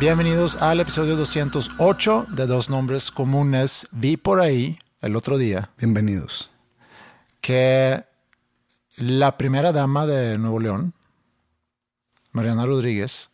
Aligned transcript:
Bienvenidos 0.00 0.56
al 0.56 0.80
episodio 0.80 1.14
208 1.14 2.28
de 2.30 2.46
Dos 2.46 2.70
Nombres 2.70 3.10
Comunes. 3.10 3.86
Vi 3.90 4.16
por 4.16 4.40
ahí 4.40 4.78
el 5.02 5.14
otro 5.14 5.36
día 5.36 5.68
Bienvenidos. 5.76 6.48
que 7.42 8.02
la 8.96 9.36
primera 9.36 9.72
dama 9.72 10.06
de 10.06 10.38
Nuevo 10.38 10.58
León, 10.58 10.94
Mariana 12.32 12.64
Rodríguez, 12.64 13.28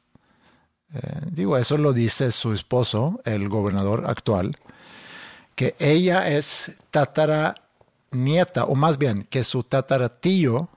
eh, 0.93 0.99
digo, 1.31 1.57
eso 1.57 1.79
lo 1.79 1.93
dice 1.93 2.33
su 2.33 2.53
esposo, 2.53 3.21
el 3.25 3.49
gobernador 3.49 4.11
actual, 4.11 4.57
que 5.55 5.77
ella 5.79 6.29
es 6.29 6.73
tatara 6.91 7.55
nieta, 8.11 8.65
o 8.65 8.75
más 8.75 8.99
bien 8.99 9.23
que 9.31 9.45
su 9.45 9.63
tataratío 9.63 10.69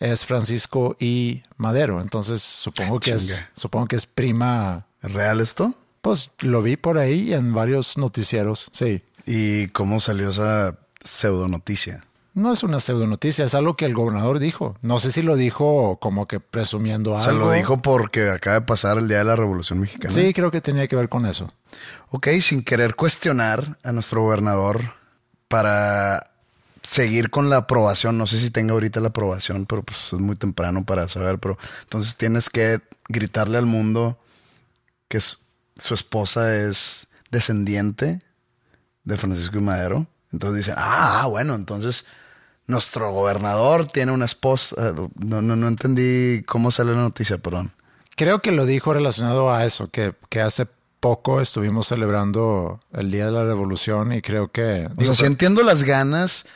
es 0.00 0.24
Francisco 0.24 0.96
y 0.98 1.42
Madero. 1.58 2.00
Entonces 2.00 2.40
supongo 2.40 3.00
que 3.00 3.10
es, 3.10 3.44
supongo 3.54 3.86
que 3.86 3.96
es 3.96 4.06
prima 4.06 4.86
¿Es 4.95 4.95
real 5.12 5.40
esto? 5.40 5.74
Pues 6.02 6.30
lo 6.40 6.62
vi 6.62 6.76
por 6.76 6.98
ahí 6.98 7.34
en 7.34 7.52
varios 7.52 7.98
noticieros, 7.98 8.68
sí. 8.72 9.02
¿Y 9.26 9.68
cómo 9.68 9.98
salió 9.98 10.28
esa 10.28 10.78
pseudo 11.02 11.48
noticia? 11.48 12.04
No 12.36 12.52
es 12.52 12.62
una 12.62 12.80
pseudo 12.80 13.06
noticia, 13.06 13.46
es 13.46 13.54
algo 13.54 13.76
que 13.76 13.86
el 13.86 13.94
gobernador 13.94 14.38
dijo. 14.38 14.76
No 14.82 14.98
sé 14.98 15.10
si 15.10 15.22
lo 15.22 15.36
dijo 15.36 15.98
como 16.00 16.28
que 16.28 16.38
presumiendo 16.38 17.16
algo. 17.16 17.24
Se 17.24 17.32
lo 17.32 17.50
dijo 17.50 17.80
porque 17.80 18.28
acaba 18.28 18.60
de 18.60 18.66
pasar 18.66 18.98
el 18.98 19.08
día 19.08 19.18
de 19.18 19.24
la 19.24 19.36
Revolución 19.36 19.80
Mexicana. 19.80 20.12
Sí, 20.12 20.34
creo 20.34 20.50
que 20.50 20.60
tenía 20.60 20.86
que 20.86 20.96
ver 20.96 21.08
con 21.08 21.24
eso. 21.24 21.48
Ok, 22.10 22.28
sin 22.42 22.62
querer 22.62 22.94
cuestionar 22.94 23.78
a 23.82 23.90
nuestro 23.92 24.20
gobernador 24.20 24.92
para 25.48 26.30
seguir 26.82 27.30
con 27.30 27.48
la 27.48 27.56
aprobación. 27.56 28.18
No 28.18 28.26
sé 28.26 28.38
si 28.38 28.50
tenga 28.50 28.74
ahorita 28.74 29.00
la 29.00 29.08
aprobación, 29.08 29.64
pero 29.64 29.82
pues 29.82 30.12
es 30.12 30.18
muy 30.20 30.36
temprano 30.36 30.84
para 30.84 31.08
saber. 31.08 31.38
Pero 31.38 31.56
entonces 31.84 32.18
tienes 32.18 32.50
que 32.50 32.80
gritarle 33.08 33.56
al 33.56 33.66
mundo 33.66 34.18
que 35.08 35.20
su 35.20 35.94
esposa 35.94 36.56
es 36.56 37.08
descendiente 37.30 38.18
de 39.04 39.16
Francisco 39.16 39.58
y 39.58 39.62
Madero. 39.62 40.06
Entonces 40.32 40.66
dicen, 40.66 40.74
ah, 40.76 41.26
bueno, 41.28 41.54
entonces 41.54 42.06
nuestro 42.66 43.12
gobernador 43.12 43.86
tiene 43.86 44.12
una 44.12 44.24
esposa. 44.24 44.94
No, 45.14 45.42
no, 45.42 45.56
no 45.56 45.68
entendí 45.68 46.42
cómo 46.44 46.70
sale 46.70 46.92
la 46.92 47.02
noticia, 47.02 47.38
perdón. 47.38 47.72
Creo 48.16 48.40
que 48.40 48.52
lo 48.52 48.66
dijo 48.66 48.92
relacionado 48.92 49.52
a 49.52 49.64
eso, 49.64 49.88
que, 49.90 50.14
que 50.28 50.40
hace 50.40 50.66
poco 51.00 51.40
estuvimos 51.40 51.88
celebrando 51.88 52.80
el 52.92 53.10
Día 53.10 53.26
de 53.26 53.32
la 53.32 53.44
Revolución 53.44 54.12
y 54.12 54.22
creo 54.22 54.48
que... 54.48 54.88
O 54.96 55.04
sea, 55.04 55.14
sí 55.14 55.26
entiendo 55.26 55.62
las 55.62 55.84
ganas 55.84 56.46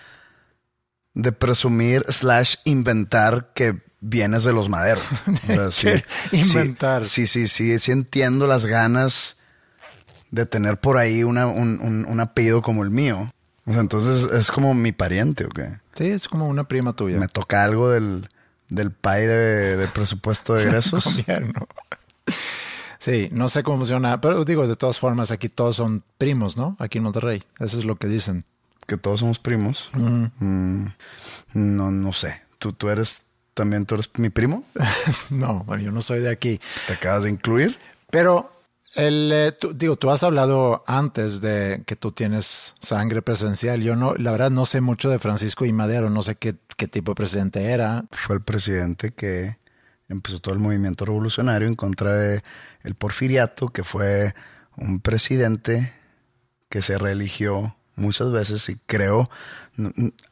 de 1.15 1.33
presumir 1.33 2.05
slash 2.09 2.57
inventar 2.65 3.53
que 3.53 3.81
vienes 4.01 4.45
de 4.45 4.53
los 4.53 4.69
maderos. 4.69 5.05
O 5.27 5.37
sea, 5.37 5.71
sí. 5.71 5.89
Inventar. 6.33 7.05
Sí, 7.05 7.27
sí, 7.27 7.49
sí, 7.49 7.79
sí 7.79 7.93
entiendo 7.93 8.47
las 8.47 8.67
ganas 8.67 9.37
de 10.31 10.47
tener 10.47 10.79
por 10.79 10.97
ahí 10.99 11.25
una, 11.25 11.47
un, 11.47 11.81
un- 11.81 12.07
un 12.09 12.21
apellido 12.21 12.63
como 12.63 12.83
el 12.85 12.91
mío. 12.91 13.33
O 13.67 13.73
sea, 13.73 13.81
entonces 13.81 14.31
es 14.33 14.51
como 14.51 14.75
mi 14.75 14.93
pariente, 14.93 15.45
¿o 15.45 15.49
qué? 15.49 15.79
Sí, 15.95 16.07
es 16.07 16.29
como 16.29 16.49
una 16.49 16.65
prima 16.65 16.93
tuya. 16.95 17.19
Me 17.19 17.29
toca 17.29 17.63
algo 17.63 17.91
del, 17.91 18.29
del 18.69 18.91
pay 18.91 19.27
de, 19.27 19.77
de 19.77 19.87
presupuesto 19.89 20.55
de 20.55 20.63
egresos. 20.69 21.23
Sí, 22.99 23.29
no 23.33 23.49
sé 23.49 23.63
cómo 23.63 23.79
funciona, 23.79 24.21
pero 24.21 24.45
digo, 24.45 24.67
de 24.67 24.77
todas 24.77 24.99
formas, 24.99 25.31
aquí 25.31 25.49
todos 25.49 25.77
son 25.77 26.05
primos, 26.19 26.57
¿no? 26.57 26.77
Aquí 26.79 26.99
en 26.99 27.05
Monterrey. 27.05 27.43
Eso 27.59 27.79
es 27.79 27.85
lo 27.85 27.97
que 27.97 28.09
dicen. 28.09 28.45
que 28.87 28.97
todos 28.99 29.21
somos 29.21 29.39
primos. 29.39 29.91
Mm, 29.95 30.87
no, 31.55 31.91
no 31.91 32.13
sé. 32.13 32.43
¿Tú, 32.59 32.73
tú 32.75 32.91
eres 32.91 33.23
también, 33.55 33.87
tú 33.87 33.95
eres 33.97 34.11
mi 34.17 34.31
primo? 34.31 34.65
No, 35.31 35.65
bueno, 35.65 35.83
yo 35.83 35.93
no 35.93 36.01
soy 36.03 36.21
de 36.21 36.31
aquí. 36.31 36.61
¿Te 36.87 36.95
acabas 36.95 37.25
de 37.25 37.31
incluir? 37.31 37.79
Pero, 38.11 38.53
el, 38.97 39.31
eh, 39.33 39.53
tú- 39.53 39.73
digo, 39.75 39.97
tú 39.97 40.11
has 40.11 40.23
hablado 40.23 40.83
antes 40.87 41.41
de 41.41 41.83
que 41.87 41.97
tú 41.97 42.13
tienes 42.13 42.75
sangre 42.81 43.23
presencial. 43.23 43.81
Yo 43.83 43.95
no, 43.97 44.15
la 44.17 44.33
verdad, 44.33 44.51
no 44.51 44.65
sé 44.65 44.81
mucho 44.81 45.11
de 45.11 45.19
Francisco 45.19 45.65
y 45.65 45.73
Madero. 45.73 46.11
No 46.11 46.23
sé 46.23 46.35
qué, 46.37 46.57
qué 46.77 46.89
tipo 46.89 47.13
de 47.13 47.17
presidente 47.17 47.63
era. 47.65 48.05
Fue 48.11 48.37
el 48.37 48.43
presidente 48.43 49.13
que 49.13 49.57
empezó 50.09 50.41
todo 50.41 50.55
el 50.55 50.61
movimiento 50.61 51.05
revolucionario 51.05 51.69
en 51.69 51.77
contra 51.77 52.15
de 52.15 52.43
el 52.83 52.95
porfiriato, 52.97 53.69
que 53.69 53.85
fue 53.85 54.35
un 54.77 54.99
presidente 55.01 55.93
que 56.69 56.83
se 56.83 56.99
reeligió 56.99 57.77
muchas 58.01 58.33
veces 58.33 58.69
y 58.69 58.77
creo, 58.87 59.31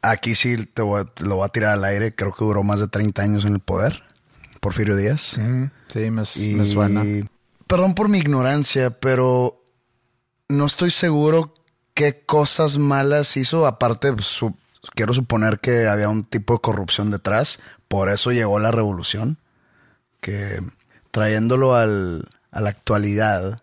aquí 0.01 0.35
sí 0.35 0.65
te 0.65 0.81
voy 0.81 1.01
a- 1.01 1.23
lo 1.23 1.35
voy 1.37 1.45
a 1.45 1.49
tirar 1.49 1.73
al 1.73 1.83
aire, 1.85 2.13
creo 2.15 2.33
que 2.33 2.43
duró 2.43 2.63
más 2.63 2.79
de 2.79 2.87
30 2.87 3.21
años 3.21 3.45
en 3.45 3.53
el 3.53 3.59
poder, 3.59 4.03
Porfirio 4.59 4.95
Díaz. 4.95 5.39
Sí, 5.87 6.11
me, 6.11 6.23
Y 6.35 6.53
me 6.55 6.65
suena. 6.65 7.03
Perdón 7.67 7.93
por 7.95 8.09
mi 8.09 8.17
ignorancia, 8.17 8.89
pero 8.99 9.63
no 10.49 10.65
estoy 10.65 10.91
seguro 10.91 11.53
qué 11.93 12.23
cosas 12.25 12.77
malas 12.77 13.37
hizo. 13.37 13.65
Aparte, 13.67 14.11
pues, 14.11 14.25
su- 14.25 14.55
quiero 14.95 15.13
suponer 15.13 15.59
que 15.59 15.87
había 15.87 16.09
un 16.09 16.23
tipo 16.23 16.53
de 16.53 16.59
corrupción 16.61 17.11
detrás. 17.11 17.59
Por 17.87 18.09
eso 18.09 18.31
llegó 18.31 18.59
la 18.59 18.71
revolución. 18.71 19.37
Que 20.19 20.61
trayéndolo 21.11 21.75
al, 21.75 22.27
a 22.51 22.61
la 22.61 22.69
actualidad, 22.69 23.61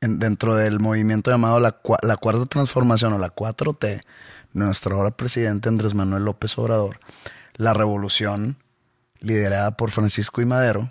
en- 0.00 0.18
dentro 0.18 0.54
del 0.54 0.80
movimiento 0.80 1.30
llamado 1.30 1.60
la, 1.60 1.82
cua- 1.82 1.98
la 2.02 2.16
Cuarta 2.16 2.46
Transformación 2.46 3.12
o 3.12 3.18
la 3.18 3.34
4T, 3.34 4.02
nuestro 4.52 4.96
ahora 4.96 5.10
presidente 5.16 5.68
Andrés 5.68 5.94
Manuel 5.94 6.24
López 6.24 6.56
Obrador, 6.58 6.98
la 7.56 7.74
revolución 7.74 8.56
liderada 9.20 9.76
por 9.76 9.90
Francisco 9.90 10.40
y 10.40 10.46
Madero 10.46 10.90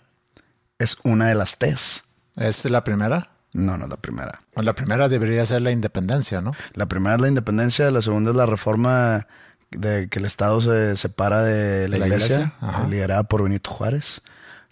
es 0.77 0.97
una 1.03 1.27
de 1.27 1.35
las 1.35 1.57
T's. 1.57 2.03
¿Es 2.35 2.63
la 2.65 2.83
primera? 2.83 3.31
No, 3.51 3.77
no 3.77 3.85
es 3.85 3.89
la 3.89 3.97
primera. 3.97 4.39
Bueno, 4.53 4.65
la 4.67 4.75
primera 4.75 5.09
debería 5.09 5.45
ser 5.45 5.63
la 5.63 5.71
independencia, 5.71 6.39
¿no? 6.41 6.53
La 6.75 6.85
primera 6.85 7.15
es 7.15 7.21
la 7.21 7.27
independencia, 7.27 7.89
la 7.89 8.01
segunda 8.03 8.29
es 8.29 8.37
la 8.37 8.45
reforma 8.45 9.27
de 9.71 10.07
que 10.09 10.19
el 10.19 10.25
Estado 10.25 10.61
se 10.61 10.95
separa 10.95 11.41
de 11.41 11.89
la, 11.89 11.97
la 11.97 12.07
iglesia, 12.07 12.53
liderada 12.87 13.23
por 13.23 13.43
Benito 13.43 13.71
Juárez. 13.71 14.21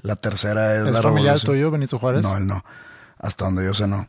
La 0.04 0.16
tercera 0.16 0.76
es, 0.76 0.82
¿Es 0.88 0.94
la 0.94 1.02
familiar 1.02 1.34
revolución- 1.36 1.46
tuyo, 1.54 1.72
Benito 1.72 1.98
Juárez? 1.98 2.22
No, 2.22 2.38
él 2.38 2.46
no. 2.46 2.64
Hasta 3.20 3.46
donde 3.46 3.66
yo 3.66 3.74
sé, 3.74 3.88
no. 3.88 4.08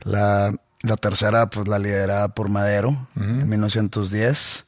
La, 0.00 0.54
la 0.82 0.96
tercera, 0.96 1.48
pues 1.50 1.66
la 1.66 1.78
liderada 1.78 2.28
por 2.28 2.48
Madero 2.48 3.08
en 3.16 3.48
1910. 3.48 4.66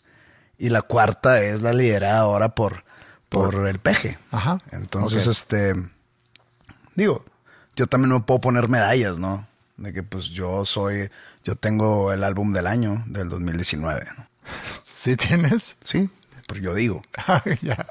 Y 0.59 0.71
la 0.71 0.83
cuarta 0.83 1.43
es 1.43 1.61
la 1.61 1.73
liderada 1.73 2.21
ahora 2.21 2.55
por, 2.55 2.85
por, 3.29 3.69
el 3.69 3.79
peje. 3.79 4.19
Ajá. 4.31 4.59
Entonces, 4.73 5.27
este. 5.27 5.75
Digo, 6.95 7.25
yo 7.77 7.87
también 7.87 8.09
no 8.09 8.25
puedo 8.25 8.41
poner 8.41 8.69
medallas, 8.69 9.19
¿no? 9.19 9.47
De 9.77 9.93
que 9.93 10.03
pues 10.03 10.27
yo 10.27 10.65
soy. 10.65 11.11
Yo 11.45 11.57
tengo 11.57 12.13
el 12.13 12.25
álbum 12.25 12.53
del 12.53 12.67
año 12.67 13.05
del 13.07 13.29
2019. 13.29 14.05
¿no? 14.17 14.27
¿Sí 14.83 15.17
tienes? 15.17 15.77
Sí, 15.85 16.11
pero 16.49 16.61
yo 16.61 16.75
digo. 16.75 17.03
ya. 17.63 17.87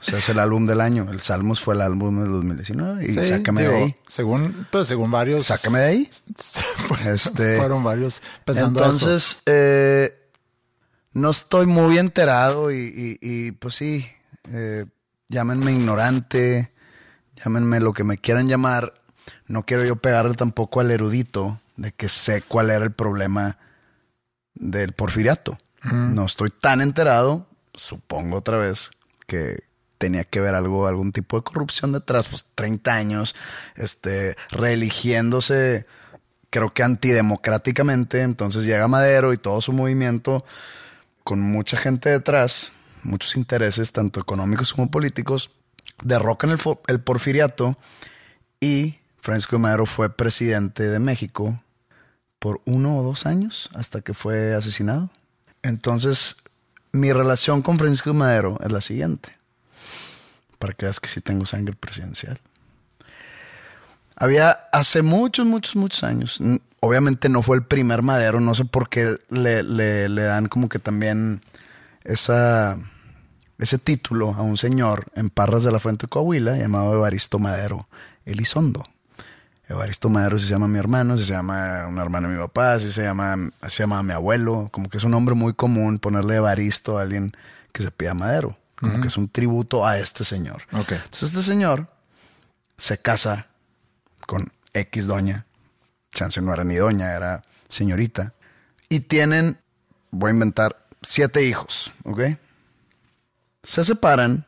O 0.00 0.04
sea, 0.04 0.18
es 0.20 0.28
el 0.28 0.38
álbum 0.38 0.66
del 0.66 0.80
año. 0.80 1.08
El 1.10 1.20
Salmos 1.20 1.60
fue 1.60 1.74
el 1.74 1.80
álbum 1.80 2.20
del 2.22 2.30
2019. 2.30 3.04
Y 3.04 3.08
Sí, 3.12 3.24
sácame 3.24 3.62
digo, 3.62 3.72
de 3.74 3.78
ahí. 3.84 3.96
Según, 4.06 4.66
pues 4.70 4.86
según 4.86 5.10
varios. 5.10 5.46
Sácame 5.46 5.78
de 5.80 5.86
ahí. 5.86 6.10
Este, 7.06 7.56
fueron 7.58 7.82
varios 7.82 8.22
pensando 8.44 8.80
eso. 8.80 8.90
Entonces, 8.90 9.42
eh, 9.46 10.14
no 11.12 11.30
estoy 11.30 11.66
muy 11.66 11.98
enterado 11.98 12.70
y, 12.70 12.76
y- 12.76 13.18
y, 13.20 13.52
pues 13.52 13.74
sí, 13.74 14.06
eh, 14.52 14.86
llámenme 15.28 15.72
ignorante, 15.72 16.72
llámenme 17.34 17.80
lo 17.80 17.92
que 17.92 18.04
me 18.04 18.18
quieran 18.18 18.46
llamar. 18.48 18.94
No 19.46 19.62
quiero 19.64 19.84
yo 19.84 19.96
pegarle 19.96 20.34
tampoco 20.34 20.80
al 20.80 20.90
erudito 20.90 21.60
de 21.76 21.90
que 21.92 22.08
sé 22.08 22.42
cuál 22.42 22.70
era 22.70 22.84
el 22.84 22.92
problema 22.92 23.58
del 24.54 24.92
porfiriato. 24.92 25.58
No 25.82 26.24
estoy 26.26 26.50
tan 26.50 26.80
enterado, 26.80 27.46
supongo 27.74 28.36
otra 28.36 28.58
vez, 28.58 28.90
que 29.26 29.62
tenía 29.98 30.24
que 30.24 30.40
ver 30.40 30.54
algo, 30.54 30.86
algún 30.86 31.12
tipo 31.12 31.36
de 31.36 31.44
corrupción 31.44 31.92
detrás, 31.92 32.28
pues 32.28 32.46
30 32.54 32.94
años, 32.94 33.34
este, 33.76 34.36
reeligiéndose, 34.50 35.86
creo 36.50 36.72
que 36.72 36.82
antidemocráticamente, 36.82 38.22
entonces 38.22 38.64
llega 38.64 38.88
Madero 38.88 39.32
y 39.32 39.36
todo 39.36 39.60
su 39.60 39.72
movimiento 39.72 40.44
con 41.24 41.40
mucha 41.40 41.76
gente 41.76 42.08
detrás, 42.08 42.72
muchos 43.02 43.36
intereses, 43.36 43.92
tanto 43.92 44.20
económicos 44.20 44.72
como 44.72 44.90
políticos, 44.90 45.50
derrocan 46.02 46.50
el, 46.50 46.58
el 46.86 47.00
porfiriato 47.00 47.76
y 48.60 48.98
Francisco 49.20 49.56
de 49.56 49.62
Madero 49.62 49.84
fue 49.84 50.14
presidente 50.14 50.88
de 50.88 50.98
México 50.98 51.62
por 52.38 52.60
uno 52.64 52.98
o 52.98 53.02
dos 53.02 53.26
años 53.26 53.68
hasta 53.74 54.00
que 54.00 54.14
fue 54.14 54.54
asesinado. 54.54 55.10
Entonces, 55.62 56.36
mi 56.92 57.12
relación 57.12 57.62
con 57.62 57.78
Francisco 57.78 58.10
de 58.10 58.18
Madero 58.18 58.58
es 58.64 58.72
la 58.72 58.80
siguiente, 58.80 59.36
para 60.58 60.72
que 60.74 60.86
veas 60.86 61.00
que 61.00 61.08
sí 61.08 61.20
tengo 61.20 61.46
sangre 61.46 61.74
presidencial. 61.74 62.38
Había 64.16 64.50
hace 64.72 65.02
muchos, 65.02 65.46
muchos, 65.46 65.76
muchos 65.76 66.02
años. 66.04 66.42
Obviamente 66.80 67.28
no 67.28 67.42
fue 67.42 67.56
el 67.56 67.64
primer 67.64 68.02
Madero. 68.02 68.40
No 68.40 68.54
sé 68.54 68.64
por 68.64 68.88
qué 68.88 69.16
le, 69.30 69.62
le- 69.62 70.08
dan 70.08 70.46
como 70.46 70.68
que 70.68 70.78
también 70.80 71.40
esa, 72.04 72.76
ese 73.58 73.78
título 73.78 74.34
a 74.34 74.42
un 74.42 74.56
señor 74.56 75.06
en 75.14 75.30
Parras 75.30 75.62
de 75.62 75.70
la 75.72 75.78
Fuente 75.78 76.06
de 76.06 76.10
Coahuila 76.10 76.56
llamado 76.56 76.94
Evaristo 76.94 77.38
Madero 77.38 77.88
Elizondo. 78.24 78.84
Evaristo 79.68 80.08
Madero 80.08 80.38
si 80.38 80.46
se 80.46 80.52
llama 80.52 80.66
mi 80.66 80.78
hermano, 80.78 81.16
si 81.16 81.24
se 81.24 81.32
llama 81.34 81.86
un 81.86 81.98
hermano 81.98 82.28
de 82.28 82.34
mi 82.34 82.40
papá, 82.40 82.80
si 82.80 82.90
se 82.90 83.02
llama, 83.02 83.34
así 83.60 83.76
se 83.76 83.82
llama 83.84 84.02
mi 84.02 84.14
abuelo. 84.14 84.68
Como 84.72 84.88
que 84.88 84.96
es 84.96 85.04
un 85.04 85.10
nombre 85.12 85.34
muy 85.34 85.52
común 85.54 85.98
ponerle 85.98 86.36
Evaristo 86.36 86.98
a 86.98 87.02
alguien 87.02 87.32
que 87.72 87.82
se 87.82 87.90
pida 87.90 88.14
Madero. 88.14 88.56
Como 88.80 89.00
que 89.00 89.08
es 89.08 89.16
un 89.16 89.28
tributo 89.28 89.84
a 89.86 89.98
este 89.98 90.24
señor. 90.24 90.62
Entonces 90.72 91.22
este 91.22 91.42
señor 91.42 91.88
se 92.76 92.98
casa 92.98 93.48
con 94.26 94.52
X 94.72 95.06
doña. 95.06 95.46
Chance 96.12 96.40
no 96.40 96.52
era 96.52 96.64
ni 96.64 96.76
doña, 96.76 97.12
era 97.12 97.44
señorita. 97.68 98.34
Y 98.88 99.00
tienen, 99.00 99.58
voy 100.10 100.30
a 100.30 100.34
inventar, 100.34 100.86
siete 101.02 101.44
hijos, 101.44 101.92
¿ok? 102.04 102.20
Se 103.62 103.84
separan 103.84 104.46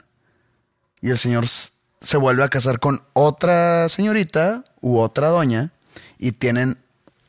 y 1.01 1.11
el 1.11 1.19
señor 1.19 1.47
se 1.49 2.17
vuelve 2.17 2.45
a 2.45 2.49
casar 2.49 2.79
con 2.81 3.03
otra 3.13 3.89
señorita 3.89 4.65
u 4.81 4.99
otra 4.99 5.29
doña 5.29 5.73
y 6.19 6.33
tienen 6.33 6.79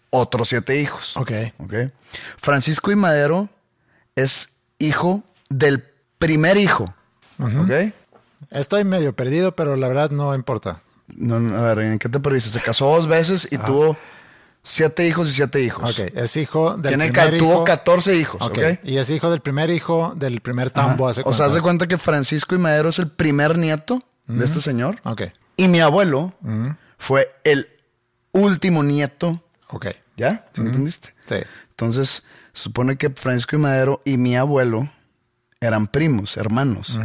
otros 0.09 0.49
siete 0.49 0.79
hijos. 0.79 1.17
Ok. 1.17 1.31
¿ok? 1.57 1.73
Francisco 2.37 2.91
y 2.91 2.95
Madero 2.95 3.49
es 4.15 4.57
hijo 4.79 5.23
del 5.49 5.90
primer 6.21 6.55
hijo. 6.57 6.93
¿ok? 7.39 7.93
Estoy 8.51 8.83
medio 8.85 9.13
perdido, 9.13 9.53
pero 9.55 9.75
la 9.75 9.87
verdad 9.87 10.11
no 10.11 10.33
importa. 10.35 10.79
No, 11.07 11.35
a 11.57 11.61
ver, 11.73 11.79
¿en 11.79 11.99
qué 11.99 12.07
te 12.07 12.19
perdiste? 12.19 12.49
Se 12.49 12.61
casó 12.61 12.85
dos 12.85 13.07
veces 13.07 13.47
y 13.51 13.57
tuvo 13.57 13.97
siete 14.63 15.05
hijos 15.07 15.27
y 15.29 15.33
siete 15.33 15.61
hijos. 15.61 15.99
Ok, 15.99 16.07
es 16.15 16.37
hijo 16.37 16.77
del 16.77 16.89
Tiene 16.95 17.11
primer 17.11 17.33
hijo. 17.33 17.45
tuvo 17.45 17.63
14 17.65 18.15
hijos, 18.15 18.41
Ok, 18.43 18.57
¿ok? 18.57 18.79
Y 18.83 18.97
es 18.97 19.09
hijo 19.09 19.29
del 19.29 19.41
primer 19.41 19.69
hijo 19.71 20.13
del 20.15 20.39
primer 20.41 20.69
tambo 20.69 21.07
hace 21.07 21.21
O 21.25 21.33
sea, 21.33 21.47
haz 21.47 21.53
de 21.55 21.61
cuenta 21.61 21.87
que 21.87 21.97
Francisco 21.97 22.55
y 22.55 22.59
Madero 22.59 22.89
es 22.89 22.99
el 22.99 23.07
primer 23.09 23.57
nieto 23.57 24.01
de 24.27 24.45
este 24.45 24.61
señor. 24.61 24.99
Ok, 25.03 25.23
Y 25.57 25.67
mi 25.67 25.81
abuelo 25.81 26.33
fue 26.97 27.29
el 27.43 27.67
último 28.31 28.83
nieto. 28.83 29.43
ok. 29.69 29.87
¿Ya? 30.17 30.47
¿Sí 30.53 30.61
entendiste? 30.61 31.15
Sí. 31.25 31.35
Entonces, 31.71 32.23
supone 32.53 32.95
que 32.97 33.09
Francisco 33.09 33.55
y 33.55 33.59
Madero 33.59 34.01
y 34.05 34.17
mi 34.17 34.35
abuelo 34.37 34.87
eran 35.61 35.87
primos, 35.87 36.35
hermanos. 36.37 36.99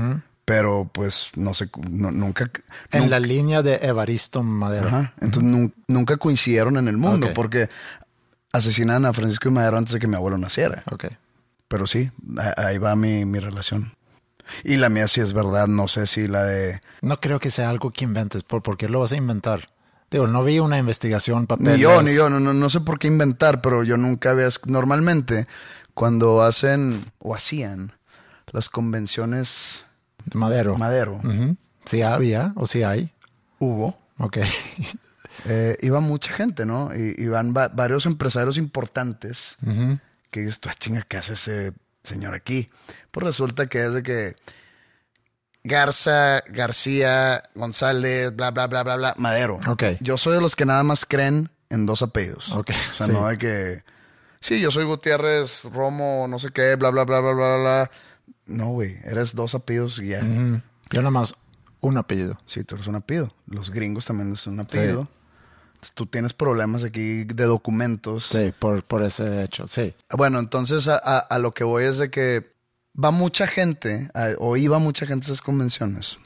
Pero 0.44 0.88
pues 0.92 1.30
no 1.36 1.54
sé, 1.54 1.68
no- 1.90 2.10
nunca. 2.12 2.50
En 2.92 3.00
nunca- 3.02 3.10
la 3.10 3.20
línea 3.20 3.62
de 3.62 3.76
Evaristo 3.82 4.42
Madero. 4.42 4.88
Ajá. 4.88 5.12
Entonces 5.20 5.42
nun- 5.50 5.74
nunca 5.88 6.16
coincidieron 6.18 6.76
en 6.76 6.86
el 6.88 6.96
mundo 6.96 7.28
porque 7.34 7.68
asesinan 8.52 9.04
a 9.04 9.12
Francisco 9.12 9.48
y 9.48 9.52
Madero 9.52 9.76
antes 9.76 9.92
de 9.94 9.98
que 10.00 10.06
mi 10.06 10.14
abuelo 10.16 10.38
naciera. 10.38 10.82
Ok. 10.90 11.06
Pero 11.68 11.86
sí, 11.86 12.10
ahí 12.56 12.78
va 12.78 12.94
mi, 12.94 13.24
mi 13.24 13.40
relación. 13.40 13.94
Y 14.62 14.76
la 14.76 14.88
mía 14.88 15.08
sí 15.08 15.20
es 15.20 15.32
verdad, 15.32 15.66
no 15.66 15.88
sé 15.88 16.06
si 16.06 16.28
la 16.28 16.44
de... 16.44 16.80
No 17.02 17.18
creo 17.20 17.40
que 17.40 17.50
sea 17.50 17.68
algo 17.68 17.90
que 17.90 18.04
inventes. 18.04 18.44
¿Por, 18.44 18.62
¿por 18.62 18.76
qué 18.76 18.88
lo 18.88 19.00
vas 19.00 19.10
a 19.10 19.16
inventar? 19.16 19.66
Digo, 20.08 20.28
no 20.28 20.44
vi 20.44 20.60
una 20.60 20.78
investigación, 20.78 21.48
papeles. 21.48 21.74
Ni 21.74 21.80
yo, 21.82 22.00
ni 22.02 22.14
yo, 22.14 22.30
no, 22.30 22.38
no, 22.38 22.54
no 22.54 22.68
sé 22.68 22.78
por 22.80 23.00
qué 23.00 23.08
inventar, 23.08 23.60
pero 23.60 23.82
yo 23.82 23.96
nunca 23.96 24.30
había... 24.30 24.48
Normalmente, 24.66 25.48
cuando 25.94 26.42
hacen 26.42 27.04
o 27.18 27.34
hacían 27.34 27.92
las 28.52 28.68
convenciones 28.68 29.84
De 30.24 30.38
Madero. 30.38 30.76
Madero. 30.78 31.20
Sí 31.84 32.02
había 32.02 32.52
o 32.56 32.66
sí 32.66 32.82
hay. 32.82 33.12
hubo, 33.58 33.98
Ok. 34.18 34.38
eh, 35.46 35.76
iba 35.82 36.00
mucha 36.00 36.32
gente, 36.32 36.64
¿no? 36.66 36.90
Y 36.94 37.14
iban 37.22 37.52
va- 37.56 37.68
varios 37.68 38.06
empresarios 38.06 38.56
importantes 38.56 39.56
que 40.30 40.40
dices, 40.40 40.60
tú, 40.60 40.68
ah, 40.70 40.74
chinga, 40.78 41.02
¿qué 41.02 41.16
hace 41.18 41.34
ese 41.34 41.72
señor 42.02 42.34
aquí? 42.34 42.70
Pues 43.10 43.24
resulta 43.26 43.66
que 43.68 43.84
es 43.84 43.92
de 43.94 44.02
que 44.02 44.36
Garza, 45.64 46.42
García, 46.48 47.42
González, 47.54 48.34
bla, 48.36 48.50
bla, 48.52 48.66
bla, 48.68 48.82
bla, 48.84 48.96
bla, 48.96 49.14
Madero. 49.18 49.58
Ok. 49.66 49.82
Yo 50.00 50.16
soy 50.16 50.34
de 50.34 50.40
los 50.40 50.54
que 50.54 50.64
nada 50.64 50.82
más 50.84 51.04
creen 51.04 51.50
en 51.70 51.86
dos 51.86 52.02
apellidos. 52.02 52.52
Ok, 52.52 52.70
O 52.70 52.94
sea, 52.94 53.06
sí. 53.06 53.12
no 53.12 53.26
de 53.26 53.36
que, 53.38 53.82
sí, 54.40 54.60
yo 54.60 54.70
soy 54.70 54.84
Gutiérrez, 54.84 55.64
Romo, 55.72 56.26
no 56.28 56.38
sé 56.38 56.50
qué, 56.52 56.76
bla, 56.76 56.90
bla, 56.90 57.04
bla, 57.04 57.20
bla, 57.20 57.32
bla, 57.32 57.56
bla. 57.56 57.90
No, 58.46 58.68
güey, 58.68 58.96
eres 59.04 59.34
dos 59.34 59.54
apellidos 59.54 59.98
y 60.00 60.08
ya. 60.08 60.20
Ujú. 60.20 60.60
Yo 60.90 61.00
nada 61.00 61.10
más 61.10 61.34
un 61.80 61.96
apellido. 61.98 62.36
Sí, 62.46 62.64
tú 62.64 62.74
eres 62.76 62.86
un 62.86 62.94
apellido. 62.96 63.34
Los 63.46 63.70
gringos 63.70 64.06
también 64.06 64.32
es 64.32 64.46
un 64.46 64.60
apellido. 64.60 65.08
Entonces, 65.74 65.92
tú 65.94 66.06
tienes 66.06 66.32
problemas 66.32 66.84
aquí 66.84 67.24
de 67.24 67.44
documentos. 67.44 68.24
Sí, 68.26 68.52
por, 68.58 68.82
por 68.84 69.02
ese 69.02 69.42
hecho. 69.42 69.66
Sí. 69.68 69.94
Bueno, 70.16 70.38
entonces 70.38 70.88
a, 70.88 70.96
a- 71.02 71.18
a 71.18 71.38
lo 71.38 71.52
que 71.52 71.64
voy 71.64 71.84
es 71.84 71.98
de 71.98 72.10
que 72.10 72.54
va 72.98 73.10
mucha 73.10 73.46
gente, 73.46 74.10
a- 74.14 74.30
o 74.38 74.56
iba 74.56 74.78
mucha 74.78 75.06
gente 75.06 75.24
a 75.24 75.26
esas 75.28 75.42
convenciones 75.42 76.18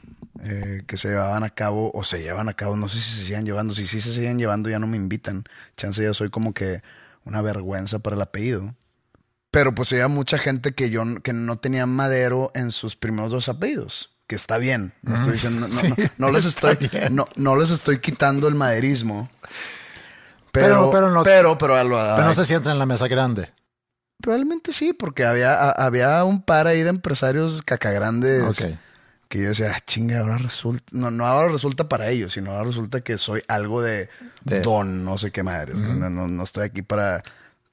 eh, 0.43 0.83
que 0.87 0.97
se 0.97 1.09
llevaban 1.09 1.43
a 1.43 1.49
cabo, 1.49 1.91
o 1.93 2.03
se 2.03 2.21
llevan 2.21 2.49
a 2.49 2.53
cabo, 2.53 2.75
no 2.77 2.87
sé 2.87 2.99
si 3.01 3.11
se 3.19 3.25
siguen 3.25 3.45
llevando, 3.45 3.73
si 3.75 3.85
sí 3.85 3.99
se 3.99 4.13
siguen 4.13 4.37
llevando 4.39 4.69
ya 4.69 4.79
no 4.79 4.87
me 4.87 4.97
invitan. 4.97 5.43
Chance 5.75 6.01
ya 6.03 6.13
soy 6.13 6.29
como 6.29 6.53
que 6.53 6.81
una 7.25 7.41
vergüenza 7.41 7.99
para 7.99 8.15
el 8.15 8.21
apellido. 8.21 8.73
Pero 9.51 9.75
pues 9.75 9.91
había 9.91 10.07
mucha 10.07 10.37
gente 10.37 10.71
que 10.71 10.89
yo 10.89 11.03
que 11.23 11.33
no 11.33 11.57
tenía 11.57 11.85
Madero 11.85 12.51
en 12.55 12.71
sus 12.71 12.95
primeros 12.95 13.31
dos 13.31 13.49
apellidos. 13.49 14.15
Que 14.27 14.35
está 14.35 14.57
bien. 14.57 14.93
No 15.01 15.15
estoy 15.15 15.33
diciendo, 15.33 15.67
no, 15.67 15.73
Sí, 15.79 15.89
no- 15.89 16.27
no 16.27 16.31
les 16.31 16.45
estoy, 16.45 16.77
no, 17.11 17.25
no 17.35 17.55
les 17.57 17.69
estoy 17.69 17.99
quitando 17.99 18.47
el 18.47 18.55
maderismo. 18.55 19.29
Pero- 20.51 20.67
Pero, 20.67 20.89
pero 20.91 21.11
no- 21.11 21.23
pero, 21.23 21.57
pero, 21.57 21.75
Pero 21.75 22.23
no 22.25 22.33
se 22.33 22.45
sienta 22.45 22.71
en 22.71 22.79
la 22.79 22.85
mesa 22.85 23.07
grande. 23.07 23.49
Probablemente 24.21 24.71
sí, 24.71 24.93
porque 24.93 25.25
había, 25.25 25.53
a- 25.53 25.71
había 25.71 26.23
un 26.23 26.41
par 26.43 26.67
ahí 26.67 26.81
de 26.83 26.89
empresarios 26.89 27.61
cacagrandes 27.63 28.43
Ok. 28.61 28.71
que 29.27 29.41
yo 29.41 29.49
decía, 29.49 29.73
ah, 29.75 29.79
chinga, 29.85 30.19
ahora 30.19 30.37
resulta, 30.37 30.83
no, 30.91 31.09
no 31.11 31.25
ahora 31.25 31.47
resulta 31.51 31.89
para 31.89 32.09
ellos, 32.09 32.33
sino 32.33 32.51
ahora 32.51 32.65
resulta 32.65 33.01
que 33.01 33.17
soy 33.17 33.41
algo 33.47 33.81
de, 33.81 34.09
De- 34.45 34.61
don, 34.61 35.03
no 35.03 35.17
sé 35.17 35.31
qué 35.31 35.41
madres. 35.43 35.77
no, 35.83 36.09
no, 36.09 36.27
no 36.27 36.43
estoy 36.43 36.65
aquí 36.65 36.81
para, 36.83 37.23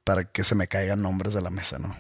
para 0.09 0.25
que 0.25 0.43
se 0.43 0.55
me 0.55 0.69
caigan 0.69 1.03
nombres 1.03 1.35
de 1.35 1.43
la 1.43 1.51
mesa, 1.51 1.79
¿no? 1.79 1.95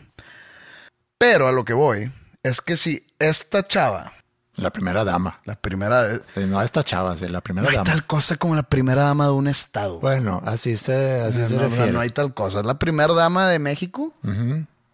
Pero 1.19 1.47
a 1.47 1.53
lo 1.53 1.63
que 1.67 1.75
voy 1.75 2.11
es 2.43 2.63
que 2.63 2.75
si 2.79 3.05
esta 3.19 3.63
chava, 3.67 4.15
La 4.57 4.71
primera 4.71 5.05
dama. 5.05 5.41
la 5.45 5.57
primera, 5.57 6.15
Sí, 6.35 6.47
no 6.47 6.63
esta 6.63 6.83
chava, 6.83 7.15
sí, 7.19 7.29
la 7.29 7.43
primera 7.43 7.65
no 7.65 7.69
hay 7.71 7.77
dama. 7.77 7.91
tal 7.91 8.07
cosa 8.07 8.37
como 8.37 8.57
la 8.57 8.63
primera 8.63 9.03
dama 9.03 9.27
de 9.27 9.33
un 9.33 9.47
estado. 9.47 10.01
Bueno, 10.01 10.41
así 10.47 10.75
se, 10.77 11.21
así 11.21 11.41
no, 11.41 11.49
se 11.49 11.57
no, 11.57 11.63
refiere. 11.65 11.93
no 11.93 12.01
hay 12.01 12.09
tal 12.09 12.33
cosa. 12.33 12.61
Es 12.61 12.65
la 12.67 12.79
primera 12.79 13.13
dama 13.13 13.47
de 13.51 13.59
México. 13.59 14.15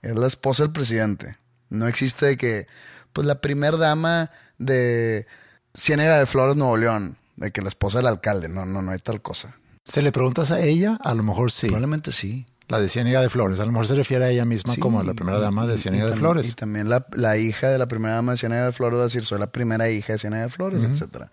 Es 0.03 0.15
la 0.17 0.27
esposa 0.27 0.65
del 0.65 0.73
presidente. 0.73 1.37
No 1.71 1.87
existe 1.87 2.27
de 2.27 2.37
que, 2.37 2.67
pues 3.13 3.27
la 3.29 3.41
primera 3.41 3.77
dama 3.77 4.31
de 4.59 5.27
Ciénega 5.73 6.19
de 6.19 6.27
Flores, 6.27 6.57
Nuevo 6.57 6.77
León, 6.77 7.17
de 7.37 7.53
que 7.53 7.63
la 7.63 7.69
esposa 7.69 7.99
del 7.99 8.09
alcalde. 8.09 8.49
No, 8.49 8.67
no, 8.67 8.83
no 8.83 8.91
hay 8.91 8.99
tal 8.99 9.23
cosa. 9.23 9.55
Si 9.87 10.01
le 10.03 10.11
preguntas 10.13 10.51
a 10.51 10.61
ella, 10.61 10.99
a 11.05 11.15
lo 11.15 11.23
mejor 11.23 11.53
sí. 11.53 11.67
Probablemente 11.69 12.11
sí. 12.11 12.47
La 12.69 12.79
de 12.81 12.89
Ciénaga 12.89 13.21
de 13.21 13.29
Flores. 13.29 13.61
A 13.61 13.65
lo 13.67 13.73
mejor 13.73 13.87
se 13.87 13.95
refiere 13.95 14.25
a 14.25 14.31
ella 14.31 14.45
misma 14.45 14.73
Sí, 14.75 14.81
como 14.81 15.03
la 15.03 15.13
primera 15.15 15.39
dama 15.39 15.67
de 15.67 15.77
Ciénaga 15.79 16.07
de 16.11 16.17
Flores. 16.17 16.49
Y 16.49 16.53
también 16.55 16.89
la, 16.89 17.07
la 17.13 17.37
hija 17.37 17.69
de 17.69 17.77
la 17.79 17.87
primera 17.87 18.15
dama 18.15 18.33
de 18.33 18.39
Ciénaga 18.39 18.67
de 18.67 18.73
Flores 18.73 18.97
va 18.99 19.03
a 19.03 19.05
decir, 19.07 19.25
soy 19.25 19.39
la 19.39 19.49
primera 19.49 19.89
hija 19.91 20.15
de 20.15 20.19
Ciénaga 20.19 20.45
de 20.45 20.49
Flores, 20.49 20.83
etcétera. 20.85 21.31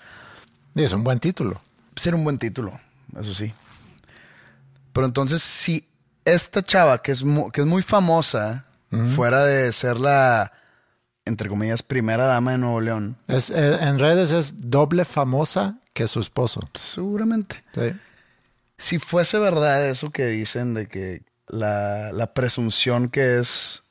Y 0.75 0.83
es 0.83 0.91
un 0.93 1.03
buen 1.03 1.19
título. 1.19 1.61
Ser 1.95 2.15
un 2.15 2.23
buen 2.23 2.37
título, 2.37 2.79
eso 3.19 3.33
sí. 3.33 3.53
Pero 4.93 5.05
entonces, 5.07 5.41
si 5.41 5.87
esta 6.25 6.61
chava, 6.61 6.97
que 7.01 7.11
es, 7.11 7.23
mu- 7.23 7.49
que 7.51 7.61
es 7.61 7.67
muy 7.67 7.81
famosa, 7.81 8.65
fuera 9.15 9.45
de 9.45 9.71
ser 9.71 9.99
la, 9.99 10.51
entre 11.23 11.47
comillas, 11.47 11.81
primera 11.81 12.25
dama 12.25 12.51
de 12.51 12.57
Nuevo 12.57 12.81
León, 12.81 13.15
Es, 13.29 13.49
eh, 13.51 13.77
en 13.81 13.99
redes 13.99 14.31
es 14.33 14.69
doble 14.69 15.05
famosa 15.05 15.77
que 15.93 16.07
su 16.07 16.19
esposo. 16.19 16.59
seguramente. 16.73 17.63
Sí. 17.73 17.93
Si 18.81 18.97
fuese 18.97 19.37
verdad 19.37 19.87
eso 19.87 20.09
que 20.09 20.25
dicen 20.25 20.73
de 20.73 20.87
que 20.87 21.21
la, 21.47 22.11
la 22.11 22.33
presunción 22.33 23.09
que 23.09 23.37
es 23.37 23.83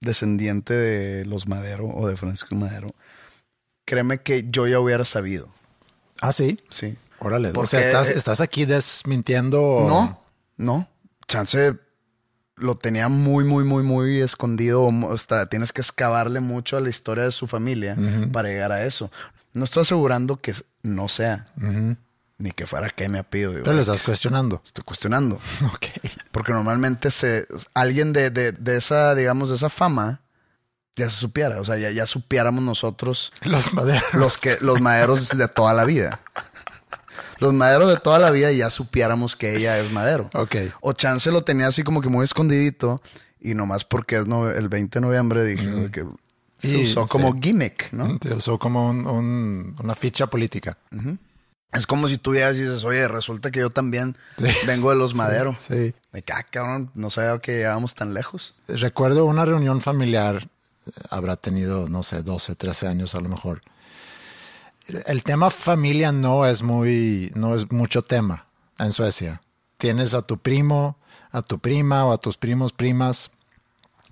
descendiente 0.00 0.74
de 0.74 1.24
los 1.24 1.46
Madero 1.46 1.86
o 1.86 2.08
de 2.08 2.16
Francisco 2.16 2.56
Madero, 2.56 2.88
créeme 3.84 4.18
que 4.22 4.44
yo 4.48 4.66
ya 4.66 4.80
hubiera 4.80 5.04
sabido. 5.04 5.48
Ah, 6.20 6.32
sí. 6.32 6.58
Sí. 6.68 6.96
Órale. 7.20 7.50
o 7.50 7.52
Porque, 7.52 7.68
sea, 7.68 7.80
estás, 7.80 8.10
eh, 8.10 8.14
estás 8.16 8.40
aquí 8.40 8.64
desmintiendo. 8.64 9.84
No, 9.88 10.20
no. 10.56 10.88
Chance 11.28 11.76
lo 12.56 12.74
tenía 12.74 13.08
muy, 13.08 13.44
muy, 13.44 13.62
muy, 13.64 13.84
muy 13.84 14.20
escondido. 14.20 14.82
o 14.82 15.12
Hasta 15.12 15.46
tienes 15.46 15.72
que 15.72 15.80
excavarle 15.80 16.40
mucho 16.40 16.76
a 16.76 16.80
la 16.80 16.90
historia 16.90 17.24
de 17.24 17.32
su 17.32 17.46
familia 17.46 17.96
para 18.32 18.48
llegar 18.48 18.72
a 18.72 18.84
eso. 18.84 19.12
No 19.52 19.64
estoy 19.64 19.82
asegurando 19.82 20.40
que 20.40 20.54
no 20.82 21.08
sea, 21.08 21.46
ni 22.38 22.50
que 22.52 22.66
fuera 22.66 22.90
que 22.90 23.08
me 23.08 23.18
apellido. 23.18 23.50
digo, 23.52 23.64
Pero 23.64 23.76
lo 23.76 23.82
es 23.82 23.88
estás 23.88 24.02
cuestionando. 24.04 24.60
Estoy 24.64 24.84
cuestionando. 24.84 25.36
Ok. 25.72 25.86
Porque 26.32 26.52
normalmente 26.52 27.10
se, 27.10 27.46
alguien 27.74 28.12
de, 28.12 28.30
de- 28.30 28.52
de 28.52 28.76
esa, 28.76 29.14
digamos, 29.14 29.48
de 29.50 29.54
esa 29.56 29.70
fama 29.70 30.20
ya 30.96 31.08
se 31.10 31.16
supiera. 31.16 31.60
O 31.60 31.64
sea, 31.64 31.76
ya, 31.78 31.90
ya 31.90 32.06
supiéramos 32.06 32.62
nosotros 32.62 33.32
Los 33.42 33.72
maderos. 33.72 34.14
los 34.14 34.36
que, 34.38 34.56
los 34.60 34.80
maderos 34.80 35.28
de 35.36 35.48
toda 35.48 35.74
la 35.74 35.84
vida. 35.84 36.20
Los 37.38 37.52
maderos 37.52 37.88
de 37.88 37.96
toda 37.98 38.18
la 38.18 38.30
vida 38.30 38.50
ya 38.52 38.70
supiéramos 38.70 39.34
que 39.36 39.56
ella 39.56 39.78
es 39.78 39.90
madero. 39.92 40.30
Ok. 40.34 40.56
O 40.80 40.92
chance 40.92 41.30
lo 41.32 41.42
tenía 41.42 41.66
así 41.66 41.82
como 41.82 42.00
que 42.00 42.08
muy 42.08 42.24
escondidito. 42.24 43.00
Y 43.40 43.54
nomás 43.54 43.84
porque 43.84 44.16
es 44.18 44.26
no- 44.26 44.48
el 44.50 44.68
20 44.68 44.98
de 45.00 45.06
noviembre 45.06 45.44
dije 45.44 45.90
que 45.92 46.04
se 46.56 46.68
Sí, 46.68 46.82
usó 46.82 47.02
sí. 47.02 47.08
como 47.10 47.38
gimmick, 47.40 47.92
¿no? 47.92 48.18
Te 48.18 48.32
usó 48.32 48.58
como 48.58 48.88
un- 48.88 49.06
un- 49.06 49.76
una 49.82 49.94
ficha 49.94 50.26
política. 50.28 50.78
Es 51.74 51.86
como 51.86 52.06
si 52.08 52.16
tú 52.18 52.34
llegas 52.34 52.56
y 52.56 52.62
dices, 52.62 52.84
oye, 52.84 53.06
resulta 53.08 53.50
que 53.50 53.60
yo 53.60 53.70
también 53.70 54.16
Sí. 54.38 54.44
vengo 54.66 54.90
de 54.90 54.96
los 54.96 55.14
maderos. 55.14 55.58
Sí. 55.58 55.94
De 56.12 56.22
que, 56.22 56.32
ah, 56.32 56.42
cabrón, 56.44 56.90
no 56.94 57.10
sabía 57.10 57.38
que 57.40 57.56
llegábamos 57.56 57.94
tan 57.94 58.14
lejos. 58.14 58.54
Recuerdo 58.68 59.24
una 59.24 59.44
reunión 59.44 59.80
familiar, 59.80 60.48
eh, 60.86 60.90
habrá 61.10 61.36
tenido, 61.36 61.88
no 61.88 62.02
sé, 62.02 62.22
12, 62.22 62.54
13 62.54 62.86
años 62.86 63.14
a 63.14 63.20
lo 63.20 63.28
mejor. 63.28 63.60
El 65.06 65.22
tema 65.22 65.48
familia 65.50 66.12
no 66.12 66.46
es 66.46 66.62
muy, 66.62 67.32
no 67.34 67.54
es 67.54 67.72
mucho 67.72 68.02
tema 68.02 68.46
en 68.78 68.92
Suecia. 68.92 69.40
Tienes 69.78 70.12
a 70.14 70.22
tu 70.22 70.38
primo, 70.38 70.98
a 71.32 71.40
tu 71.42 71.58
prima 71.58 72.04
o 72.04 72.12
a 72.12 72.18
tus 72.18 72.36
primos, 72.36 72.72
primas. 72.72 73.30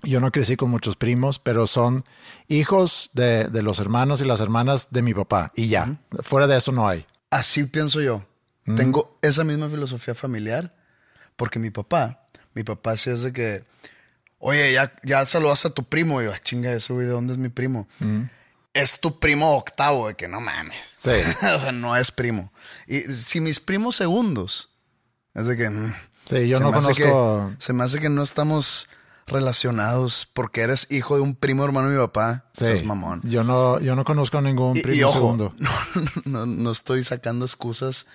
Yo 0.01 0.19
no 0.19 0.31
crecí 0.31 0.57
con 0.57 0.69
muchos 0.71 0.95
primos, 0.95 1.37
pero 1.39 1.67
son 1.67 2.03
hijos 2.47 3.11
de, 3.13 3.45
de 3.49 3.61
los 3.61 3.79
hermanos 3.79 4.19
y 4.21 4.25
las 4.25 4.41
hermanas 4.41 4.87
de 4.89 5.01
mi 5.03 5.13
papá. 5.13 5.51
Y 5.55 5.67
ya, 5.67 5.95
fuera 6.21 6.47
de 6.47 6.57
eso 6.57 6.71
no 6.71 6.87
hay. 6.87 7.05
Así 7.37 7.63
pienso 7.65 8.01
yo. 8.01 8.25
Tengo 8.77 9.17
esa 9.21 9.43
misma 9.43 9.69
filosofía 9.69 10.15
familiar 10.15 10.73
porque 11.35 11.59
mi 11.59 11.69
papá, 11.69 12.27
mi 12.53 12.63
papá 12.63 12.95
sí 12.95 13.09
es 13.09 13.21
de 13.23 13.33
que, 13.33 13.65
oye, 14.39 14.71
ya, 14.71 14.93
ya 15.03 15.25
saludas 15.25 15.65
a 15.65 15.69
tu 15.71 15.83
primo. 15.83 16.21
Y 16.21 16.25
yo, 16.25 16.31
"Ah, 16.33 16.39
chinga, 16.39 16.71
eso, 16.71 16.93
güey, 16.93 17.05
¿de 17.07 17.11
dónde 17.11 17.33
es 17.33 17.39
mi 17.39 17.49
primo? 17.49 17.87
Es 18.73 18.99
tu 19.01 19.19
primo 19.19 19.57
octavo, 19.57 20.07
de 20.07 20.15
que 20.15 20.27
no 20.27 20.39
mames. 20.39 20.95
Sí. 20.97 21.09
o 21.55 21.59
sea, 21.59 21.71
no 21.73 21.95
es 21.97 22.11
primo. 22.11 22.51
Y 22.87 23.01
si 23.01 23.39
mis 23.41 23.59
primos 23.59 23.95
segundos, 23.97 24.69
es 25.33 25.47
de 25.47 25.57
que... 25.57 25.69
mm, 25.69 25.93
Sí, 26.25 26.47
yo 26.47 26.59
no 26.61 26.71
conozco- 26.71 27.49
que- 27.57 27.61
se 27.61 27.73
me 27.73 27.83
hace 27.83 27.99
que 27.99 28.07
no 28.09 28.23
estamos 28.23 28.87
relacionados 29.27 30.27
porque 30.33 30.61
eres 30.61 30.87
hijo 30.91 31.15
de 31.15 31.21
un 31.21 31.35
primo 31.35 31.63
hermano 31.65 31.89
de 31.89 31.95
mi 31.97 32.01
papá. 32.01 32.45
Sí, 32.53 32.65
Es 32.65 32.83
mamón. 32.85 33.21
Yo 33.23 33.43
no, 33.43 33.79
yo 33.79 33.95
no 33.95 34.03
conozco 34.03 34.41
ningún 34.41 34.77
Y- 34.77 34.81
primo 34.81 34.97
y, 34.99 35.03
ojo, 35.03 35.13
segundo. 35.13 35.53
No, 36.25 36.45
no, 36.45 36.45
no 36.45 36.71
estoy 36.71 37.03
sacando 37.03 37.45
excusas 37.45 38.05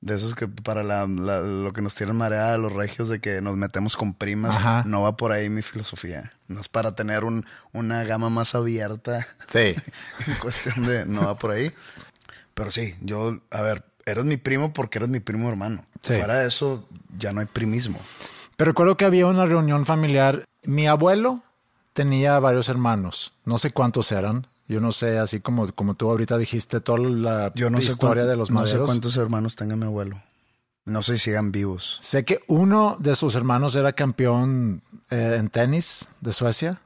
de 0.00 0.16
esos 0.16 0.34
que 0.34 0.48
para 0.48 0.82
la- 0.82 1.06
la- 1.06 1.40
lo 1.40 1.72
que 1.72 1.80
nos 1.80 1.94
tienen 1.94 2.16
mareada 2.16 2.58
los 2.58 2.72
regios 2.72 3.08
de 3.08 3.20
que 3.20 3.40
nos 3.40 3.56
metemos 3.56 3.96
con 3.96 4.14
primas. 4.14 4.56
Ajá. 4.56 4.82
No 4.86 5.02
va 5.02 5.16
por 5.16 5.30
ahí 5.32 5.48
mi 5.48 5.62
filosofía. 5.62 6.32
No 6.48 6.60
es 6.60 6.68
para 6.68 6.94
tener 6.94 7.24
un, 7.24 7.46
una 7.72 8.02
gama 8.04 8.28
más 8.28 8.54
abierta. 8.54 9.26
Sí. 9.48 9.74
en 10.26 10.34
cuestión 10.40 10.84
de 10.86 11.06
no 11.06 11.24
va 11.26 11.36
por 11.36 11.52
ahí. 11.52 11.72
Pero 12.54 12.70
sí, 12.70 12.94
yo, 13.00 13.40
a 13.50 13.62
ver, 13.62 13.84
eres 14.04 14.24
mi 14.24 14.36
primo 14.36 14.72
porque 14.72 14.98
eres 14.98 15.08
mi 15.08 15.20
primo 15.20 15.48
hermano. 15.48 15.84
Sí. 16.02 16.14
Fuera 16.14 16.38
de 16.40 16.48
eso, 16.48 16.86
ya 17.16 17.32
no 17.32 17.40
hay 17.40 17.46
primismo. 17.46 17.98
Pero 18.62 18.70
recuerdo 18.70 18.96
que 18.96 19.04
había 19.04 19.26
una 19.26 19.44
reunión 19.44 19.84
familiar. 19.86 20.44
Mi 20.62 20.86
abuelo 20.86 21.40
tenía 21.94 22.38
varios 22.38 22.68
hermanos. 22.68 23.32
No 23.44 23.58
sé 23.58 23.72
cuántos 23.72 24.12
eran. 24.12 24.46
Yo 24.68 24.80
no 24.80 24.92
sé, 24.92 25.18
así 25.18 25.40
como, 25.40 25.66
como 25.72 25.94
tú 25.94 26.08
ahorita 26.08 26.38
dijiste, 26.38 26.78
toda 26.80 27.00
la 27.00 27.52
Yo 27.56 27.70
no 27.70 27.80
sé, 27.80 27.88
historia 27.88 28.22
cuán- 28.22 28.28
de 28.30 28.36
los 28.36 28.52
no 28.52 28.60
sé 28.60 28.64
maderos. 28.66 28.86
cuántos 28.86 29.16
hermanos 29.16 29.56
tenga 29.56 29.74
mi 29.74 29.86
abuelo. 29.86 30.22
No 30.84 31.02
sé 31.02 31.14
si 31.18 31.24
sigan 31.24 31.50
vivos. 31.50 31.98
Sé 32.02 32.24
que 32.24 32.38
uno 32.46 32.96
de 33.00 33.16
sus 33.16 33.34
hermanos 33.34 33.74
era 33.74 33.94
campeón 33.94 34.82
eh, 35.10 35.38
en 35.40 35.48
tenis 35.48 36.06
de 36.20 36.32
Suecia, 36.32 36.80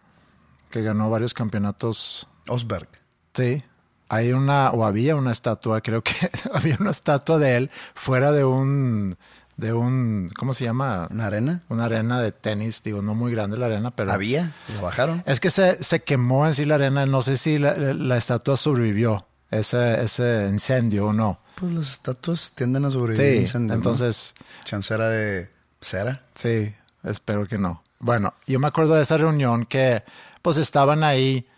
que 0.71 0.81
ganó 0.81 1.11
varios 1.11 1.35
campeonatos. 1.35 2.27
Osberg. 2.49 2.89
Sí. 3.35 3.63
Hay 4.09 4.33
una, 4.33 4.71
o 4.71 4.87
había 4.87 5.15
una 5.15 5.31
estatua, 5.31 5.83
creo 5.83 6.03
que 6.03 6.15
había 6.55 6.79
una 6.81 6.91
estatua 6.93 7.37
de 7.39 7.59
él 7.59 7.71
fuera 7.95 8.33
de 8.33 8.47
un, 8.47 9.19
de 9.57 9.73
un, 9.73 10.31
¿cómo 10.37 10.55
se 10.55 10.65
llama? 10.65 11.09
¿Una 11.11 11.27
arena? 11.27 11.63
Una 11.69 11.87
arena 11.87 12.21
de 12.21 12.33
tenis, 12.33 12.83
digo, 12.83 13.03
no 13.03 13.15
muy 13.15 13.33
grande 13.33 13.57
la 13.57 13.67
arena, 13.67 13.91
pero... 13.91 14.13
Había, 14.13 14.53
lo 14.75 14.83
bajaron. 14.83 15.23
Es 15.27 15.41
que 15.41 15.51
se, 15.51 15.83
se 15.83 16.01
quemó 16.01 16.47
en 16.47 16.55
sí 16.55 16.65
la 16.65 16.75
arena, 16.75 17.07
no 17.07 17.23
sé 17.23 17.37
si 17.37 17.59
la, 17.59 17.77
la 17.77 18.17
estatua 18.17 18.57
sobrevivió, 18.57 19.27
ese, 19.51 20.03
ese 20.03 20.47
incendio 20.51 21.07
o 21.07 21.13
no. 21.13 21.41
Pues 21.55 21.73
las 21.73 21.93
estatuas 21.93 22.53
tienden 22.55 22.85
a 22.85 22.91
sobrevivir. 22.91 23.35
Sí, 23.35 23.41
incendios, 23.41 23.71
¿no? 23.71 23.75
entonces, 23.77 24.35
Chancera 24.65 25.09
de 25.09 25.51
cera. 25.81 26.21
sí, 26.35 26.73
espero 27.03 27.47
que 27.47 27.57
no. 27.59 27.83
Bueno, 28.01 28.35
yo 28.47 28.59
me 28.59 28.67
acuerdo 28.67 28.95
de 28.95 29.03
esa 29.03 29.17
reunión 29.17 29.65
que 29.65 30.05
pues 30.43 30.59
estaban 30.59 31.03
ahí 31.03 31.49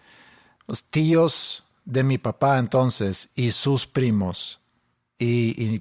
los 0.68 0.84
tíos 0.84 1.64
de 1.84 2.04
mi 2.04 2.18
papá 2.18 2.58
entonces 2.58 3.30
y 3.34 3.50
sus 3.50 3.86
primos. 3.86 4.60
Y, 5.18 5.80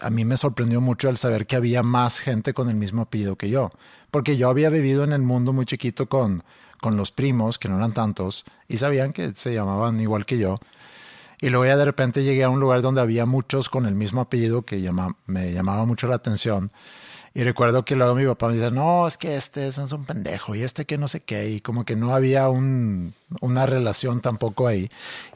a 0.00 0.08
mí 0.10 0.24
me 0.24 0.36
sorprendió 0.36 0.80
mucho 0.80 1.08
el 1.08 1.16
saber 1.16 1.46
que 1.46 1.56
había 1.56 1.82
más 1.82 2.18
gente 2.18 2.54
con 2.54 2.68
el 2.68 2.76
mismo 2.76 3.02
apellido 3.02 3.36
que 3.36 3.50
yo. 3.50 3.70
Porque 4.10 4.36
yo 4.36 4.48
había 4.48 4.70
vivido 4.70 5.04
en 5.04 5.12
el 5.12 5.22
mundo 5.22 5.52
muy 5.52 5.66
chiquito 5.66 6.08
con, 6.08 6.42
con 6.80 6.96
los 6.96 7.12
primos, 7.12 7.58
que 7.58 7.68
no 7.68 7.76
eran 7.76 7.92
tantos, 7.92 8.44
y 8.68 8.78
sabían 8.78 9.12
que 9.12 9.32
se 9.36 9.52
llamaban 9.52 10.00
igual 10.00 10.24
que 10.24 10.38
yo. 10.38 10.58
Y 11.40 11.48
luego 11.48 11.66
ya 11.66 11.76
de 11.76 11.84
repente 11.84 12.22
llegué 12.22 12.44
a 12.44 12.50
un 12.50 12.60
lugar 12.60 12.82
donde 12.82 13.00
había 13.00 13.26
muchos 13.26 13.68
con 13.68 13.86
el 13.86 13.94
mismo 13.94 14.20
apellido 14.20 14.62
que 14.62 14.80
llama, 14.80 15.16
me 15.26 15.52
llamaba 15.52 15.84
mucho 15.84 16.06
la 16.06 16.16
atención. 16.16 16.70
Y 17.32 17.44
recuerdo 17.44 17.84
que 17.84 17.94
luego 17.94 18.14
mi 18.14 18.26
papá 18.26 18.48
me 18.48 18.54
dice, 18.54 18.70
no, 18.72 19.06
es 19.06 19.16
que 19.16 19.36
este 19.36 19.68
es 19.68 19.78
un 19.78 20.04
pendejo 20.04 20.54
y 20.54 20.62
este 20.62 20.84
que 20.84 20.98
no 20.98 21.06
sé 21.06 21.20
qué. 21.20 21.50
Y 21.50 21.60
como 21.60 21.84
que 21.84 21.94
no 21.94 22.14
había 22.14 22.48
un, 22.48 23.14
una 23.40 23.66
relación 23.66 24.20
tampoco 24.20 24.66
ahí. 24.66 24.88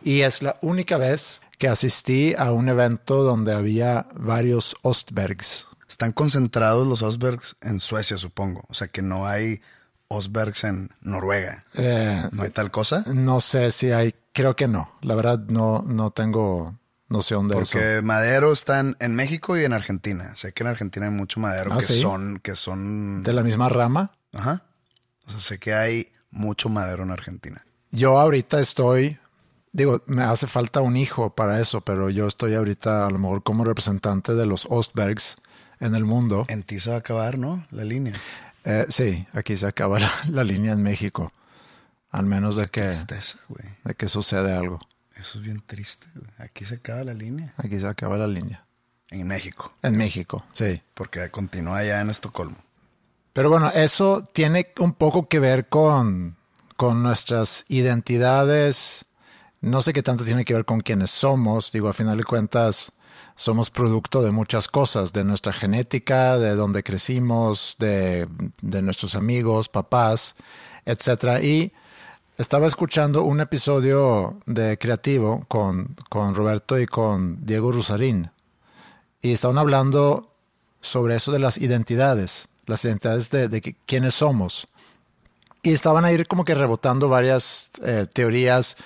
Y 0.02 0.22
es 0.22 0.42
la 0.42 0.56
única 0.60 0.98
vez 0.98 1.40
que 1.58 1.68
asistí 1.68 2.34
a 2.36 2.52
un 2.52 2.68
evento 2.68 3.22
donde 3.22 3.54
había 3.54 4.06
varios 4.14 4.74
Ostbergs. 4.82 5.68
Están 5.88 6.12
concentrados 6.12 6.86
los 6.88 7.02
Osbergs 7.02 7.56
en 7.60 7.78
Suecia, 7.78 8.18
supongo. 8.18 8.64
O 8.68 8.74
sea 8.74 8.88
que 8.88 9.02
no 9.02 9.28
hay 9.28 9.60
Osbergs 10.08 10.64
en 10.64 10.90
Noruega. 11.00 11.62
Eh, 11.76 12.22
¿No 12.32 12.42
hay 12.42 12.50
tal 12.50 12.72
cosa? 12.72 13.04
no 13.14 13.40
sé 13.40 13.70
si 13.70 13.92
hay, 13.92 14.14
creo 14.32 14.56
que 14.56 14.66
no. 14.66 14.90
La 15.02 15.14
verdad 15.14 15.38
no, 15.46 15.84
no 15.86 16.10
tengo 16.10 16.74
noción 17.14 17.48
de 17.48 17.54
eso. 17.60 17.72
Porque 17.72 18.02
madero 18.02 18.52
están 18.52 18.96
en 19.00 19.14
México 19.14 19.56
y 19.56 19.64
en 19.64 19.72
Argentina. 19.72 20.34
Sé 20.36 20.52
que 20.52 20.62
en 20.62 20.68
Argentina 20.68 21.06
hay 21.06 21.12
mucho 21.12 21.40
madero 21.40 21.72
Ah, 21.72 21.78
que 21.78 21.86
¿sí? 21.86 22.00
son, 22.00 22.38
que 22.42 22.54
son. 22.54 23.22
De 23.22 23.32
la 23.32 23.42
misma 23.42 23.68
rama. 23.70 24.12
Ajá. 24.34 24.64
O 25.26 25.30
sea, 25.30 25.40
sé 25.40 25.58
que 25.58 25.72
hay 25.74 26.12
mucho 26.30 26.68
madero 26.68 27.02
en 27.04 27.10
Argentina. 27.10 27.64
Yo 27.90 28.18
ahorita 28.18 28.60
estoy, 28.60 29.18
digo, 29.72 30.02
me 30.06 30.22
hace 30.24 30.46
falta 30.46 30.80
un 30.82 30.96
hijo 30.96 31.34
para 31.34 31.60
eso, 31.60 31.80
pero 31.80 32.10
yo 32.10 32.26
estoy 32.26 32.54
ahorita 32.54 33.06
a 33.06 33.10
lo 33.10 33.18
mejor 33.18 33.42
como 33.42 33.64
representante 33.64 34.34
de 34.34 34.44
los 34.44 34.66
Ostbergs 34.68 35.36
en 35.80 35.94
el 35.94 36.04
mundo. 36.04 36.44
En 36.48 36.62
ti 36.64 36.80
se 36.80 36.90
va 36.90 36.96
a 36.96 36.98
acabar, 36.98 37.38
¿no? 37.38 37.66
La 37.70 37.84
línea. 37.84 38.12
Eh, 38.64 38.86
sí, 38.88 39.26
aquí 39.32 39.56
se 39.56 39.66
acaba 39.66 39.98
la, 40.00 40.10
la 40.30 40.42
línea 40.44 40.72
en 40.72 40.82
México, 40.82 41.30
al 42.10 42.26
menos 42.26 42.56
de 42.56 42.66
que, 42.68 42.82
Tristeza, 42.82 43.38
de 43.84 43.94
que 43.94 44.08
sucede 44.08 44.52
algo. 44.54 44.78
Eso 45.16 45.38
es 45.38 45.44
bien 45.44 45.62
triste, 45.64 46.06
güey. 46.14 46.30
Aquí 46.38 46.64
se 46.64 46.76
acaba 46.76 47.04
la 47.04 47.14
línea. 47.14 47.52
Aquí 47.56 47.78
se 47.78 47.86
acaba 47.86 48.16
la 48.16 48.26
línea. 48.26 48.64
En 49.10 49.26
México. 49.26 49.72
En 49.82 49.96
México, 49.96 50.44
sí. 50.52 50.82
Porque 50.94 51.30
continúa 51.30 51.78
allá 51.78 52.00
en 52.00 52.10
Estocolmo. 52.10 52.56
Pero 53.32 53.50
bueno, 53.50 53.70
eso 53.70 54.24
tiene 54.32 54.72
un 54.78 54.92
poco 54.92 55.28
que 55.28 55.38
ver 55.38 55.68
con, 55.68 56.36
con 56.76 57.02
nuestras 57.02 57.64
identidades. 57.68 59.06
No 59.60 59.82
sé 59.82 59.92
qué 59.92 60.02
tanto 60.02 60.24
tiene 60.24 60.44
que 60.44 60.54
ver 60.54 60.64
con 60.64 60.80
quiénes 60.80 61.10
somos. 61.10 61.70
Digo, 61.72 61.88
a 61.88 61.92
final 61.92 62.16
de 62.16 62.24
cuentas, 62.24 62.92
somos 63.36 63.70
producto 63.70 64.22
de 64.22 64.30
muchas 64.30 64.68
cosas, 64.68 65.12
de 65.12 65.24
nuestra 65.24 65.52
genética, 65.52 66.38
de 66.38 66.54
donde 66.54 66.82
crecimos, 66.82 67.76
de, 67.78 68.28
de 68.62 68.82
nuestros 68.82 69.14
amigos, 69.14 69.68
papás, 69.68 70.36
etc. 70.84 71.42
Y 71.42 71.72
estaba 72.36 72.66
escuchando 72.66 73.22
un 73.22 73.40
episodio 73.40 74.36
de 74.46 74.76
Creativo 74.78 75.44
con, 75.48 75.96
con 76.08 76.34
Roberto 76.34 76.78
y 76.78 76.86
con 76.86 77.44
Diego 77.46 77.70
Rusarín. 77.70 78.30
Y 79.22 79.32
estaban 79.32 79.58
hablando 79.58 80.28
sobre 80.80 81.16
eso 81.16 81.32
de 81.32 81.38
las 81.38 81.58
identidades, 81.58 82.48
las 82.66 82.84
identidades 82.84 83.30
de, 83.30 83.48
de 83.48 83.76
quiénes 83.86 84.14
somos. 84.14 84.66
Y 85.62 85.72
estaban 85.72 86.04
ahí 86.04 86.22
como 86.24 86.44
que 86.44 86.54
rebotando 86.54 87.08
varias 87.08 87.70
eh, 87.82 88.06
teorías 88.12 88.76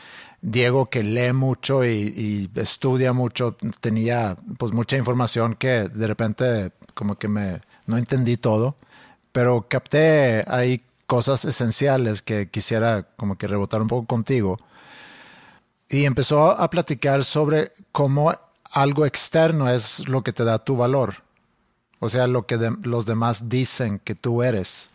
Diego 0.41 0.87
que 0.87 1.03
lee 1.03 1.33
mucho 1.33 1.85
y, 1.85 2.49
estudia 2.55 3.13
mucho, 3.13 3.57
tenía 3.81 4.37
pues 4.57 4.73
mucha 4.73 4.97
información 4.97 5.55
que 5.55 5.89
de 5.89 6.07
repente 6.07 6.71
como 6.95 7.17
que 7.17 7.29
me 7.29 7.61
no 7.87 7.97
entendí 7.97 8.37
todo, 8.37 8.77
pero 9.33 9.67
capté 9.69 10.45
ahí 10.47 10.81
cosas 11.09 11.47
esenciales 11.47 12.21
que 12.23 12.51
quisiera 12.51 13.09
como 13.17 13.39
que 13.39 13.49
rebotar 13.49 13.83
un 13.83 13.89
poco 13.89 14.07
contigo. 14.07 14.61
Y 15.89 16.05
empezó 16.05 16.51
a 16.51 16.69
platicar 16.69 17.25
sobre 17.25 17.73
cómo 17.93 18.33
algo 18.73 19.07
externo 19.07 19.71
es 19.71 20.07
lo 20.07 20.23
que 20.23 20.35
te 20.35 20.45
da 20.45 20.63
tu 20.63 20.77
valor. 20.77 21.23
O 21.99 22.11
sea, 22.11 22.27
lo 22.27 22.47
que 22.47 22.59
los 22.83 23.07
demás 23.07 23.49
dicen 23.49 23.99
que 23.99 24.15
tú 24.15 24.43
eres. 24.43 24.91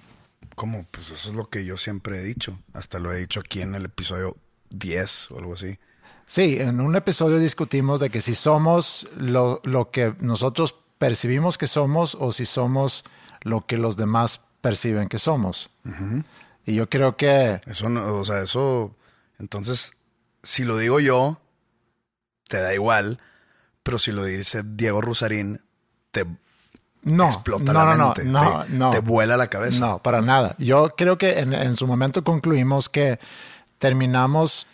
¿Cómo? 0.56 0.86
Pues 0.92 1.10
eso 1.10 1.32
es 1.32 1.36
lo 1.36 1.50
que 1.50 1.66
yo 1.66 1.78
siempre 1.78 2.20
he 2.20 2.24
dicho. 2.24 2.60
Hasta 2.74 3.00
lo 3.00 3.12
he 3.12 3.18
dicho 3.18 3.40
aquí 3.40 3.62
en 3.62 3.74
el 3.74 3.86
episodio 3.86 4.38
10 4.70 5.32
o 5.32 5.40
algo 5.40 5.56
así. 5.56 5.80
Sí, 6.28 6.58
en 6.60 6.80
un 6.80 6.96
episodio 6.96 7.40
discutimos 7.40 8.00
de 8.00 8.12
que 8.12 8.22
si 8.22 8.36
somos 8.36 9.08
lo, 9.18 9.62
que 9.92 10.14
nosotros 10.20 10.76
percibimos 11.00 11.58
que 11.58 11.68
somos 11.68 12.16
o 12.20 12.32
si 12.32 12.46
somos 12.46 13.04
lo 13.42 13.66
que 13.66 13.78
los 13.78 13.98
demás 13.98 14.42
perciben 14.64 15.08
que 15.08 15.20
somos. 15.20 15.70
Y 16.66 16.74
yo 16.74 16.90
creo 16.90 17.18
que... 17.18 17.62
Eso, 17.68 17.90
no, 17.90 18.16
o 18.16 18.24
sea, 18.24 18.42
eso... 18.42 18.96
Entonces, 19.38 19.98
si 20.42 20.64
lo 20.64 20.78
digo 20.78 21.00
yo, 21.00 21.42
te 22.48 22.62
da 22.62 22.74
igual, 22.74 23.20
pero 23.84 24.00
si 24.00 24.12
lo 24.12 24.24
dice 24.24 24.62
Diego 24.64 25.02
Rusarín, 25.02 25.60
te 26.12 26.26
no, 27.04 27.26
explota 27.26 27.74
no, 27.74 27.86
la 27.86 27.98
no, 27.98 28.06
mente. 28.06 28.24
No, 28.24 28.64
te, 28.64 28.74
no, 28.74 28.90
te 28.92 29.00
vuela 29.00 29.36
la 29.36 29.48
cabeza. 29.48 29.80
No, 29.80 30.00
para 30.00 30.22
nada. 30.22 30.56
Yo 30.58 30.96
creo 30.96 31.18
que 31.18 31.40
en, 31.40 31.54
en 31.54 31.76
su 31.76 31.86
momento 31.86 32.24
concluimos 32.24 32.88
que 32.88 33.20
terminamos 33.80 34.66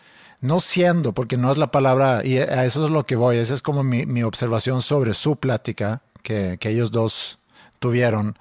no 0.41 0.59
siendo, 0.59 1.13
porque 1.13 1.37
no 1.37 1.51
es 1.51 1.57
la 1.57 1.71
palabra, 1.71 2.23
y 2.23 2.37
a 2.37 2.65
eso 2.65 2.85
es 2.85 2.91
lo 2.91 3.05
que 3.05 3.15
voy, 3.15 3.37
esa 3.37 3.53
es 3.53 3.61
como 3.61 3.83
mi, 3.83 4.23
observación 4.23 4.81
sobre 4.81 5.13
su 5.13 5.35
plática 5.35 6.01
que, 6.23 6.57
ellos 6.61 6.91
dos 6.91 7.39
tuvieron. 7.79 8.37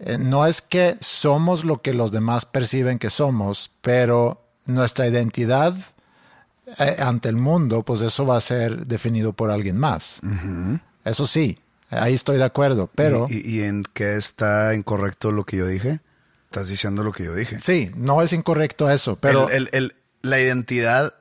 Eh, 0.00 0.18
no 0.18 0.46
es 0.46 0.60
que 0.60 0.96
somos 1.00 1.64
lo 1.64 1.80
que 1.82 1.94
los 1.94 2.10
demás 2.10 2.46
perciben 2.46 2.98
que 2.98 3.10
somos, 3.10 3.70
pero 3.80 4.44
nuestra 4.66 5.06
identidad 5.06 5.74
eh, 6.78 6.96
ante 6.98 7.28
el 7.28 7.36
mundo, 7.36 7.82
pues 7.82 8.00
eso 8.00 8.26
va 8.26 8.36
a 8.36 8.40
ser 8.40 8.86
definido 8.86 9.32
por 9.32 9.50
alguien 9.50 9.78
más. 9.78 10.20
Eso 11.04 11.26
sí, 11.26 11.58
ahí 11.90 12.14
estoy 12.14 12.38
de 12.38 12.44
acuerdo, 12.44 12.90
pero... 12.94 13.26
¿Y, 13.28 13.62
en 13.62 13.84
qué 13.92 14.16
está 14.16 14.74
incorrecto 14.74 15.30
lo 15.30 15.44
que 15.44 15.58
yo 15.58 15.66
dije? 15.66 16.00
Estás 16.46 16.68
diciendo 16.68 17.02
lo 17.02 17.12
que 17.12 17.24
yo 17.24 17.34
dije. 17.34 17.58
Sí, 17.60 17.90
no 17.96 18.22
es 18.22 18.32
incorrecto 18.32 18.90
eso, 18.90 19.16
pero... 19.16 19.48
el, 19.50 19.94
la 20.22 20.40
identidad 20.40 21.14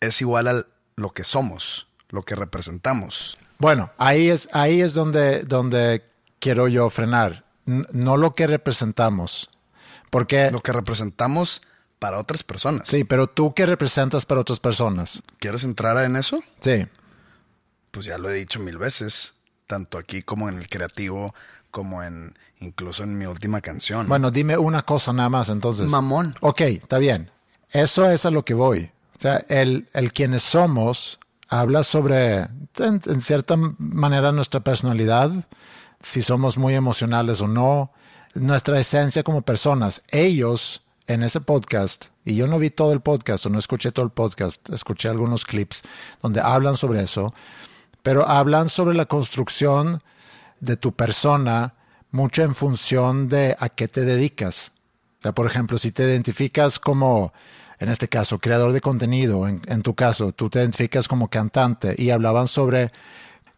es 0.00 0.20
igual 0.20 0.48
a 0.48 0.66
lo 0.96 1.10
que 1.12 1.24
somos, 1.24 1.86
lo 2.10 2.22
que 2.22 2.34
representamos. 2.34 3.38
Bueno, 3.58 3.90
ahí 3.96 4.28
es, 4.28 4.48
ahí 4.52 4.82
es 4.82 4.92
donde, 4.92 5.42
donde 5.44 6.04
quiero 6.38 6.68
yo 6.68 6.90
frenar. 6.90 7.41
No 7.64 8.16
lo 8.16 8.34
que 8.34 8.46
representamos. 8.46 9.50
Porque. 10.10 10.50
Lo 10.50 10.60
que 10.60 10.72
representamos 10.72 11.62
para 11.98 12.18
otras 12.18 12.42
personas. 12.42 12.88
Sí, 12.88 13.04
pero 13.04 13.28
tú 13.28 13.54
qué 13.54 13.64
representas 13.64 14.26
para 14.26 14.40
otras 14.40 14.60
personas. 14.60 15.22
¿Quieres 15.38 15.64
entrar 15.64 15.96
en 16.04 16.16
eso? 16.16 16.42
Sí. 16.60 16.86
Pues 17.92 18.06
ya 18.06 18.18
lo 18.18 18.28
he 18.28 18.34
dicho 18.34 18.58
mil 18.58 18.76
veces, 18.76 19.34
tanto 19.66 19.98
aquí 19.98 20.22
como 20.22 20.48
en 20.48 20.58
el 20.58 20.68
creativo, 20.68 21.34
como 21.70 22.02
en 22.02 22.36
incluso 22.58 23.04
en 23.04 23.18
mi 23.18 23.26
última 23.26 23.60
canción. 23.60 24.08
Bueno, 24.08 24.30
dime 24.30 24.56
una 24.56 24.82
cosa 24.82 25.12
nada 25.12 25.28
más 25.28 25.48
entonces. 25.48 25.90
Mamón. 25.90 26.34
Ok, 26.40 26.62
está 26.62 26.98
bien. 26.98 27.30
Eso 27.70 28.08
es 28.10 28.26
a 28.26 28.30
lo 28.30 28.44
que 28.44 28.54
voy. 28.54 28.90
O 29.16 29.20
sea, 29.20 29.36
el, 29.48 29.88
el 29.92 30.12
quienes 30.12 30.42
somos 30.42 31.20
habla 31.48 31.84
sobre, 31.84 32.48
en, 32.78 33.20
cierta 33.20 33.56
manera, 33.56 34.32
nuestra 34.32 34.60
personalidad, 34.60 35.30
si 36.02 36.22
somos 36.22 36.58
muy 36.58 36.74
emocionales 36.74 37.40
o 37.40 37.48
no, 37.48 37.92
nuestra 38.34 38.78
esencia 38.78 39.22
como 39.22 39.42
personas. 39.42 40.02
Ellos 40.10 40.82
en 41.06 41.22
ese 41.22 41.40
podcast, 41.40 42.06
y 42.24 42.36
yo 42.36 42.46
no 42.46 42.58
vi 42.58 42.70
todo 42.70 42.92
el 42.92 43.00
podcast 43.00 43.46
o 43.46 43.50
no 43.50 43.58
escuché 43.58 43.92
todo 43.92 44.04
el 44.04 44.12
podcast, 44.12 44.68
escuché 44.70 45.08
algunos 45.08 45.44
clips 45.44 45.82
donde 46.20 46.40
hablan 46.40 46.76
sobre 46.76 47.02
eso, 47.02 47.34
pero 48.02 48.26
hablan 48.28 48.68
sobre 48.68 48.94
la 48.94 49.06
construcción 49.06 50.02
de 50.60 50.76
tu 50.76 50.92
persona 50.92 51.74
mucho 52.10 52.42
en 52.42 52.54
función 52.54 53.28
de 53.28 53.56
a 53.58 53.68
qué 53.68 53.88
te 53.88 54.02
dedicas. 54.02 54.72
O 55.24 55.32
por 55.32 55.46
ejemplo, 55.46 55.78
si 55.78 55.92
te 55.92 56.04
identificas 56.04 56.78
como 56.78 57.32
en 57.82 57.88
este 57.88 58.06
caso, 58.06 58.38
creador 58.38 58.70
de 58.72 58.80
contenido, 58.80 59.48
en, 59.48 59.82
tu 59.82 59.94
caso, 59.96 60.30
tú 60.30 60.48
te 60.48 60.60
identificas 60.60 61.08
como 61.08 61.26
cantante 61.26 61.96
y 61.98 62.10
hablaban 62.10 62.46
sobre 62.46 62.92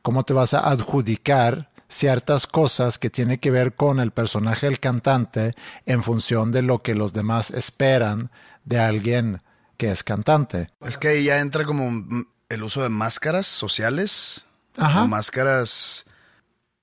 cómo 0.00 0.22
te 0.22 0.33
vas 0.33 0.54
a 0.54 0.61
adjudicar 0.70 1.68
ciertas 1.94 2.46
cosas 2.46 2.98
que 2.98 3.09
tienen 3.09 3.38
que 3.38 3.50
ver 3.50 3.74
con 3.74 4.00
el 4.00 4.11
personaje 4.11 4.66
del 4.66 4.80
cantante 4.80 5.54
en 5.87 6.02
función 6.02 6.50
de 6.50 6.62
lo 6.62 6.83
que 6.83 6.94
los 6.94 7.12
demás 7.12 7.50
esperan 7.50 8.30
de 8.64 8.80
alguien 8.80 9.42
que 9.76 9.90
es 9.90 10.02
cantante. 10.02 10.70
Es 10.80 10.98
que 10.98 11.09
ahí 11.09 11.24
ya 11.24 11.38
entra 11.38 11.64
como 11.64 12.04
el 12.48 12.62
uso 12.62 12.83
de 12.83 12.88
máscaras 12.88 13.46
sociales, 13.46 14.44
Ajá. 14.76 15.07
máscaras 15.07 16.07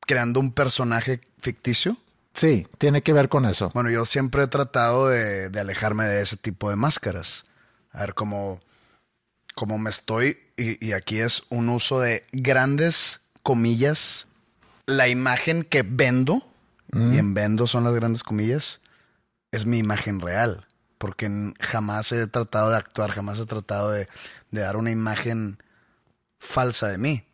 creando 0.08 0.40
un 0.40 0.52
personaje 0.52 1.22
ficticio. 1.38 1.98
Sí, 2.34 2.68
tiene 2.78 3.02
que 3.02 3.14
ver 3.14 3.28
con 3.28 3.46
eso. 3.46 3.72
Bueno, 3.74 3.90
yo 3.90 4.06
siempre 4.06 4.44
he 4.44 4.48
tratado 4.48 5.10
de, 5.10 5.52
alejarme 5.60 6.06
de 6.06 6.22
ese 6.22 6.38
tipo 6.38 6.70
de 6.70 6.78
máscaras. 6.78 7.46
A 7.92 8.02
ver 8.02 8.14
cómo, 8.14 8.62
cómo 9.56 9.78
me 9.78 9.90
estoy, 9.90 10.38
y, 10.56 10.94
aquí 10.94 11.20
es 11.20 11.44
un 11.50 11.68
uso 11.70 12.00
de 12.00 12.26
grandes 12.32 13.22
comillas, 13.44 14.28
la 14.92 15.08
imagen 15.08 15.64
que 15.64 15.84
vendo, 15.84 16.48
y 16.94 17.18
en 17.18 17.34
vendo 17.34 17.68
son 17.68 17.86
las 17.86 17.94
grandes 17.94 18.24
comillas, 18.24 18.82
es 19.52 19.66
mi 19.66 19.78
imagen 19.78 20.20
real. 20.20 20.68
Porque 20.98 21.54
jamás 21.60 22.12
he 22.12 22.28
tratado 22.28 22.70
de 22.70 22.78
actuar, 22.78 23.12
jamás 23.12 23.40
he 23.40 23.46
tratado 23.46 23.92
de 23.92 24.08
dar 24.52 24.78
una 24.78 24.92
imagen 24.92 25.58
falsa 26.38 26.90
de 26.90 26.98
mí 26.98 27.26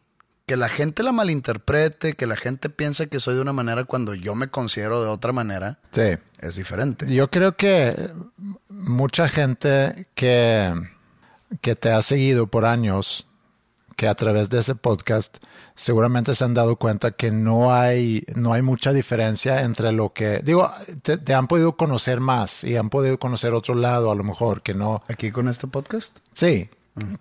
que 0.48 0.56
la 0.56 0.70
gente 0.70 1.04
la 1.04 1.12
malinterprete, 1.12 2.14
que 2.14 2.26
la 2.26 2.38
gente 2.38 2.70
piense 2.70 3.10
que 3.10 3.20
soy 3.20 3.36
de 3.36 3.42
una 3.42 3.52
manera 3.52 3.84
cuando 3.84 4.14
yo 4.16 4.34
me 4.34 4.48
considero 4.48 5.04
de 5.04 5.10
otra 5.10 5.34
manera, 5.34 5.78
sí. 5.92 6.18
es 6.40 6.56
diferente. 6.56 7.14
Yo 7.14 7.30
creo 7.30 7.58
que 7.58 8.12
mucha 8.70 9.28
gente 9.28 10.08
que, 10.16 10.74
que 11.60 11.76
te 11.76 11.92
ha 11.92 12.02
seguido 12.02 12.48
por 12.48 12.64
años, 12.64 13.27
que 13.98 14.08
a 14.08 14.16
través 14.16 14.50
de 14.50 14.60
ese 14.60 14.76
podcast 14.76 15.38
seguramente 15.76 16.34
se 16.36 16.46
han 16.46 16.54
dado 16.54 16.78
cuenta 16.78 17.12
que 17.12 17.32
no 17.32 17.74
hay, 17.74 18.24
no 18.36 18.54
hay 18.54 18.62
mucha 18.62 18.94
diferencia 18.94 19.64
entre 19.64 19.92
lo 19.92 20.14
que, 20.14 20.40
digo, 20.44 20.72
te, 21.02 21.18
te 21.18 21.34
han 21.34 21.48
podido 21.48 21.76
conocer 21.76 22.20
más 22.22 22.64
y 22.64 22.78
han 22.78 22.90
podido 22.90 23.18
conocer 23.18 23.54
otro 23.54 23.74
lado 23.74 24.12
a 24.12 24.16
lo 24.16 24.24
mejor 24.24 24.62
que 24.62 24.76
no. 24.76 25.02
¿Aquí 25.10 25.32
con 25.32 25.50
este 25.50 25.68
podcast? 25.68 26.20
Sí, 26.32 26.70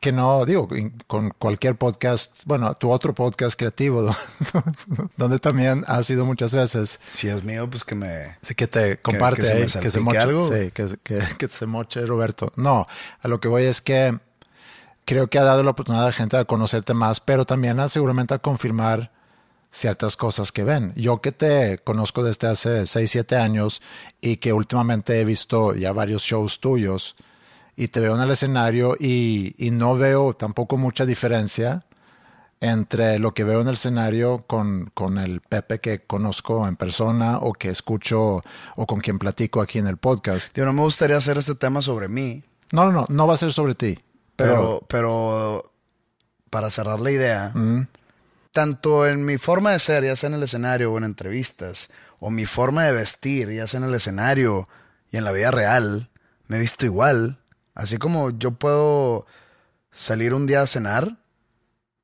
que 0.01 0.13
no, 0.13 0.45
digo, 0.45 0.69
con 1.07 1.31
cualquier 1.31 1.77
podcast, 1.77 2.43
bueno, 2.45 2.75
tu 2.75 2.91
otro 2.91 3.15
podcast 3.15 3.59
creativo, 3.59 4.15
donde 5.17 5.39
también 5.39 5.85
ha 5.87 6.03
sido 6.03 6.25
muchas 6.25 6.55
veces. 6.55 6.99
Si 7.03 7.29
es 7.29 7.45
mío, 7.45 7.69
pues 7.69 7.85
que 7.85 7.95
me... 7.95 8.37
Sí, 8.41 8.55
que 8.55 8.67
te 8.67 8.99
comparte, 8.99 9.43
que, 9.43 9.69
se, 9.69 9.81
que 9.81 9.91
se 9.91 10.01
moche. 10.01 10.19
Algo. 10.19 10.43
Sí, 10.43 10.71
que, 10.73 10.89
que, 11.39 11.49
se 11.49 11.67
moche 11.67 12.05
Roberto. 12.07 12.53
No, 12.57 12.87
a 13.21 13.29
lo 13.29 13.41
que 13.41 13.49
voy 13.49 13.65
es 13.65 13.83
que 13.83 14.19
creo 15.07 15.29
que 15.29 15.39
ha 15.39 15.45
dado 15.45 15.63
la 15.63 15.71
oportunidad 15.71 16.05
a 16.05 16.09
la 16.09 16.13
gente 16.13 16.37
a 16.37 16.45
conocerte 16.45 16.93
más, 16.93 17.21
pero 17.21 17.47
también 17.47 17.81
a, 17.81 17.89
seguramente 17.89 18.35
a 18.35 18.39
confirmar 18.39 19.13
ciertas 19.71 20.17
cosas 20.17 20.53
que 20.53 20.65
ven. 20.65 20.93
Yo 20.97 21.23
que 21.23 21.33
te 21.33 21.79
conozco 21.79 22.23
desde 22.23 22.49
hace 22.49 22.85
6, 22.85 23.11
7 23.11 23.37
años 23.37 23.81
y 24.21 24.37
que 24.37 24.53
últimamente 24.53 25.19
he 25.21 25.25
visto 25.25 25.75
ya 25.75 25.93
varios 25.93 26.23
shows 26.23 26.61
tuyos, 26.61 27.17
y 27.77 27.89
te 27.89 28.01
veo 28.01 28.17
en 28.17 28.23
el 28.23 28.31
escenario 28.31 28.97
y, 28.99 29.55
no 29.73 29.97
veo 29.97 30.33
tampoco 30.35 30.79
mucha 30.79 31.05
diferencia 31.05 31.85
entre 32.61 33.19
lo 33.19 33.35
que 33.35 33.45
veo 33.45 33.61
en 33.61 33.69
el 33.69 33.75
escenario 33.75 34.45
con, 34.47 34.91
con 34.95 35.19
el 35.19 35.43
Pepe 35.43 35.79
que 35.79 35.99
conozco 36.01 36.67
en 36.67 36.77
persona 36.77 37.39
o 37.39 37.53
que 37.53 37.69
escucho 37.69 38.43
o 38.77 38.87
con 38.87 39.01
quien 39.01 39.19
platico 39.19 39.61
aquí 39.61 39.79
en 39.79 39.87
el 39.87 39.99
podcast. 39.99 40.57
Yo 40.57 40.65
no 40.65 40.73
me 40.73 40.81
gustaría 40.81 41.19
hacer 41.19 41.37
este 41.37 41.55
tema 41.55 41.83
sobre 41.83 42.09
mí, 42.09 42.43
No, 42.73 42.87
no, 42.87 42.93
no, 42.93 43.07
no 43.11 43.27
va 43.27 43.35
a 43.35 43.37
ser 43.37 43.53
sobre 43.53 43.75
ti. 43.75 43.99
Pero, 44.37 44.85
pero 44.89 45.73
para 46.51 46.71
cerrar 46.71 47.01
la 47.01 47.11
idea, 47.11 47.53
tanto 48.53 49.07
en 49.07 49.25
mi 49.25 49.39
forma 49.39 49.73
de 49.73 49.79
ser, 49.79 50.05
ya 50.05 50.17
sea 50.17 50.29
en 50.29 50.35
el 50.35 50.43
escenario 50.43 50.93
o 50.93 50.99
en 50.99 51.05
entrevistas, 51.05 51.91
o 52.21 52.31
mi 52.31 52.47
forma 52.47 52.85
de 52.85 52.93
vestir, 52.93 53.51
ya 53.51 53.67
sea 53.67 53.79
en 53.79 53.87
el 53.87 53.95
escenario 53.95 54.69
y 55.11 55.17
en 55.17 55.25
la 55.25 55.33
vida 55.33 55.51
real, 55.51 56.11
me 56.47 56.57
he 56.57 56.61
visto 56.61 56.87
igual. 56.87 57.39
Así 57.75 57.99
como 57.99 58.31
yo 58.31 58.53
puedo 58.53 59.27
salir 59.93 60.33
un 60.33 60.47
día 60.47 60.63
a 60.63 60.67
cenar, 60.67 61.19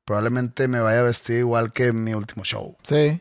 probablemente 0.05 0.67
me 0.67 0.79
vaya 0.79 0.99
a 0.99 1.03
vestir 1.03 1.39
igual 1.39 1.71
que 1.71 1.87
en 1.87 2.03
mi 2.03 2.13
último 2.13 2.43
show. 2.43 2.77
Sí, 2.83 3.19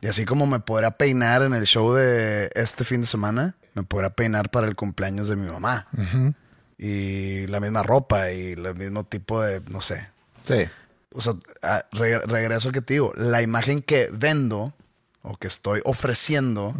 Y 0.00 0.06
así 0.06 0.24
como 0.24 0.46
me 0.46 0.60
podrá 0.60 0.92
peinar 0.92 1.42
en 1.42 1.54
el 1.54 1.64
show 1.66 1.92
de 1.92 2.50
este 2.54 2.84
fin 2.84 3.00
de 3.00 3.06
semana, 3.06 3.56
me 3.74 3.82
podrá 3.82 4.10
peinar 4.10 4.50
para 4.50 4.68
el 4.68 4.76
cumpleaños 4.76 5.28
de 5.28 5.36
mi 5.36 5.50
mamá. 5.50 5.88
Y 6.78 7.46
la 7.46 7.58
misma 7.60 7.82
ropa 7.82 8.30
y 8.32 8.52
el 8.52 8.74
mismo 8.74 9.04
tipo 9.04 9.40
de, 9.42 9.60
no 9.70 9.80
sé. 9.80 10.08
sí. 10.42 10.64
O 11.12 11.20
sea, 11.22 11.32
a- 11.62 11.86
re- 11.92 12.18
regreso 12.26 12.68
al 12.68 12.74
que 12.74 12.82
te 12.82 12.92
digo, 12.94 13.12
la 13.16 13.40
imagen 13.40 13.80
que 13.80 14.10
vendo 14.12 14.74
o 15.22 15.38
que 15.38 15.46
estoy 15.46 15.80
ofreciendo 15.86 16.74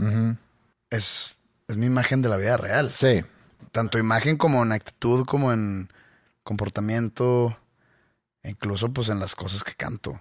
es, 0.91 1.37
es 1.69 1.77
mi 1.79 1.87
imagen 1.87 2.21
de 2.21 2.29
la 2.29 2.37
vida 2.37 2.59
real. 2.59 2.91
Sí, 2.91 3.25
Tanto 3.73 3.99
imagen 3.99 4.37
como 4.37 4.63
en 4.63 4.73
actitud, 4.73 5.25
como 5.25 5.53
en 5.55 5.89
comportamiento, 6.43 7.57
incluso 8.43 8.93
pues 8.93 9.09
en 9.09 9.21
las 9.21 9.35
cosas 9.35 9.63
que 9.65 9.75
canto. 9.75 10.21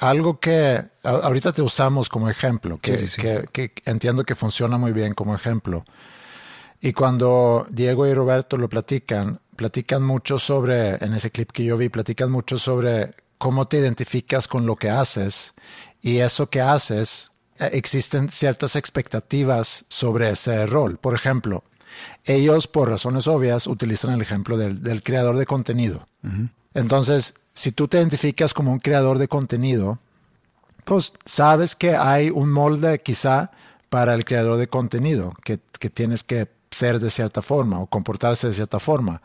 algo 0.00 0.38
que 0.38 0.82
a- 1.02 1.08
ahorita 1.08 1.52
te 1.52 1.62
usamos 1.62 2.08
como 2.10 2.28
ejemplo, 2.28 2.78
que, 2.78 2.98
Sí, 2.98 3.06
sí, 3.08 3.16
sí. 3.16 3.22
que- 3.22 3.44
que 3.52 3.72
entiendo 3.90 4.24
que 4.24 4.34
funciona 4.34 4.76
muy 4.78 4.92
bien 4.92 5.14
como 5.14 5.34
ejemplo. 5.34 5.84
Y 6.80 6.92
cuando 6.92 7.66
Diego 7.70 8.06
y 8.06 8.14
Roberto 8.14 8.56
lo 8.56 8.68
platican, 8.68 9.40
platican 9.56 10.02
mucho 10.02 10.38
sobre, 10.38 10.96
en 11.04 11.14
ese 11.14 11.30
clip 11.30 11.50
que 11.50 11.64
yo 11.64 11.76
vi, 11.76 11.88
platican 11.88 12.30
mucho 12.30 12.58
sobre 12.58 13.12
cómo 13.38 13.66
te 13.66 13.78
identificas 13.78 14.48
con 14.48 14.66
lo 14.66 14.76
que 14.76 14.90
haces 14.90 15.54
y 16.02 16.18
eso 16.18 16.48
que 16.48 16.60
haces, 16.60 17.30
eh, 17.58 17.70
existen 17.72 18.28
ciertas 18.28 18.76
expectativas 18.76 19.84
sobre 19.88 20.30
ese 20.30 20.66
rol. 20.66 20.98
Por 20.98 21.14
ejemplo, 21.14 21.64
ellos, 22.24 22.66
por 22.66 22.90
razones 22.90 23.26
obvias, 23.26 23.66
utilizan 23.66 24.12
el 24.12 24.20
ejemplo 24.20 24.56
del, 24.56 24.82
del 24.82 25.02
creador 25.02 25.36
de 25.36 25.46
contenido. 25.46 26.06
Entonces, 26.74 27.34
si 27.54 27.72
tú 27.72 27.88
te 27.88 27.98
identificas 27.98 28.52
como 28.52 28.72
un 28.72 28.80
creador 28.80 29.18
de 29.18 29.28
contenido, 29.28 29.98
pues 30.84 31.12
sabes 31.24 31.74
que 31.74 31.96
hay 31.96 32.30
un 32.30 32.50
molde 32.50 32.98
quizá 32.98 33.50
para 33.88 34.14
el 34.14 34.24
creador 34.24 34.58
de 34.58 34.68
contenido, 34.68 35.32
que, 35.44 35.58
que 35.78 35.88
tienes 35.88 36.22
que 36.22 36.48
ser 36.70 36.98
de 36.98 37.10
cierta 37.10 37.42
forma 37.42 37.80
o 37.80 37.86
comportarse 37.86 38.46
de 38.46 38.52
cierta 38.52 38.78
forma. 38.78 39.22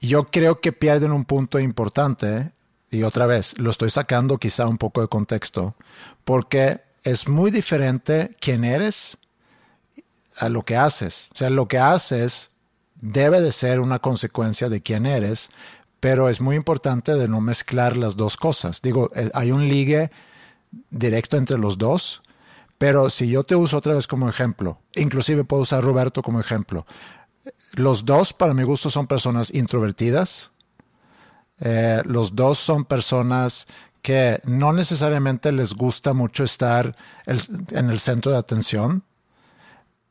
Yo 0.00 0.30
creo 0.30 0.60
que 0.60 0.72
pierden 0.72 1.12
un 1.12 1.24
punto 1.24 1.58
importante, 1.58 2.52
y 2.90 3.02
otra 3.02 3.26
vez, 3.26 3.58
lo 3.58 3.70
estoy 3.70 3.90
sacando 3.90 4.38
quizá 4.38 4.66
un 4.66 4.78
poco 4.78 5.00
de 5.00 5.08
contexto, 5.08 5.74
porque 6.24 6.80
es 7.02 7.28
muy 7.28 7.50
diferente 7.50 8.36
quién 8.40 8.64
eres 8.64 9.18
a 10.36 10.48
lo 10.48 10.64
que 10.64 10.76
haces. 10.76 11.30
O 11.34 11.36
sea, 11.36 11.50
lo 11.50 11.68
que 11.68 11.78
haces 11.78 12.50
debe 13.00 13.40
de 13.40 13.52
ser 13.52 13.80
una 13.80 13.98
consecuencia 13.98 14.68
de 14.68 14.80
quién 14.80 15.06
eres, 15.06 15.50
pero 16.00 16.28
es 16.28 16.40
muy 16.40 16.56
importante 16.56 17.14
de 17.14 17.28
no 17.28 17.40
mezclar 17.40 17.96
las 17.96 18.16
dos 18.16 18.36
cosas. 18.36 18.82
Digo, 18.82 19.10
eh, 19.14 19.30
hay 19.34 19.50
un 19.50 19.68
ligue 19.68 20.10
directo 20.90 21.36
entre 21.36 21.58
los 21.58 21.78
dos, 21.78 22.22
pero 22.78 23.10
si 23.10 23.28
yo 23.28 23.44
te 23.44 23.56
uso 23.56 23.76
otra 23.78 23.94
vez 23.94 24.06
como 24.06 24.28
ejemplo, 24.28 24.80
inclusive 24.94 25.44
puedo 25.44 25.62
usar 25.62 25.82
Roberto 25.84 26.22
como 26.22 26.40
ejemplo, 26.40 26.86
los 27.74 28.04
dos 28.04 28.32
para 28.32 28.54
mi 28.54 28.62
gusto 28.62 28.88
son 28.90 29.06
personas 29.06 29.52
introvertidas, 29.54 30.52
eh, 31.60 32.02
los 32.04 32.36
dos 32.36 32.58
son 32.58 32.84
personas 32.84 33.66
que 34.02 34.40
no 34.44 34.72
necesariamente 34.72 35.50
les 35.50 35.74
gusta 35.74 36.12
mucho 36.12 36.44
estar 36.44 36.96
el- 37.26 37.42
en 37.72 37.90
el 37.90 37.98
centro 37.98 38.30
de 38.30 38.38
atención 38.38 39.02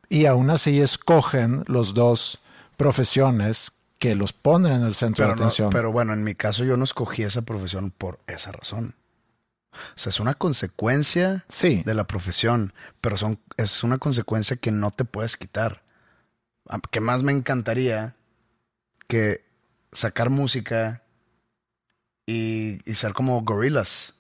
y 0.10 0.26
aún 0.26 0.50
así 0.50 0.82
escogen 0.82 1.64
los 1.68 1.94
dos 1.94 2.40
profesiones 2.76 3.72
que 3.98 4.14
los 4.14 4.34
ponen 4.34 4.74
en 4.74 4.82
el 4.84 4.94
centro 4.94 5.24
Pero, 5.24 5.30
de 5.30 5.36
no- 5.40 5.46
atención. 5.46 5.70
pero 5.72 5.92
bueno, 5.92 6.14
en 6.14 6.24
mi 6.24 6.36
caso 6.36 6.64
yo 6.66 6.76
no 6.78 6.84
escogí 6.84 7.24
esa 7.24 7.42
profesión 7.44 7.92
por 7.92 8.20
esa 8.28 8.52
razón. 8.52 8.94
O 9.96 9.98
sea, 9.98 10.10
es 10.10 10.20
una 10.20 10.34
consecuencia 10.34 11.46
sí, 11.48 11.84
de 11.86 11.94
la 11.94 12.06
profesión, 12.06 12.74
pero 13.02 13.18
son, 13.18 13.40
es 13.58 13.84
una 13.84 13.98
consecuencia 13.98 14.58
que 14.58 14.72
no 14.72 14.92
te 14.92 15.06
puedes 15.06 15.38
quitar. 15.38 15.84
¿Qué 16.92 17.00
más 17.00 17.24
me 17.24 17.32
encantaría 17.32 18.16
que 19.08 19.44
sacar 19.92 20.30
música 20.30 21.02
y, 22.26 22.80
y 22.90 22.96
ser 22.96 23.14
como 23.14 23.42
gorilas? 23.42 24.16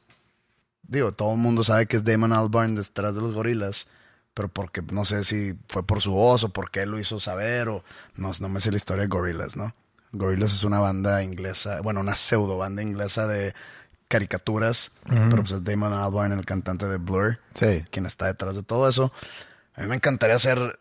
Digo, 0.83 1.11
todo 1.11 1.33
el 1.33 1.39
mundo 1.39 1.63
sabe 1.63 1.85
que 1.85 1.97
es 1.97 2.03
Damon 2.03 2.31
Albarn 2.31 2.75
detrás 2.75 3.13
de 3.15 3.21
los 3.21 3.33
gorilas, 3.33 3.87
pero 4.33 4.47
porque 4.47 4.81
no 4.93 5.03
sé 5.03 5.23
si 5.23 5.57
fue 5.67 5.85
por 5.85 5.99
su 5.99 6.13
voz 6.13 6.43
o 6.43 6.49
porque 6.49 6.83
él 6.83 6.91
lo 6.91 6.99
hizo 6.99 7.19
saber 7.19 7.67
o 7.69 7.83
no, 8.15 8.31
no 8.39 8.49
me 8.49 8.59
sé 8.59 8.71
la 8.71 8.77
historia 8.77 9.01
de 9.01 9.07
Gorillaz, 9.07 9.55
¿no? 9.55 9.73
Gorillaz 10.11 10.53
es 10.53 10.63
una 10.63 10.79
banda 10.79 11.23
inglesa, 11.23 11.81
bueno, 11.81 11.99
una 11.99 12.15
pseudo 12.15 12.57
banda 12.57 12.81
inglesa 12.81 13.27
de 13.27 13.53
caricaturas, 14.07 14.91
pero 15.07 15.37
pues 15.43 15.51
es 15.51 15.63
Damon 15.63 15.93
Albarn, 15.93 16.31
el 16.33 16.45
cantante 16.45 16.87
de 16.87 16.97
Blur, 16.97 17.39
sí. 17.53 17.83
quien 17.91 18.05
está 18.05 18.25
detrás 18.27 18.55
de 18.55 18.63
todo 18.63 18.87
eso. 18.87 19.11
A 19.75 19.81
mí 19.81 19.87
me 19.87 19.95
encantaría 19.95 20.39
ser 20.39 20.79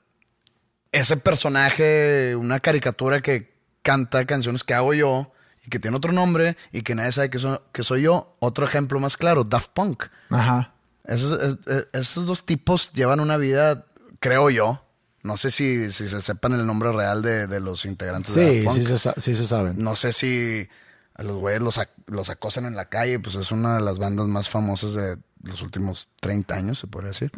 ese 0.92 1.16
personaje, 1.16 2.36
una 2.36 2.60
caricatura 2.60 3.20
que 3.20 3.54
canta 3.82 4.24
canciones 4.24 4.64
que 4.64 4.74
hago 4.74 4.94
yo 4.94 5.32
y 5.64 5.70
que 5.70 5.78
tiene 5.78 5.96
otro 5.96 6.12
nombre 6.12 6.56
y 6.72 6.82
que 6.82 6.94
nadie 6.94 7.12
sabe 7.12 7.30
que, 7.30 7.38
so- 7.38 7.62
que 7.72 7.82
soy 7.82 8.02
yo. 8.02 8.36
Otro 8.40 8.64
ejemplo 8.64 8.98
más 9.00 9.16
claro, 9.16 9.44
Daft 9.44 9.70
Punk. 9.72 10.04
Ajá. 10.30 10.72
Esos, 11.04 11.38
eh, 11.40 11.56
eh, 11.66 11.84
esos 11.92 12.26
dos 12.26 12.46
tipos 12.46 12.92
llevan 12.92 13.20
una 13.20 13.36
vida, 13.36 13.86
creo 14.20 14.50
yo. 14.50 14.82
No 15.22 15.36
sé 15.36 15.50
si, 15.50 15.90
si 15.90 16.06
se 16.08 16.20
sepan 16.22 16.52
el 16.52 16.64
nombre 16.66 16.92
real 16.92 17.20
de, 17.20 17.48
de 17.48 17.58
los 17.60 17.84
integrantes 17.84 18.34
de 18.34 18.48
Sí, 18.48 18.64
Daft 18.64 18.76
Punk. 18.76 18.86
sí 18.86 18.96
se, 18.96 19.20
sí 19.20 19.34
se 19.34 19.46
saben. 19.46 19.74
No 19.82 19.96
sé 19.96 20.12
si 20.12 20.68
a 21.16 21.22
los 21.22 21.36
güeyes 21.38 21.62
los, 21.62 21.78
ac- 21.78 21.88
los 22.06 22.30
acosan 22.30 22.66
en 22.66 22.76
la 22.76 22.88
calle, 22.88 23.18
pues 23.18 23.34
es 23.36 23.50
una 23.50 23.76
de 23.76 23.80
las 23.82 23.98
bandas 23.98 24.26
más 24.28 24.48
famosas 24.48 24.94
de 24.94 25.16
los 25.42 25.62
últimos 25.62 26.08
30 26.20 26.54
años, 26.54 26.78
se 26.78 26.86
podría 26.86 27.08
decir. 27.10 27.30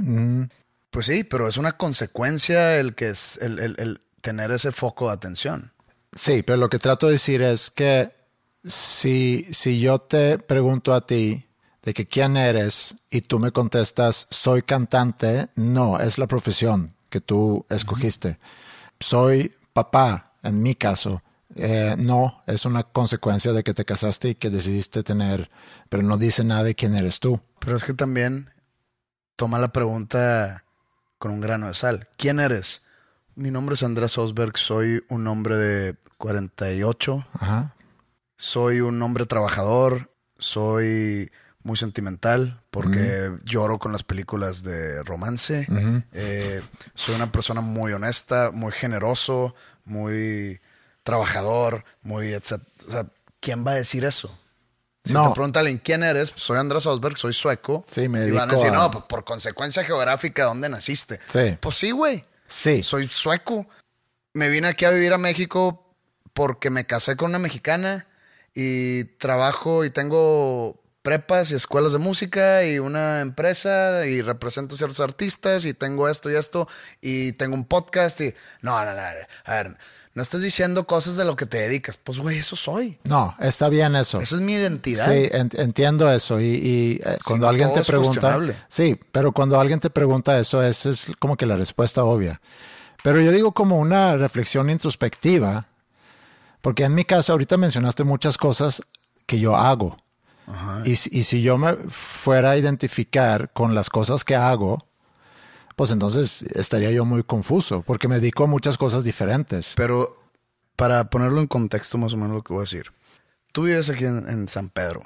Pues 0.90 1.06
sí, 1.06 1.24
pero 1.24 1.46
es 1.48 1.56
una 1.58 1.76
consecuencia 1.76 2.76
el 2.78 2.94
que 2.94 3.10
es 3.10 3.38
el, 3.42 3.58
el- 3.58 3.76
el 3.78 4.00
tener 4.20 4.50
ese 4.50 4.72
foco 4.72 5.06
de 5.08 5.12
atención. 5.14 5.72
Sí, 6.12 6.42
pero 6.42 6.56
lo 6.58 6.68
que 6.70 6.78
trato 6.78 7.06
de 7.06 7.12
decir 7.12 7.42
es 7.42 7.70
que 7.70 8.12
si, 8.64 9.46
si 9.52 9.80
yo 9.80 10.00
te 10.00 10.38
pregunto 10.38 10.94
a 10.94 11.06
ti 11.06 11.46
de 11.82 11.94
que 11.94 12.06
quién 12.06 12.36
eres 12.36 12.96
y 13.10 13.20
tú 13.22 13.38
me 13.38 13.52
contestas 13.52 14.26
soy 14.30 14.62
cantante, 14.62 15.48
no, 15.54 16.00
es 16.00 16.18
la 16.18 16.26
profesión 16.26 16.92
que 17.10 17.20
tú 17.20 17.64
escogiste. 17.70 18.38
Soy 19.00 19.54
papá, 19.72 20.32
en 20.42 20.62
mi 20.62 20.74
caso. 20.74 21.22
Eh, 21.56 21.96
no, 21.98 22.42
es 22.46 22.64
una 22.66 22.82
consecuencia 22.84 23.52
de 23.52 23.62
que 23.64 23.74
te 23.74 23.84
casaste 23.84 24.30
y 24.30 24.34
que 24.34 24.50
decidiste 24.50 25.02
tener, 25.02 25.50
pero 25.88 26.02
no 26.02 26.16
dice 26.18 26.44
nada 26.44 26.62
de 26.62 26.74
quién 26.74 26.94
eres 26.94 27.20
tú. 27.20 27.40
Pero 27.60 27.76
es 27.76 27.84
que 27.84 27.94
también 27.94 28.50
toma 29.36 29.58
la 29.58 29.72
pregunta 29.72 30.64
con 31.18 31.30
un 31.32 31.40
grano 31.40 31.66
de 31.68 31.74
sal. 31.74 32.08
¿Quién 32.16 32.38
eres? 32.38 32.82
Mi 33.34 33.50
nombre 33.50 33.74
es 33.74 33.82
Andrés 33.82 34.18
Osberg, 34.18 34.56
soy 34.58 35.02
un 35.08 35.26
hombre 35.26 35.56
de 35.56 35.96
48, 36.18 37.24
Ajá. 37.34 37.74
soy 38.36 38.80
un 38.80 39.00
hombre 39.00 39.24
trabajador, 39.26 40.12
soy 40.38 41.30
muy 41.62 41.76
sentimental 41.76 42.62
porque 42.70 43.32
lloro 43.44 43.78
con 43.78 43.92
las 43.92 44.02
películas 44.02 44.62
de 44.62 45.02
romance, 45.02 45.66
Eh, 46.12 46.60
soy 46.94 47.14
una 47.14 47.30
persona 47.32 47.60
muy 47.60 47.92
honesta, 47.92 48.50
muy 48.52 48.72
generoso, 48.72 49.54
muy 49.84 50.60
trabajador, 51.08 51.84
muy 52.02 52.32
etc. 52.34 52.60
O 52.86 52.90
sea, 52.90 53.06
¿quién 53.40 53.66
va 53.66 53.70
a 53.72 53.74
decir 53.76 54.04
eso? 54.04 54.28
Si 55.04 55.14
No. 55.14 55.28
te 55.28 55.34
preguntan 55.34 55.60
alguien, 55.60 55.78
quién 55.82 56.02
eres, 56.02 56.32
pues 56.32 56.42
soy 56.42 56.58
Andrés 56.58 56.84
Osberg, 56.84 57.16
soy 57.16 57.32
sueco. 57.32 57.86
Sí, 57.90 58.08
me 58.10 58.26
Y 58.26 58.30
van 58.32 58.50
a 58.50 58.52
decir, 58.52 58.68
a- 58.68 58.72
no, 58.74 58.90
pues 58.90 59.04
por 59.08 59.24
consecuencia 59.24 59.82
geográfica, 59.84 60.44
¿dónde 60.44 60.68
naciste? 60.68 61.18
Sí. 61.28 61.56
Pues 61.60 61.76
sí, 61.76 61.92
güey. 61.92 62.26
Sí. 62.46 62.82
Soy 62.82 63.08
sueco. 63.08 63.66
Me 64.34 64.50
vine 64.50 64.68
aquí 64.68 64.84
a 64.84 64.90
vivir 64.90 65.14
a 65.14 65.18
México 65.18 65.94
porque 66.34 66.68
me 66.68 66.84
casé 66.84 67.16
con 67.16 67.30
una 67.30 67.38
mexicana 67.38 68.06
y 68.54 69.04
trabajo 69.16 69.86
y 69.86 69.90
tengo 69.90 70.78
prepas 71.00 71.50
y 71.52 71.54
escuelas 71.54 71.92
de 71.92 71.98
música 71.98 72.64
y 72.64 72.78
una 72.78 73.20
empresa 73.20 74.04
y 74.04 74.20
represento 74.20 74.76
ciertos 74.76 75.00
artistas 75.00 75.64
y 75.64 75.72
tengo 75.72 76.06
esto 76.08 76.30
y 76.30 76.34
esto 76.36 76.68
y 77.00 77.32
tengo 77.32 77.54
un 77.54 77.64
podcast 77.64 78.20
y 78.20 78.34
no, 78.60 78.84
no, 78.84 78.92
no, 78.92 79.00
a 79.00 79.54
ver, 79.54 79.78
No 80.18 80.22
estás 80.22 80.42
diciendo 80.42 80.84
cosas 80.84 81.14
de 81.14 81.24
lo 81.24 81.36
que 81.36 81.46
te 81.46 81.58
dedicas. 81.58 81.96
Pues, 81.96 82.18
güey, 82.18 82.38
eso 82.38 82.56
soy. 82.56 82.98
No, 83.04 83.36
está 83.38 83.68
bien 83.68 83.94
eso. 83.94 84.20
Esa 84.20 84.34
es 84.34 84.40
mi 84.40 84.54
identidad. 84.54 85.04
Sí, 85.06 85.28
en- 85.30 85.48
entiendo 85.52 86.10
eso. 86.10 86.40
Y, 86.40 86.44
y, 86.44 87.00
eh, 87.04 87.18
cuando 87.24 87.48
alguien 87.48 87.72
te 87.72 87.84
pregunta. 87.84 88.36
Sí, 88.68 88.98
pero 89.12 89.30
cuando 89.30 89.60
alguien 89.60 89.78
te 89.78 89.90
pregunta 89.90 90.36
eso, 90.40 90.60
esa 90.60 90.90
es 90.90 91.06
como 91.20 91.36
que 91.36 91.46
la 91.46 91.56
respuesta 91.56 92.02
obvia. 92.02 92.40
Pero 93.04 93.20
yo 93.20 93.30
digo 93.30 93.52
como 93.52 93.78
una 93.78 94.16
reflexión 94.16 94.70
introspectiva, 94.70 95.68
porque 96.62 96.82
en 96.82 96.96
mi 96.96 97.04
caso, 97.04 97.30
ahorita 97.30 97.56
mencionaste 97.56 98.02
muchas 98.02 98.36
cosas 98.38 98.82
que 99.24 99.38
yo 99.38 99.54
hago. 99.54 99.96
Y, 100.84 100.90
y 100.90 101.22
si 101.22 101.42
yo 101.42 101.58
me 101.58 101.74
fuera 101.74 102.50
a 102.50 102.56
identificar 102.56 103.52
con 103.52 103.76
las 103.76 103.88
cosas 103.88 104.24
que 104.24 104.34
hago, 104.34 104.84
pues 105.78 105.92
entonces 105.92 106.42
estaría 106.56 106.90
yo 106.90 107.04
muy 107.04 107.22
confuso, 107.22 107.82
porque 107.82 108.08
me 108.08 108.16
dedico 108.16 108.42
a 108.42 108.46
muchas 108.48 108.76
cosas 108.76 109.04
diferentes. 109.04 109.74
Pero 109.76 110.20
para 110.74 111.08
ponerlo 111.08 111.38
en 111.38 111.46
contexto 111.46 111.98
más 111.98 112.14
o 112.14 112.16
menos 112.16 112.34
lo 112.34 112.42
que 112.42 112.52
voy 112.52 112.62
a 112.62 112.62
decir. 112.62 112.92
Tú 113.52 113.62
vives 113.62 113.88
aquí 113.88 114.04
en, 114.04 114.28
en 114.28 114.48
San 114.48 114.70
Pedro, 114.70 115.04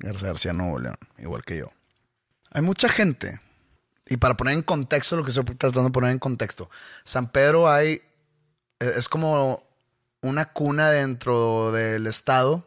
García 0.00 0.26
García, 0.26 0.52
Nuevo 0.52 0.80
León, 0.80 0.96
igual 1.18 1.44
que 1.44 1.58
yo. 1.58 1.68
Hay 2.50 2.62
mucha 2.62 2.88
gente, 2.88 3.40
y 4.08 4.16
para 4.16 4.36
poner 4.36 4.54
en 4.54 4.62
contexto 4.62 5.14
lo 5.14 5.22
que 5.22 5.30
estoy 5.30 5.44
tratando 5.44 5.84
de 5.84 5.90
poner 5.90 6.10
en 6.10 6.18
contexto, 6.18 6.68
San 7.04 7.30
Pedro 7.30 7.70
hay, 7.70 8.02
eh, 8.80 8.92
es 8.96 9.08
como 9.08 9.62
una 10.20 10.46
cuna 10.46 10.90
dentro 10.90 11.70
del 11.70 12.08
estado, 12.08 12.66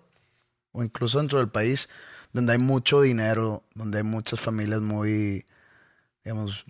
o 0.72 0.84
incluso 0.84 1.18
dentro 1.18 1.40
del 1.40 1.50
país, 1.50 1.90
donde 2.32 2.54
hay 2.54 2.60
mucho 2.60 3.02
dinero, 3.02 3.66
donde 3.76 3.98
hay 3.98 4.04
muchas 4.06 4.40
familias 4.40 4.80
muy, 4.80 5.46
digamos, 6.24 6.64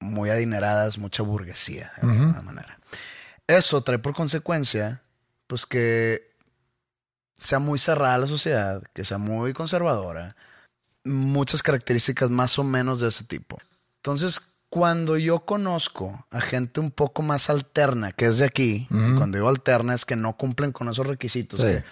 muy 0.00 0.30
adineradas, 0.30 0.98
mucha 0.98 1.22
burguesía, 1.22 1.92
de 2.02 2.10
alguna 2.10 2.42
manera. 2.42 2.78
Eso 3.46 3.82
trae 3.82 3.98
por 3.98 4.14
consecuencia, 4.14 5.02
pues 5.46 5.66
que 5.66 6.30
sea 7.34 7.58
muy 7.58 7.78
cerrada 7.78 8.18
la 8.18 8.26
sociedad, 8.26 8.82
que 8.94 9.04
sea 9.04 9.18
muy 9.18 9.52
conservadora, 9.52 10.36
muchas 11.04 11.62
características 11.62 12.30
más 12.30 12.58
o 12.58 12.64
menos 12.64 13.00
de 13.00 13.08
ese 13.08 13.24
tipo. 13.24 13.58
Entonces, 13.96 14.40
cuando 14.68 15.16
yo 15.18 15.40
conozco 15.40 16.26
a 16.30 16.40
gente 16.40 16.80
un 16.80 16.90
poco 16.90 17.22
más 17.22 17.50
alterna, 17.50 18.12
que 18.12 18.26
es 18.26 18.38
de 18.38 18.44
aquí, 18.44 18.86
cuando 18.90 19.36
digo 19.38 19.48
alterna 19.48 19.94
es 19.94 20.04
que 20.04 20.16
no 20.16 20.36
cumplen 20.36 20.72
con 20.72 20.88
esos 20.88 21.06
requisitos, 21.06 21.60
Sí. 21.60 21.66
que 21.66 21.84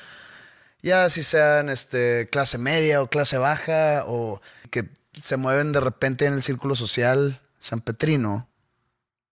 ya 0.81 1.11
si 1.11 1.23
sean 1.25 1.71
este, 1.71 2.29
clase 2.31 2.57
media 2.57 3.03
o 3.03 3.11
clase 3.11 3.37
baja 3.37 4.05
o 4.07 4.40
que 4.71 4.88
se 5.21 5.37
mueven 5.37 5.73
de 5.73 5.81
repente 5.81 6.27
en 6.27 6.35
el 6.35 6.42
círculo 6.44 6.77
social 6.77 7.40
sanpetrino, 7.59 8.49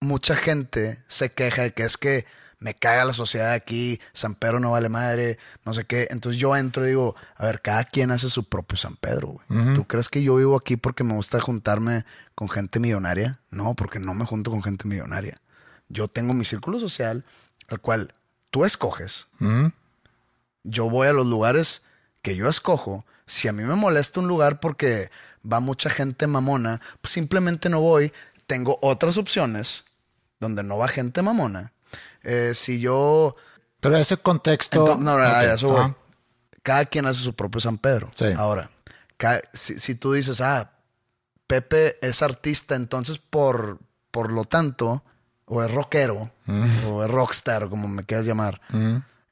mucha 0.00 0.34
gente 0.34 1.02
se 1.06 1.32
queja 1.32 1.62
de 1.62 1.72
que 1.72 1.84
es 1.84 1.96
que 1.96 2.26
me 2.58 2.74
caga 2.74 3.04
la 3.04 3.12
sociedad 3.12 3.52
aquí, 3.52 4.00
San 4.12 4.34
Pedro 4.34 4.60
no 4.60 4.70
vale 4.70 4.88
madre, 4.88 5.38
no 5.64 5.74
sé 5.74 5.84
qué. 5.84 6.08
Entonces 6.10 6.40
yo 6.40 6.56
entro 6.56 6.84
y 6.84 6.88
digo, 6.88 7.14
a 7.36 7.44
ver, 7.44 7.60
cada 7.60 7.84
quien 7.84 8.10
hace 8.10 8.30
su 8.30 8.44
propio 8.48 8.78
San 8.78 8.96
Pedro, 8.96 9.38
güey. 9.48 9.74
¿Tú 9.74 9.86
crees 9.86 10.08
que 10.08 10.22
yo 10.22 10.36
vivo 10.36 10.56
aquí 10.56 10.76
porque 10.76 11.04
me 11.04 11.14
gusta 11.14 11.40
juntarme 11.40 12.04
con 12.34 12.48
gente 12.48 12.80
millonaria? 12.80 13.40
No, 13.50 13.74
porque 13.74 13.98
no 13.98 14.14
me 14.14 14.24
junto 14.24 14.50
con 14.50 14.62
gente 14.62 14.88
millonaria. 14.88 15.40
Yo 15.88 16.08
tengo 16.08 16.34
mi 16.34 16.44
círculo 16.44 16.78
social, 16.78 17.24
al 17.68 17.80
cual 17.80 18.14
tú 18.50 18.64
escoges. 18.64 19.28
Yo 20.62 20.88
voy 20.88 21.08
a 21.08 21.12
los 21.12 21.26
lugares 21.26 21.82
que 22.22 22.36
yo 22.36 22.48
escojo. 22.48 23.04
Si 23.26 23.48
a 23.48 23.52
mí 23.52 23.64
me 23.64 23.74
molesta 23.74 24.20
un 24.20 24.28
lugar 24.28 24.60
porque 24.60 25.10
va 25.50 25.60
mucha 25.60 25.90
gente 25.90 26.26
mamona, 26.26 26.80
pues 27.00 27.12
simplemente 27.12 27.68
no 27.68 27.80
voy. 27.80 28.12
Tengo 28.46 28.78
otras 28.82 29.16
opciones 29.18 29.84
donde 30.40 30.62
no 30.62 30.78
va 30.78 30.88
gente 30.88 31.22
mamona. 31.22 31.72
Eh, 32.22 32.52
si 32.54 32.80
yo... 32.80 33.36
Pero 33.80 33.96
ese 33.96 34.16
contexto. 34.16 34.80
Entonces, 34.80 35.04
no, 35.04 35.22
eso 35.22 35.68
voy. 35.68 35.94
Cada 36.62 36.84
quien 36.84 37.06
hace 37.06 37.20
su 37.20 37.34
propio 37.34 37.60
San 37.60 37.78
Pedro. 37.78 38.10
Sí. 38.14 38.26
Ahora, 38.36 38.70
si, 39.52 39.78
si 39.78 39.94
tú 39.94 40.12
dices, 40.12 40.40
ah, 40.40 40.72
Pepe 41.46 41.96
es 42.06 42.22
artista, 42.22 42.74
entonces 42.74 43.18
por, 43.18 43.78
por 44.10 44.32
lo 44.32 44.44
tanto, 44.44 45.04
o 45.44 45.62
es 45.62 45.70
rockero, 45.70 46.32
Mm. 46.46 46.86
o 46.86 47.04
es 47.04 47.10
rockstar, 47.10 47.68
como 47.68 47.88
me 47.88 48.04
quieras 48.04 48.24
llamar. 48.26 48.60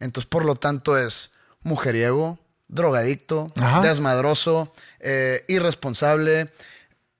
Entonces, 0.00 0.28
por 0.28 0.44
lo 0.44 0.56
tanto, 0.56 0.96
es 0.96 1.34
mujeriego, 1.62 2.38
drogadicto, 2.68 3.52
Ajá. 3.56 3.80
desmadroso, 3.82 4.72
eh, 5.00 5.44
irresponsable. 5.48 6.50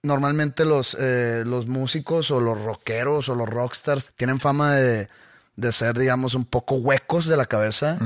Normalmente 0.02 0.64
los, 0.64 0.96
eh, 1.00 1.44
los 1.46 1.66
músicos 1.66 2.30
o 2.30 2.40
los 2.40 2.62
rockeros 2.62 3.28
o 3.28 3.34
los 3.34 3.48
rockstars 3.48 4.10
tienen 4.16 4.38
fama 4.38 4.74
de, 4.74 5.08
de 5.56 5.72
ser, 5.72 5.98
digamos, 5.98 6.34
un 6.34 6.44
poco 6.44 6.74
huecos 6.76 7.26
de 7.26 7.36
la 7.38 7.46
cabeza. 7.46 7.96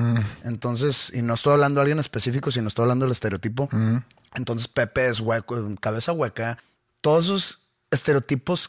Entonces, 0.45 1.11
y 1.15 1.23
no 1.23 1.35
estoy 1.35 1.55
hablando 1.55 1.81
de 1.81 1.83
alguien 1.83 1.99
específico, 1.99 2.51
sino 2.51 2.69
estoy 2.69 2.85
hablando 2.85 3.05
del 3.05 3.13
estereotipo. 3.13 3.69
Entonces, 4.35 4.69
Pepe 4.69 5.09
es 5.09 5.19
hueco, 5.21 5.57
cabeza 5.81 6.13
hueca. 6.13 6.59
Todos 7.01 7.25
esos 7.27 7.59
estereotipos 7.91 8.69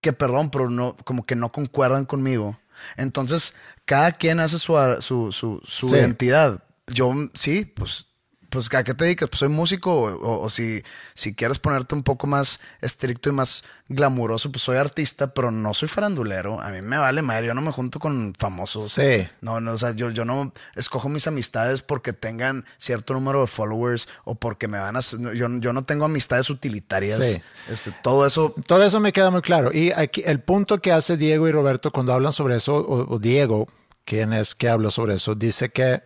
que, 0.00 0.12
perdón, 0.12 0.50
pero 0.50 0.68
no, 0.68 0.96
como 1.04 1.24
que 1.24 1.36
no 1.36 1.52
concuerdan 1.52 2.06
conmigo. 2.06 2.58
Entonces, 2.96 3.54
cada 3.84 4.10
quien 4.12 4.40
hace 4.40 4.58
su, 4.58 4.74
su, 5.00 5.30
su, 5.30 5.62
su 5.64 5.88
Sí. 5.88 5.94
identidad. 5.96 6.64
Yo, 6.92 7.12
sí, 7.34 7.64
pues, 7.64 8.06
pues, 8.50 8.72
¿a 8.74 8.84
qué 8.84 8.92
te 8.92 9.04
dedicas? 9.04 9.30
Pues 9.30 9.38
soy 9.38 9.48
músico, 9.48 9.94
o, 9.94 10.14
o- 10.14 10.42
o 10.42 10.50
si, 10.50 10.82
si 11.14 11.34
quieres 11.34 11.58
ponerte 11.58 11.94
un 11.94 12.02
poco 12.02 12.26
más 12.26 12.60
estricto 12.82 13.30
y 13.30 13.32
más 13.32 13.64
glamuroso, 13.88 14.52
pues 14.52 14.62
soy 14.62 14.76
artista, 14.76 15.32
pero 15.32 15.50
no 15.50 15.72
soy 15.72 15.88
farandulero. 15.88 16.60
A 16.60 16.68
mí 16.68 16.82
me 16.82 16.98
vale 16.98 17.22
madre, 17.22 17.46
yo 17.46 17.54
no 17.54 17.62
me 17.62 17.72
junto 17.72 17.98
con 17.98 18.34
famosos. 18.38 18.92
Sí. 18.92 19.26
No, 19.40 19.58
no, 19.62 19.72
o 19.72 19.78
sea, 19.78 19.92
yo, 19.92 20.10
yo 20.10 20.26
no 20.26 20.52
escojo 20.76 21.08
mis 21.08 21.26
amistades 21.26 21.80
porque 21.80 22.12
tengan 22.12 22.66
cierto 22.76 23.14
número 23.14 23.40
de 23.40 23.46
followers 23.46 24.06
o 24.24 24.34
porque 24.34 24.68
me 24.68 24.78
van 24.78 24.96
a... 24.96 25.00
Yo, 25.00 25.48
yo 25.58 25.72
no 25.72 25.84
tengo 25.84 26.04
amistades 26.04 26.50
utilitarias. 26.50 27.24
Sí. 27.24 27.40
Este, 27.70 27.90
todo 28.02 28.26
eso... 28.26 28.54
Todo 28.66 28.82
eso 28.84 29.00
me 29.00 29.14
queda 29.14 29.30
muy 29.30 29.40
claro. 29.40 29.70
Y 29.72 29.92
aquí 29.92 30.22
el 30.26 30.40
punto 30.40 30.78
que 30.82 30.92
hace 30.92 31.16
Diego 31.16 31.48
y 31.48 31.52
Roberto 31.52 31.90
cuando 31.90 32.12
hablan 32.12 32.32
sobre 32.34 32.56
eso, 32.56 32.76
o, 32.76 33.14
o 33.14 33.18
Diego, 33.18 33.66
quien 34.04 34.34
es 34.34 34.54
que 34.54 34.68
habla 34.68 34.90
sobre 34.90 35.14
eso, 35.14 35.34
dice 35.34 35.70
que 35.70 36.02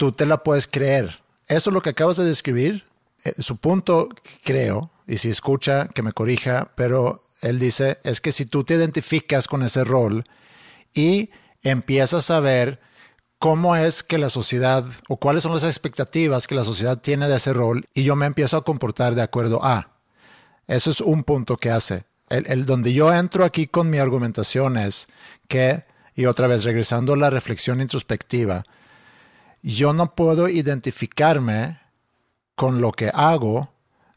tú 0.00 0.12
te 0.12 0.24
la 0.24 0.42
puedes 0.42 0.66
creer. 0.66 1.20
Eso 1.46 1.68
es 1.68 1.74
lo 1.74 1.82
que 1.82 1.90
acabas 1.90 2.16
de 2.16 2.24
describir. 2.24 2.86
eh, 3.24 3.34
su 3.38 3.58
punto, 3.58 4.08
creo, 4.44 4.90
y 5.06 5.18
si 5.18 5.28
escucha, 5.28 5.88
que 5.88 6.02
me 6.02 6.12
corrija, 6.12 6.72
pero 6.74 7.20
él 7.42 7.58
dice, 7.58 7.98
es 8.02 8.22
que 8.22 8.32
si 8.32 8.46
tú 8.46 8.64
te 8.64 8.76
identificas 8.76 9.46
con 9.46 9.62
ese 9.62 9.84
rol 9.84 10.24
y 10.94 11.28
empiezas 11.62 12.30
a 12.30 12.40
ver 12.40 12.80
cómo 13.38 13.76
es 13.76 14.02
que 14.02 14.16
la 14.16 14.30
sociedad 14.30 14.86
o 15.10 15.18
cuáles 15.18 15.42
son 15.42 15.52
las 15.52 15.64
expectativas 15.64 16.46
que 16.46 16.54
la 16.54 16.64
sociedad 16.64 16.96
tiene 16.96 17.28
de 17.28 17.36
ese 17.36 17.52
rol 17.52 17.84
y 17.92 18.04
yo 18.04 18.16
me 18.16 18.24
empiezo 18.24 18.56
a 18.56 18.64
comportar 18.64 19.14
de 19.14 19.20
acuerdo 19.20 19.62
a. 19.62 19.98
Eso 20.66 20.88
es 20.88 21.02
un 21.02 21.24
punto 21.24 21.58
que 21.58 21.70
hace. 21.70 22.04
El, 22.30 22.46
el 22.46 22.64
donde 22.64 22.94
yo 22.94 23.12
entro 23.12 23.44
aquí 23.44 23.66
con 23.66 23.90
mi 23.90 23.98
argumentación 23.98 24.78
es 24.78 25.08
que, 25.46 25.84
y 26.14 26.24
otra 26.24 26.46
vez 26.46 26.64
regresando 26.64 27.12
a 27.12 27.18
la 27.18 27.28
reflexión 27.28 27.82
introspectiva, 27.82 28.62
yo 29.62 29.92
no 29.92 30.14
puedo 30.14 30.48
identificarme 30.48 31.78
con 32.54 32.80
lo 32.80 32.92
que 32.92 33.10
hago, 33.14 33.72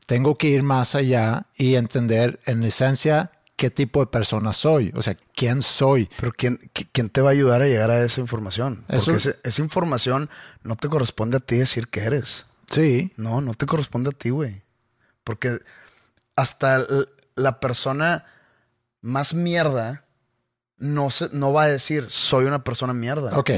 tengo 0.05 0.37
que 0.37 0.47
ir 0.49 0.63
más 0.63 0.95
allá 0.95 1.45
y 1.55 1.75
entender 1.75 2.39
en 2.45 2.63
esencia 2.63 3.31
qué 3.55 3.69
tipo 3.69 3.99
de 4.01 4.07
persona 4.07 4.51
soy, 4.51 4.91
o 4.95 5.01
sea, 5.01 5.15
quién 5.35 5.61
soy. 5.61 6.09
Pero 6.19 6.33
¿quién, 6.35 6.57
qui- 6.73 6.89
quién 6.91 7.09
te 7.09 7.21
va 7.21 7.29
a 7.29 7.33
ayudar 7.33 7.61
a 7.61 7.67
llegar 7.67 7.91
a 7.91 8.03
esa 8.03 8.19
información? 8.19 8.83
Porque 8.87 9.11
Eso- 9.15 9.31
esa 9.43 9.61
información 9.61 10.29
no 10.63 10.75
te 10.75 10.89
corresponde 10.89 11.37
a 11.37 11.39
ti 11.39 11.57
decir 11.57 11.87
que 11.87 12.01
eres. 12.01 12.47
Sí, 12.69 13.13
No, 13.17 13.39
no 13.41 13.53
te 13.53 13.65
corresponde 13.65 14.09
a 14.09 14.17
ti, 14.17 14.31
güey. 14.31 14.63
Porque 15.23 15.59
hasta 16.35 16.85
la 17.35 17.59
persona 17.59 18.25
más 19.01 19.33
mierda 19.33 20.05
no, 20.77 21.11
se, 21.11 21.29
no 21.31 21.53
va 21.53 21.63
a 21.63 21.67
decir 21.67 22.05
soy 22.09 22.45
una 22.45 22.63
persona 22.63 22.93
mierda. 22.93 23.37
ok, 23.37 23.51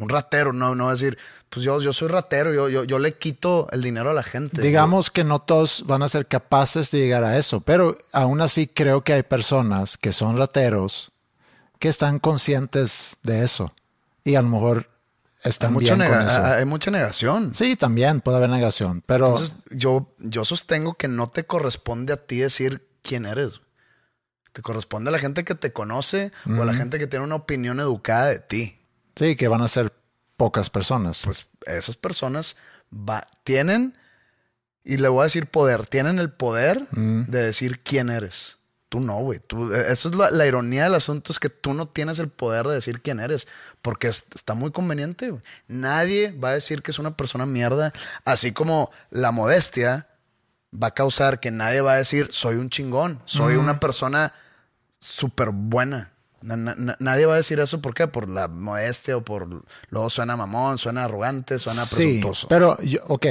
Un 0.00 0.08
ratero 0.08 0.52
no, 0.52 0.76
no 0.76 0.84
va 0.84 0.90
a 0.90 0.94
decir, 0.94 1.18
pues 1.50 1.64
yo, 1.64 1.80
yo 1.80 1.92
soy 1.92 2.06
ratero, 2.06 2.54
yo, 2.54 2.68
yo, 2.68 2.84
yo 2.84 3.00
le 3.00 3.14
quito 3.14 3.66
el 3.72 3.82
dinero 3.82 4.10
a 4.10 4.14
la 4.14 4.22
gente. 4.22 4.62
Digamos 4.62 5.10
que 5.10 5.24
no 5.24 5.40
todos 5.40 5.84
van 5.86 6.04
a 6.04 6.08
ser 6.08 6.26
capaces 6.26 6.92
de 6.92 6.98
llegar 7.00 7.24
a 7.24 7.36
eso, 7.36 7.60
pero 7.60 7.98
aún 8.12 8.40
así 8.40 8.68
creo 8.68 9.02
que 9.02 9.12
hay 9.14 9.24
personas 9.24 9.96
que 9.98 10.12
son 10.12 10.38
rateros 10.38 11.10
que 11.80 11.88
están 11.88 12.20
conscientes 12.20 13.16
de 13.24 13.42
eso 13.42 13.74
y 14.22 14.36
a 14.36 14.42
lo 14.42 14.48
mejor 14.48 14.88
hay, 15.42 15.50
están 15.50 15.72
mucho 15.72 15.96
bien 15.96 16.08
con 16.08 16.18
nega- 16.18 16.26
eso. 16.26 16.44
hay 16.44 16.64
mucha 16.64 16.90
negación. 16.92 17.52
Sí, 17.54 17.74
también 17.74 18.20
puede 18.20 18.36
haber 18.36 18.50
negación, 18.50 19.02
pero 19.04 19.26
Entonces, 19.26 19.54
yo, 19.70 20.14
yo 20.18 20.44
sostengo 20.44 20.94
que 20.94 21.08
no 21.08 21.26
te 21.26 21.44
corresponde 21.44 22.12
a 22.12 22.18
ti 22.18 22.38
decir 22.38 22.86
quién 23.02 23.26
eres. 23.26 23.62
Te 24.52 24.62
corresponde 24.62 25.10
a 25.10 25.12
la 25.12 25.18
gente 25.18 25.44
que 25.44 25.54
te 25.56 25.72
conoce 25.72 26.30
o 26.56 26.62
a 26.62 26.64
la 26.64 26.74
gente 26.74 26.98
que 27.00 27.06
tiene 27.08 27.24
una 27.24 27.34
opinión 27.36 27.80
educada 27.80 28.26
de 28.26 28.38
ti. 28.40 28.77
Sí, 29.18 29.36
que 29.36 29.48
van 29.48 29.62
a 29.62 29.68
ser 29.68 29.92
pocas 30.36 30.70
personas. 30.70 31.22
Pues 31.24 31.46
esas 31.66 31.96
personas 31.96 32.56
va- 32.92 33.26
tienen, 33.44 33.96
y 34.84 34.96
le 34.98 35.08
voy 35.08 35.20
a 35.20 35.24
decir 35.24 35.46
poder, 35.46 35.86
tienen 35.86 36.18
el 36.18 36.30
poder 36.30 36.88
de 36.90 37.42
decir 37.42 37.80
quién 37.82 38.08
eres. 38.10 38.58
Tú 38.88 39.00
no, 39.00 39.18
güey. 39.18 39.38
E, 39.74 39.92
eso 39.92 40.08
es 40.08 40.14
la, 40.14 40.30
la 40.30 40.46
ironía 40.46 40.84
del 40.84 40.94
asunto, 40.94 41.30
es 41.30 41.38
que 41.38 41.50
tú 41.50 41.74
no 41.74 41.88
tienes 41.88 42.18
el 42.20 42.28
poder 42.28 42.66
de 42.66 42.74
decir 42.74 43.02
quién 43.02 43.20
eres, 43.20 43.46
porque 43.82 44.08
es- 44.08 44.24
está 44.34 44.54
muy 44.54 44.70
conveniente. 44.72 45.34
Nadie 45.66 46.32
va 46.32 46.50
a 46.50 46.52
decir 46.54 46.80
que 46.82 46.90
es 46.92 46.98
una 46.98 47.14
persona 47.16 47.44
mierda, 47.44 47.92
así 48.24 48.52
como 48.52 48.90
la 49.10 49.30
modestia 49.30 50.06
va 50.72 50.86
a 50.88 50.94
causar 50.94 51.38
que 51.40 51.50
nadie 51.50 51.80
va 51.82 51.92
a 51.94 51.96
decir 51.96 52.28
soy 52.30 52.56
un 52.56 52.70
chingón, 52.70 53.20
soy 53.26 53.56
una 53.56 53.78
persona 53.80 54.32
súper 55.00 55.50
buena. 55.50 56.12
Na- 56.42 56.56
na- 56.56 56.74
na- 56.76 56.96
nadie 57.00 57.26
va 57.26 57.34
a 57.34 57.36
decir 57.38 57.58
eso, 57.60 57.80
¿por 57.80 57.94
qué? 57.94 58.06
Por 58.06 58.28
la 58.28 58.46
modestia 58.48 59.16
o 59.16 59.24
por... 59.24 59.64
Luego 59.90 60.08
suena 60.10 60.36
mamón, 60.36 60.78
suena 60.78 61.04
arrogante, 61.04 61.58
suena 61.58 61.84
Sí, 61.84 61.96
presuntuoso. 61.96 62.48
pero, 62.48 62.80
yo, 62.82 63.00
ok, 63.08 63.26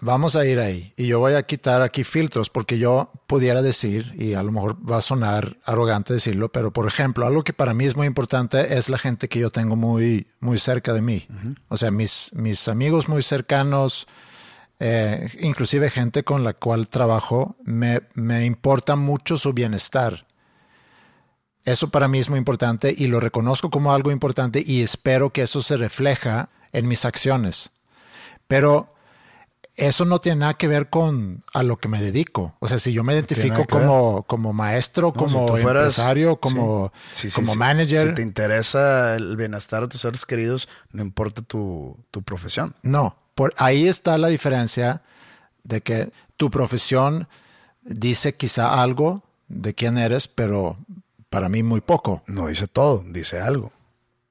vamos 0.00 0.36
a 0.36 0.44
ir 0.44 0.58
ahí. 0.58 0.92
Y 0.96 1.06
yo 1.06 1.20
voy 1.20 1.34
a 1.34 1.42
quitar 1.44 1.82
aquí 1.82 2.04
filtros 2.04 2.50
porque 2.50 2.78
yo 2.78 3.10
pudiera 3.26 3.62
decir, 3.62 4.12
y 4.16 4.34
a 4.34 4.42
lo 4.42 4.52
mejor 4.52 4.76
va 4.90 4.98
a 4.98 5.00
sonar 5.00 5.56
arrogante 5.64 6.12
decirlo, 6.14 6.50
pero 6.50 6.72
por 6.72 6.86
ejemplo, 6.86 7.26
algo 7.26 7.44
que 7.44 7.52
para 7.52 7.74
mí 7.74 7.84
es 7.84 7.96
muy 7.96 8.06
importante 8.06 8.76
es 8.76 8.88
la 8.88 8.98
gente 8.98 9.28
que 9.28 9.38
yo 9.38 9.50
tengo 9.50 9.76
muy, 9.76 10.26
muy 10.40 10.58
cerca 10.58 10.92
de 10.92 11.02
mí. 11.02 11.26
O 11.68 11.76
sea, 11.76 11.90
mis, 11.90 12.30
mis 12.34 12.66
amigos 12.68 13.08
muy 13.08 13.22
cercanos, 13.22 14.06
eh, 14.78 15.28
inclusive 15.40 15.88
gente 15.90 16.24
con 16.24 16.44
la 16.44 16.52
cual 16.52 16.88
trabajo, 16.88 17.56
me, 17.64 18.02
me 18.14 18.44
importa 18.44 18.96
mucho 18.96 19.38
su 19.38 19.52
bienestar. 19.54 20.25
Eso 21.66 21.88
para 21.90 22.08
mí 22.08 22.18
es 22.18 22.30
muy 22.30 22.38
importante 22.38 22.94
y 22.96 23.08
lo 23.08 23.20
reconozco 23.20 23.68
como 23.68 23.92
algo 23.92 24.10
importante 24.10 24.62
y 24.64 24.80
espero 24.82 25.30
que 25.30 25.42
eso 25.42 25.60
se 25.60 25.76
refleja 25.76 26.48
en 26.72 26.88
mis 26.88 27.04
acciones. 27.04 27.70
Pero 28.48 28.88
eso 29.76 30.04
no 30.06 30.20
tiene 30.20 30.40
nada 30.40 30.54
que 30.54 30.68
ver 30.68 30.88
con 30.88 31.42
a 31.52 31.62
lo 31.62 31.76
que 31.76 31.88
me 31.88 32.00
dedico. 32.00 32.54
O 32.60 32.68
sea, 32.68 32.78
si 32.78 32.92
yo 32.94 33.04
me 33.04 33.12
identifico 33.12 33.66
como, 33.66 34.22
como 34.22 34.52
maestro, 34.54 35.08
No, 35.08 35.12
como 35.12 35.46
fueras- 35.48 35.98
empresario, 35.98 36.36
como, 36.36 36.92
sí. 37.12 37.22
Sí, 37.22 37.30
sí, 37.30 37.34
como 37.34 37.52
sí. 37.52 37.58
manager, 37.58 38.08
Si 38.08 38.14
te 38.14 38.22
interesa 38.22 39.16
el 39.16 39.36
bienestar 39.36 39.82
de 39.82 39.88
tus 39.88 40.00
seres 40.00 40.24
queridos, 40.24 40.68
no 40.92 41.02
importa 41.02 41.42
tu, 41.42 41.98
tu 42.10 42.22
profesión. 42.22 42.74
no. 42.82 43.16
Por 43.34 43.52
ahí 43.58 43.86
está 43.86 44.16
la 44.16 44.28
diferencia 44.28 45.02
de 45.62 45.82
que 45.82 46.10
tu 46.38 46.50
profesión 46.50 47.28
dice 47.82 48.34
quizá 48.34 48.80
algo 48.82 49.24
de 49.48 49.74
quién 49.74 49.98
eres, 49.98 50.26
pero 50.26 50.78
para 51.30 51.48
mí 51.48 51.62
muy 51.62 51.80
poco. 51.80 52.22
No 52.26 52.46
dice 52.48 52.66
todo, 52.68 53.04
dice 53.06 53.40
algo. 53.40 53.72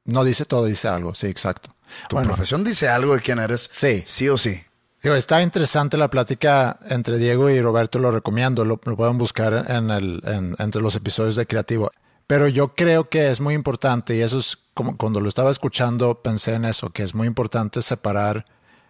No 0.06 0.24
dice 0.24 0.46
todo, 0.46 0.66
dice 0.66 0.88
algo. 0.88 1.14
Sí, 1.16 1.28
exacto. 1.28 1.76
Tu 2.10 2.16
Bueno, 2.16 2.30
profesión 2.30 2.64
dice 2.64 2.88
algo 2.90 3.16
de 3.16 3.22
quién 3.22 3.40
eres. 3.40 3.70
Sí. 3.72 4.04
Sí 4.06 4.30
o 4.30 4.38
sí. 4.38 4.62
Digo, 5.02 5.16
está 5.16 5.42
interesante 5.42 5.98
la 5.98 6.10
plática 6.10 6.80
entre 6.90 7.18
Diego 7.20 7.50
y 7.50 7.62
Roberto, 7.62 8.00
lo 8.00 8.12
recomiendo, 8.12 8.66
lo, 8.66 8.80
lo 8.84 8.98
pueden 8.98 9.18
buscar 9.20 9.66
en 9.70 9.92
el, 9.92 10.22
en- 10.26 10.56
entre 10.58 10.82
los 10.82 10.96
episodios 10.96 11.36
de 11.36 11.46
Creativo. 11.46 11.92
Pero 12.28 12.48
yo 12.48 12.74
creo 12.74 13.08
que 13.08 13.30
es 13.30 13.40
muy 13.40 13.54
importante, 13.54 14.16
y 14.16 14.22
eso 14.22 14.40
es 14.40 14.58
como 14.74 14.98
cuando 14.98 15.20
lo 15.22 15.30
estaba 15.30 15.52
escuchando, 15.52 16.22
pensé 16.24 16.56
en 16.56 16.66
eso, 16.66 16.90
que 16.90 17.04
es 17.04 17.14
muy 17.14 17.28
importante 17.28 17.84
separar 17.84 18.46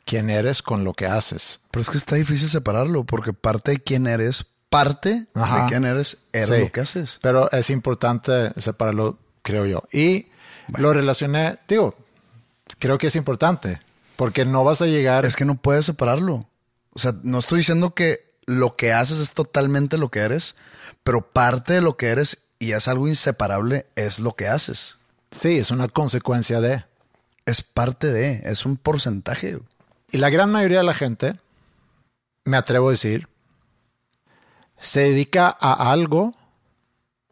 quién 0.06 0.30
eres 0.30 0.62
con 0.62 0.86
lo 0.86 0.94
que 0.94 1.06
haces. 1.06 1.60
Pero 1.72 1.82
es 1.82 1.89
que 1.89 1.98
está 1.98 2.15
difícil 2.15 2.48
separarlo 2.48 3.04
porque 3.04 3.34
parte 3.34 3.72
de 3.72 3.80
quién 3.80 4.08
eres, 4.08 4.46
parte 4.84 5.26
Ajá. 5.34 5.64
de 5.64 5.70
quién 5.70 5.86
eres, 5.86 6.18
eres 6.34 6.50
Sí. 6.50 6.60
lo 6.66 6.72
que 6.72 6.82
haces. 6.82 7.20
Pero 7.22 7.52
es 7.52 7.70
importante 7.70 8.52
separarlo, 8.60 9.18
creo 9.42 9.66
yo. 9.66 9.84
Y 9.92 10.28
lo 10.78 10.94
relacioné, 10.94 11.58
digo, 11.68 11.96
creo 12.80 12.98
que 12.98 13.08
es 13.08 13.16
importante, 13.16 13.80
porque 14.16 14.46
no 14.46 14.64
vas 14.64 14.82
a 14.82 14.86
llegar... 14.88 15.26
Es 15.26 15.36
que 15.36 15.46
no 15.46 15.56
puedes 15.56 15.86
separarlo. 15.86 16.48
O 16.94 17.00
sea, 17.00 17.14
no 17.24 17.40
estoy 17.40 17.60
diciendo 17.60 17.94
que 17.94 18.26
lo 18.46 18.76
que 18.76 18.94
haces 18.94 19.20
es 19.20 19.34
totalmente 19.34 19.98
lo 19.98 20.10
que 20.10 20.20
eres, 20.20 20.56
pero 21.04 21.22
parte 21.32 21.74
de 21.74 21.82
lo 21.82 21.98
que 21.98 22.10
eres 22.10 22.38
y 22.60 22.72
es 22.72 22.88
algo 22.88 23.08
inseparable 23.08 23.86
es 23.96 24.20
lo 24.20 24.36
que 24.36 24.48
haces. 24.48 24.98
Sí, 25.32 25.58
es 25.58 25.72
una 25.72 25.88
consecuencia 25.90 26.62
de... 26.62 26.84
Es 27.46 27.62
parte 27.62 28.12
de, 28.12 28.42
es 28.46 28.66
un 28.66 28.78
porcentaje. 28.78 29.60
Y 30.12 30.18
la 30.18 30.30
gran 30.30 30.52
mayoría 30.52 30.80
de 30.80 30.84
la 30.86 30.94
gente, 30.94 31.36
me 32.44 32.58
atrevo 32.58 32.88
a 32.88 32.92
decir, 32.92 33.28
se 34.80 35.02
dedica 35.02 35.56
a 35.60 35.92
algo 35.92 36.34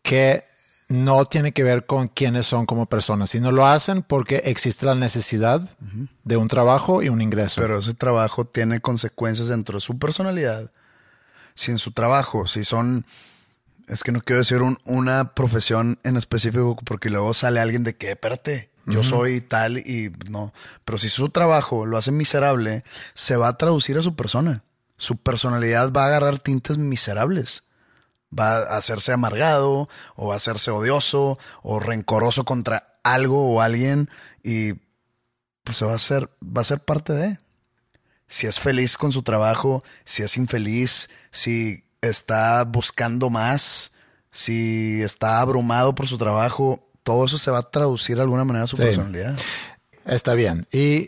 que 0.01 0.43
no 0.89 1.25
tiene 1.25 1.53
que 1.53 1.63
ver 1.63 1.85
con 1.85 2.07
quiénes 2.07 2.45
son 2.45 2.65
como 2.65 2.85
personas, 2.85 3.29
sino 3.31 3.51
lo 3.51 3.65
hacen 3.65 4.03
porque 4.03 4.41
existe 4.45 4.85
la 4.85 4.95
necesidad 4.95 5.61
de 6.23 6.37
un 6.37 6.47
trabajo 6.47 7.01
y 7.01 7.09
un 7.09 7.21
ingreso. 7.21 7.61
Pero 7.61 7.79
ese 7.79 7.93
trabajo 7.93 8.43
tiene 8.43 8.79
consecuencias 8.79 9.47
dentro 9.47 9.77
de 9.77 9.81
su 9.81 9.97
personalidad. 9.97 10.71
Si 11.55 11.71
en 11.71 11.77
su 11.77 11.91
trabajo, 11.91 12.47
si 12.47 12.63
son, 12.63 13.05
es 13.87 14.03
que 14.03 14.11
no 14.11 14.21
quiero 14.21 14.39
decir 14.39 14.61
un- 14.61 14.77
una 14.85 15.33
profesión 15.33 15.99
en 16.03 16.17
específico, 16.17 16.75
porque 16.85 17.09
luego 17.09 17.33
sale 17.33 17.59
alguien 17.59 17.83
de 17.83 17.95
que, 17.95 18.11
espérate, 18.11 18.69
yo 18.85 19.03
soy 19.03 19.39
tal 19.39 19.77
y 19.77 20.11
no. 20.29 20.51
Pero 20.83 20.97
si 20.97 21.07
su 21.09 21.29
trabajo 21.29 21.85
lo 21.85 21.97
hace 21.97 22.11
miserable, 22.11 22.83
se 23.13 23.37
va 23.37 23.47
a 23.47 23.57
traducir 23.57 23.97
a 23.97 24.01
su 24.01 24.15
persona. 24.15 24.61
Su 25.03 25.17
personalidad 25.17 25.91
va 25.91 26.03
a 26.03 26.07
agarrar 26.07 26.39
tintes 26.39 26.77
miserables. 26.77 27.63
Va 28.37 28.55
a 28.59 28.77
hacerse 28.77 29.11
amargado 29.11 29.89
o 30.15 30.27
va 30.27 30.33
a 30.35 30.37
hacerse 30.37 30.71
odioso 30.71 31.37
o 31.61 31.79
rencoroso 31.79 32.45
contra 32.45 32.97
algo 33.03 33.53
o 33.53 33.59
alguien 33.61 34.09
y 34.43 34.73
pues 35.65 35.77
se 35.77 35.85
va 35.85 35.91
a 35.91 35.95
hacer, 35.95 36.29
va 36.41 36.61
a 36.61 36.65
ser 36.65 36.79
parte 36.79 37.11
de. 37.13 37.37
Si 38.27 38.47
es 38.47 38.59
feliz 38.59 38.97
con 38.97 39.11
su 39.11 39.23
trabajo, 39.23 39.83
si 40.05 40.23
es 40.23 40.37
infeliz, 40.37 41.09
si 41.31 41.83
está 42.01 42.63
buscando 42.63 43.29
más, 43.29 43.91
si 44.31 45.01
está 45.03 45.41
abrumado 45.41 45.93
por 45.93 46.07
su 46.07 46.17
trabajo, 46.17 46.89
todo 47.03 47.25
eso 47.25 47.37
se 47.37 47.51
va 47.51 47.59
a 47.59 47.69
traducir 47.69 48.15
de 48.15 48.21
alguna 48.23 48.45
manera 48.45 48.63
a 48.63 48.67
su 48.67 48.77
Sí. 48.77 48.83
personalidad. 48.83 49.37
Está 50.05 50.33
bien. 50.33 50.65
Y 50.71 51.07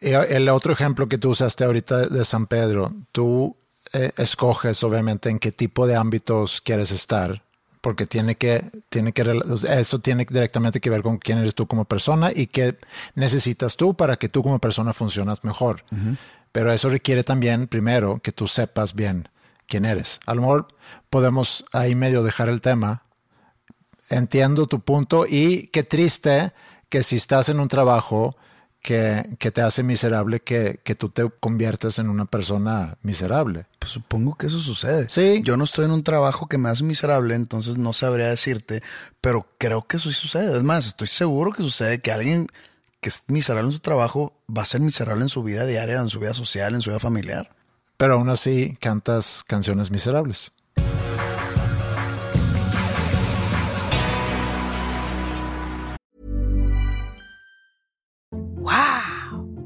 el 0.00 0.48
otro 0.48 0.72
ejemplo 0.72 1.08
que 1.08 1.18
tú 1.18 1.30
usaste 1.30 1.64
ahorita 1.64 2.08
de 2.08 2.24
San 2.24 2.46
Pedro, 2.46 2.92
tú 3.12 3.56
eh, 3.92 4.10
escoges 4.16 4.82
obviamente 4.82 5.30
en 5.30 5.38
qué 5.38 5.52
tipo 5.52 5.86
de 5.86 5.96
ámbitos 5.96 6.60
quieres 6.60 6.90
estar, 6.90 7.42
porque 7.80 8.06
tiene 8.06 8.34
que, 8.34 8.64
tiene 8.88 9.12
que, 9.12 9.40
eso 9.70 9.98
tiene 10.00 10.26
directamente 10.28 10.80
que 10.80 10.90
ver 10.90 11.02
con 11.02 11.18
quién 11.18 11.38
eres 11.38 11.54
tú 11.54 11.66
como 11.66 11.84
persona 11.84 12.30
y 12.34 12.46
qué 12.46 12.76
necesitas 13.14 13.76
tú 13.76 13.94
para 13.94 14.16
que 14.16 14.28
tú 14.28 14.42
como 14.42 14.58
persona 14.58 14.92
funcionas 14.92 15.44
mejor. 15.44 15.84
Pero 16.50 16.72
eso 16.72 16.88
requiere 16.88 17.24
también, 17.24 17.66
primero, 17.66 18.20
que 18.22 18.32
tú 18.32 18.46
sepas 18.46 18.94
bien 18.94 19.28
quién 19.66 19.84
eres. 19.84 20.20
A 20.26 20.34
lo 20.34 20.42
mejor 20.42 20.68
podemos 21.10 21.64
ahí 21.72 21.94
medio 21.94 22.22
dejar 22.22 22.48
el 22.48 22.60
tema, 22.60 23.02
entiendo 24.10 24.66
tu 24.66 24.80
punto 24.80 25.26
y 25.28 25.68
qué 25.68 25.82
triste 25.82 26.52
que 26.88 27.02
si 27.02 27.16
estás 27.16 27.48
en 27.48 27.60
un 27.60 27.68
trabajo 27.68 28.36
que, 28.84 29.24
que 29.38 29.50
te 29.50 29.62
hace 29.62 29.82
miserable, 29.82 30.40
que, 30.40 30.78
que 30.84 30.94
tú 30.94 31.08
te 31.08 31.26
conviertes 31.40 31.98
en 31.98 32.10
una 32.10 32.26
persona 32.26 32.98
miserable. 33.02 33.64
Pues 33.78 33.90
supongo 33.90 34.34
que 34.34 34.48
eso 34.48 34.58
sucede. 34.58 35.08
Sí. 35.08 35.40
Yo 35.42 35.56
no 35.56 35.64
estoy 35.64 35.86
en 35.86 35.90
un 35.90 36.02
trabajo 36.02 36.48
que 36.48 36.58
me 36.58 36.68
hace 36.68 36.84
miserable, 36.84 37.34
entonces 37.34 37.78
no 37.78 37.94
sabría 37.94 38.28
decirte, 38.28 38.82
pero 39.22 39.48
creo 39.56 39.86
que 39.86 39.96
eso 39.96 40.10
sí 40.10 40.16
sucede. 40.16 40.54
Es 40.54 40.62
más, 40.62 40.86
estoy 40.86 41.08
seguro 41.08 41.50
que 41.50 41.62
sucede 41.62 42.02
que 42.02 42.12
alguien 42.12 42.48
que 43.00 43.08
es 43.08 43.22
miserable 43.26 43.68
en 43.68 43.72
su 43.72 43.80
trabajo 43.80 44.34
va 44.54 44.62
a 44.62 44.66
ser 44.66 44.82
miserable 44.82 45.22
en 45.22 45.30
su 45.30 45.42
vida 45.42 45.64
diaria, 45.64 45.98
en 45.98 46.10
su 46.10 46.20
vida 46.20 46.34
social, 46.34 46.74
en 46.74 46.82
su 46.82 46.90
vida 46.90 47.00
familiar. 47.00 47.56
Pero 47.96 48.14
aún 48.14 48.28
así 48.28 48.76
cantas 48.80 49.44
canciones 49.46 49.90
miserables. 49.90 50.52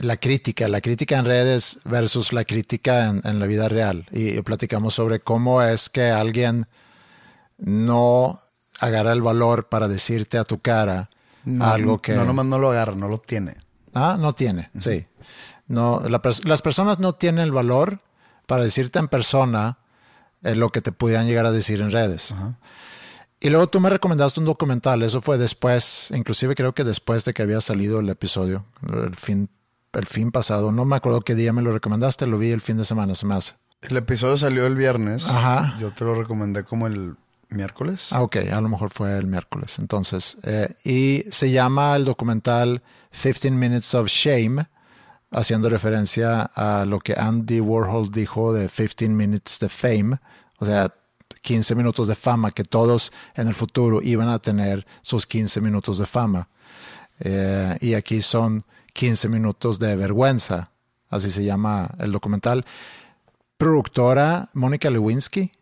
la 0.00 0.16
crítica, 0.16 0.68
la 0.68 0.80
crítica 0.80 1.18
en 1.18 1.24
redes 1.24 1.80
versus 1.84 2.32
la 2.32 2.44
crítica 2.44 3.06
en, 3.06 3.20
en 3.24 3.40
la 3.40 3.46
vida 3.46 3.68
real. 3.68 4.06
Y, 4.12 4.40
platicamos 4.42 4.94
sobre 4.94 5.20
cómo 5.20 5.62
es 5.62 5.88
que 5.88 6.10
alguien 6.10 6.66
no 7.58 8.40
agarra 8.80 9.12
el 9.12 9.22
valor 9.22 9.68
para 9.68 9.88
decirte 9.88 10.38
a 10.38 10.44
tu 10.44 10.60
cara 10.60 11.08
algo 11.60 12.00
que... 12.00 12.14
No, 12.14 12.24
nomás 12.24 12.46
no 12.46 12.58
lo 12.58 12.70
agarra, 12.70 12.94
no 12.94 13.08
lo 13.08 13.18
tiene. 13.18 13.56
Ah, 13.94 14.16
no 14.18 14.32
tiene, 14.32 14.70
sí. 14.78 15.06
No, 15.66 16.02
las 16.08 16.62
personas 16.62 16.98
no 16.98 17.14
tienen 17.14 17.44
el 17.44 17.52
valor 17.52 18.00
para 18.46 18.62
decirte 18.62 18.98
en 18.98 19.08
persona 19.08 19.78
eh, 20.42 20.54
lo 20.54 20.70
que 20.70 20.80
te 20.80 20.92
pudieran 20.92 21.26
llegar 21.26 21.46
a 21.46 21.52
decir 21.52 21.80
en 21.80 21.90
redes. 21.90 22.34
Y 23.40 23.50
luego 23.50 23.68
tú 23.68 23.80
me 23.80 23.90
recomendaste 23.90 24.38
un 24.38 24.46
documental, 24.46 25.02
eso 25.02 25.20
fue 25.20 25.36
después, 25.36 26.12
inclusive 26.14 26.54
creo 26.54 26.74
que 26.74 26.84
después 26.84 27.24
de 27.24 27.34
que 27.34 27.42
había 27.42 27.60
salido 27.60 27.98
el 28.00 28.08
episodio, 28.08 28.66
el 28.92 29.16
fin 29.16 29.48
el 29.92 30.06
fin 30.06 30.30
pasado. 30.30 30.72
No 30.72 30.84
me 30.84 30.96
acuerdo 30.96 31.20
qué 31.20 31.34
día 31.34 31.52
me 31.52 31.62
lo 31.62 31.72
recomendaste, 31.72 32.26
lo 32.26 32.38
vi 32.38 32.50
el 32.50 32.60
fin 32.60 32.76
de 32.76 32.84
semana, 32.84 33.14
se 33.14 33.26
me 33.26 33.34
hace. 33.34 33.54
El 33.82 33.96
episodio 33.96 34.36
salió 34.36 34.66
el 34.66 34.74
viernes. 34.74 35.28
Ajá. 35.28 35.74
Yo 35.80 35.90
te 35.90 36.04
lo 36.04 36.14
recomendé 36.14 36.64
como 36.64 36.86
el 36.86 37.16
miércoles. 37.48 38.12
Ah, 38.12 38.22
ok, 38.22 38.36
a 38.52 38.60
lo 38.60 38.68
mejor 38.68 38.90
fue 38.90 39.16
el 39.16 39.26
miércoles. 39.26 39.78
Entonces, 39.78 40.36
eh, 40.44 40.74
y 40.84 41.24
se 41.30 41.50
llama 41.50 41.96
el 41.96 42.04
documental 42.04 42.82
15 43.10 43.50
Minutes 43.50 43.94
of 43.94 44.08
Shame, 44.08 44.66
haciendo 45.30 45.68
referencia 45.68 46.42
a 46.54 46.84
lo 46.84 47.00
que 47.00 47.14
Andy 47.14 47.60
Warhol 47.60 48.10
dijo 48.10 48.52
de 48.52 48.68
15 48.68 49.08
Minutes 49.08 49.58
de 49.60 49.68
Fame, 49.68 50.18
o 50.58 50.66
sea, 50.66 50.92
15 51.42 51.74
minutos 51.74 52.06
de 52.06 52.14
fama, 52.14 52.52
que 52.52 52.62
todos 52.62 53.12
en 53.34 53.48
el 53.48 53.54
futuro 53.54 54.00
iban 54.02 54.28
a 54.28 54.38
tener 54.38 54.86
sus 55.02 55.26
15 55.26 55.60
minutos 55.60 55.98
de 55.98 56.06
fama. 56.06 56.48
Eh, 57.20 57.76
y 57.80 57.94
aquí 57.94 58.20
son 58.20 58.64
15 58.92 59.28
minutos 59.28 59.78
de 59.78 59.96
vergüenza, 59.96 60.70
así 61.08 61.30
se 61.30 61.44
llama 61.44 61.88
el 61.98 62.12
documental. 62.12 62.64
Productora 63.56 64.48
Mónica 64.54 64.90
Lewinsky 64.90 65.52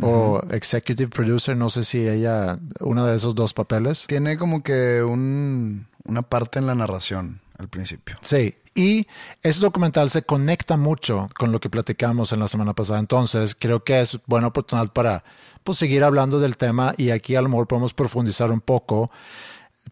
o 0.00 0.40
executive 0.50 1.08
producer, 1.08 1.56
no 1.56 1.68
sé 1.68 1.84
si 1.84 2.08
ella, 2.08 2.58
una 2.80 3.06
de 3.06 3.16
esos 3.16 3.34
dos 3.34 3.54
papeles. 3.54 4.06
Tiene 4.06 4.36
como 4.36 4.62
que 4.62 5.02
un, 5.02 5.86
una 6.04 6.22
parte 6.22 6.58
en 6.58 6.66
la 6.66 6.74
narración 6.74 7.40
al 7.58 7.68
principio. 7.68 8.16
Sí, 8.22 8.56
y 8.74 9.06
ese 9.42 9.60
documental 9.60 10.10
se 10.10 10.22
conecta 10.22 10.76
mucho 10.76 11.28
con 11.38 11.52
lo 11.52 11.60
que 11.60 11.70
platicamos 11.70 12.32
en 12.32 12.40
la 12.40 12.48
semana 12.48 12.74
pasada. 12.74 12.98
Entonces, 12.98 13.54
creo 13.54 13.84
que 13.84 14.00
es 14.00 14.18
buena 14.26 14.48
oportunidad 14.48 14.92
para 14.92 15.22
pues, 15.62 15.78
seguir 15.78 16.02
hablando 16.02 16.40
del 16.40 16.56
tema 16.56 16.92
y 16.96 17.10
aquí 17.10 17.36
a 17.36 17.42
lo 17.42 17.48
mejor 17.48 17.68
podemos 17.68 17.94
profundizar 17.94 18.50
un 18.50 18.60
poco 18.60 19.10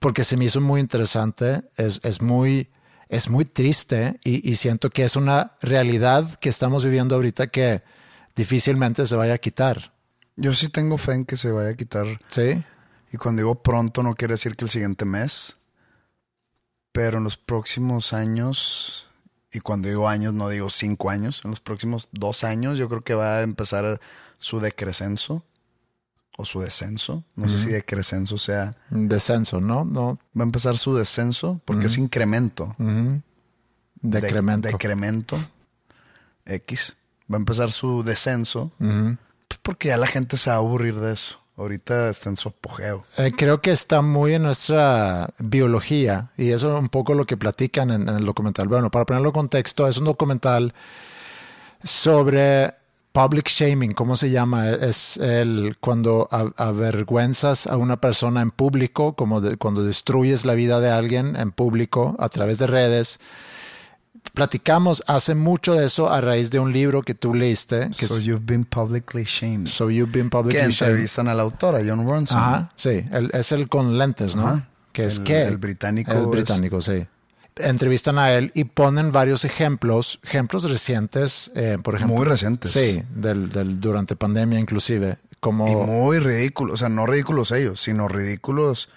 porque 0.00 0.24
se 0.24 0.36
me 0.36 0.46
hizo 0.46 0.60
muy 0.60 0.80
interesante, 0.80 1.62
es, 1.76 2.00
es 2.02 2.22
muy, 2.22 2.70
es 3.08 3.28
muy 3.28 3.44
triste 3.44 4.18
y, 4.24 4.48
y, 4.48 4.56
siento 4.56 4.90
que 4.90 5.04
es 5.04 5.16
una 5.16 5.52
realidad 5.60 6.34
que 6.40 6.48
estamos 6.48 6.84
viviendo 6.84 7.14
ahorita 7.14 7.48
que 7.48 7.82
difícilmente 8.34 9.06
se 9.06 9.16
vaya 9.16 9.34
a 9.34 9.38
quitar. 9.38 9.92
Yo 10.36 10.54
sí 10.54 10.68
tengo 10.68 10.96
fe 10.98 11.12
en 11.12 11.24
que 11.24 11.36
se 11.36 11.50
vaya 11.50 11.70
a 11.70 11.74
quitar. 11.74 12.06
Sí. 12.28 12.62
Y 13.12 13.18
cuando 13.18 13.40
digo 13.40 13.62
pronto 13.62 14.02
no 14.02 14.14
quiere 14.14 14.34
decir 14.34 14.56
que 14.56 14.64
el 14.64 14.70
siguiente 14.70 15.04
mes, 15.04 15.58
pero 16.92 17.18
en 17.18 17.24
los 17.24 17.36
próximos 17.36 18.14
años, 18.14 19.08
y 19.52 19.60
cuando 19.60 19.88
digo 19.88 20.08
años 20.08 20.32
no 20.32 20.48
digo 20.48 20.70
cinco 20.70 21.10
años, 21.10 21.42
en 21.44 21.50
los 21.50 21.60
próximos 21.60 22.08
dos 22.12 22.44
años 22.44 22.78
yo 22.78 22.88
creo 22.88 23.04
que 23.04 23.14
va 23.14 23.38
a 23.38 23.42
empezar 23.42 24.00
su 24.38 24.60
decrescenso 24.60 25.44
o 26.36 26.44
su 26.44 26.60
descenso. 26.60 27.24
No 27.36 27.48
sé 27.48 27.58
si 27.58 27.70
decrescenso 27.70 28.38
sea. 28.38 28.74
Descenso, 28.90 29.60
¿no? 29.60 29.84
No. 29.84 30.18
Va 30.36 30.42
a 30.42 30.44
empezar 30.44 30.76
su 30.76 30.94
descenso 30.94 31.60
porque 31.64 31.86
es 31.86 31.98
incremento. 31.98 32.74
Decremento. 34.00 34.68
decremento. 34.68 35.38
X. 36.46 36.96
Va 37.30 37.36
a 37.36 37.40
empezar 37.40 37.72
su 37.72 38.02
descenso. 38.02 38.70
Pues 38.78 39.60
porque 39.62 39.88
ya 39.88 39.96
la 39.96 40.06
gente 40.06 40.36
se 40.36 40.50
va 40.50 40.56
a 40.56 40.58
aburrir 40.58 40.96
de 40.96 41.12
eso. 41.12 41.38
Ahorita 41.56 42.08
está 42.08 42.30
en 42.30 42.36
su 42.36 42.48
apogeo. 42.48 43.02
Eh, 43.18 43.30
creo 43.36 43.60
que 43.60 43.72
está 43.72 44.00
muy 44.00 44.34
en 44.34 44.42
nuestra 44.42 45.28
biología 45.38 46.30
y 46.38 46.50
eso 46.50 46.74
es 46.74 46.80
un 46.80 46.88
poco 46.88 47.12
lo 47.12 47.26
que 47.26 47.36
platican 47.36 47.90
en, 47.90 48.08
en 48.08 48.16
el 48.16 48.24
documental. 48.24 48.68
Bueno, 48.68 48.90
para 48.90 49.04
ponerlo 49.04 49.28
en 49.28 49.34
contexto, 49.34 49.86
es 49.86 49.98
un 49.98 50.06
documental 50.06 50.72
sobre 51.84 52.72
public 53.12 53.48
shaming, 53.48 53.92
¿cómo 53.92 54.16
se 54.16 54.30
llama? 54.30 54.70
Es 54.70 55.16
el 55.18 55.76
cuando 55.80 56.28
avergüenzas 56.56 57.66
a 57.66 57.76
una 57.76 57.98
persona 57.98 58.40
en 58.40 58.50
público, 58.50 59.14
como 59.14 59.40
cuando 59.58 59.82
destruyes 59.84 60.44
la 60.44 60.54
vida 60.54 60.80
de 60.80 60.90
alguien 60.90 61.36
en 61.36 61.50
público 61.52 62.16
a 62.18 62.28
través 62.28 62.58
de 62.58 62.66
redes. 62.66 63.20
Platicamos 64.34 65.02
hace 65.08 65.34
mucho 65.34 65.74
de 65.74 65.84
eso 65.84 66.08
a 66.10 66.20
raíz 66.20 66.50
de 66.50 66.58
un 66.58 66.72
libro 66.72 67.02
que 67.02 67.12
tú 67.14 67.34
leíste. 67.34 67.90
Que 67.98 68.06
so 68.06 68.18
you've 68.18 68.46
been 68.46 68.64
publicly 68.64 69.24
shamed. 69.24 69.66
So 69.66 69.90
you've 69.90 70.12
been 70.12 70.30
publicly 70.30 70.60
que 70.62 70.70
shamed. 70.70 70.90
entrevistan 70.92 71.28
a 71.28 71.34
la 71.34 71.42
autora, 71.42 71.80
John 71.86 72.06
Ronson. 72.06 72.38
Ajá, 72.38 72.68
sí. 72.76 73.04
El, 73.12 73.30
es 73.34 73.52
el 73.52 73.68
con 73.68 73.98
lentes, 73.98 74.36
¿no? 74.36 74.46
Ajá. 74.46 74.68
Que 74.92 75.06
es 75.06 75.18
El- 75.18 75.24
que 75.24 75.42
el 75.42 75.56
británico 75.58 76.12
El 76.12 76.20
es- 76.22 76.26
británico, 76.28 76.80
sí. 76.80 77.04
Entrevistan 77.56 78.18
a 78.18 78.32
él 78.32 78.50
y 78.54 78.64
ponen 78.64 79.12
varios 79.12 79.44
ejemplos, 79.44 80.18
ejemplos 80.22 80.68
recientes, 80.70 81.50
eh, 81.54 81.76
por 81.82 81.96
ejemplo. 81.96 82.16
Muy 82.16 82.24
recientes. 82.26 82.70
Sí, 82.72 83.02
del, 83.14 83.50
del, 83.50 83.80
durante 83.80 84.16
pandemia 84.16 84.58
inclusive. 84.58 85.18
Como, 85.40 85.68
Y 85.68 85.74
muy 85.74 86.18
ridículos. 86.18 86.74
O 86.74 86.76
sea, 86.78 86.88
no 86.88 87.04
ridículos 87.04 87.50
ellos, 87.52 87.80
sino 87.80 88.08
ridículos 88.08 88.88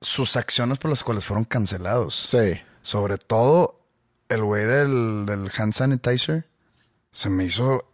sus 0.00 0.36
acciones 0.36 0.78
por 0.78 0.90
las 0.90 1.02
cuales 1.04 1.24
fueron 1.24 1.44
cancelados. 1.44 2.14
Sí. 2.14 2.60
Sobre 2.80 3.18
todo 3.18 3.80
el 4.28 4.42
güey 4.44 4.64
del, 4.64 5.26
del 5.26 5.50
hand 5.58 5.72
sanitizer. 5.74 6.46
Se 7.10 7.28
me 7.28 7.44
hizo. 7.44 7.84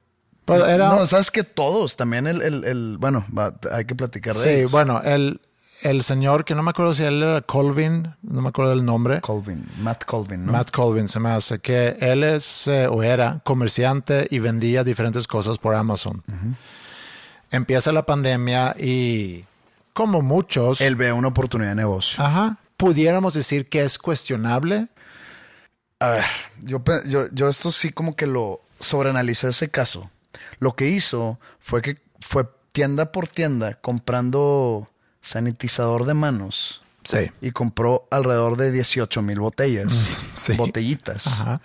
Pues 0.45 0.63
era- 0.63 0.91
No, 0.91 1.07
sabes 1.07 1.31
que 1.31 1.43
todos. 1.43 1.97
También 1.97 2.27
el. 2.27 2.43
el, 2.43 2.65
el- 2.65 2.97
bueno, 2.99 3.27
hay 3.73 3.87
que 3.87 3.95
platicar 3.95 4.35
de 4.35 4.41
Sí, 4.43 4.49
ellos. 4.51 4.71
bueno, 4.73 5.01
el, 5.03 5.41
el 5.85 6.03
señor, 6.03 6.45
que 6.45 6.55
no 6.55 6.63
me 6.63 6.71
acuerdo 6.71 6.95
si 6.95 7.05
él 7.05 7.23
era 7.23 7.43
Colvin, 7.43 8.09
no 8.23 8.41
me 8.41 8.49
acuerdo 8.49 8.71
del 8.71 8.85
nombre. 8.85 9.21
Colvin, 9.21 9.69
Matt 9.79 10.05
Colvin, 10.07 10.47
¿no? 10.47 10.53
Matt 10.53 10.71
Colvin 10.71 11.09
se 11.09 11.21
me 11.21 11.29
hace 11.29 11.59
que 11.59 11.97
él 12.01 12.25
es 12.25 12.67
eh, 12.67 12.87
o 12.87 13.03
era 13.03 13.41
comerciante 13.45 14.27
y 14.31 14.39
vendía 14.39 14.83
diferentes 14.83 15.27
cosas 15.27 15.59
por 15.59 15.75
Amazon. 15.75 16.25
Empieza 17.51 17.93
la 17.93 18.07
pandemia 18.07 18.75
y 18.79 19.45
como 19.93 20.23
muchos, 20.23 20.81
Él 20.81 20.97
ve 20.97 21.13
una 21.13 21.29
oportunidad 21.29 21.71
de 21.71 21.77
negocio. 21.77 22.25
ajá, 22.25 22.57
pudiéramos 22.79 23.35
decir 23.35 23.69
que 23.69 23.83
es 23.83 23.99
cuestionable. 23.99 24.89
A 26.01 26.09
ver, 26.09 26.25
yo, 26.63 26.83
yo, 27.07 27.27
yo 27.31 27.49
esto 27.49 27.71
sí 27.71 27.91
como 27.91 28.17
que 28.17 28.27
lo 28.27 28.63
sobreanalicé 28.81 29.51
ese 29.51 29.69
caso. 29.71 30.11
Lo 30.59 30.75
que 30.75 30.89
hizo 30.89 31.39
fue 31.61 31.83
que 31.83 31.99
fue 32.19 32.49
tienda 32.73 33.13
por 33.13 33.29
tienda 33.29 33.75
comprando 33.75 34.89
sanitizador 35.25 36.07
de 36.07 36.15
manos. 36.15 36.83
Sí. 37.03 37.31
Y 37.41 37.51
compró 37.51 38.07
alrededor 38.11 38.57
de 38.57 38.71
18 38.71 39.21
mil 39.23 39.41
botellas. 39.41 40.11
Sí. 40.37 40.53
Botellitas. 40.55 41.27
Ajá. 41.27 41.61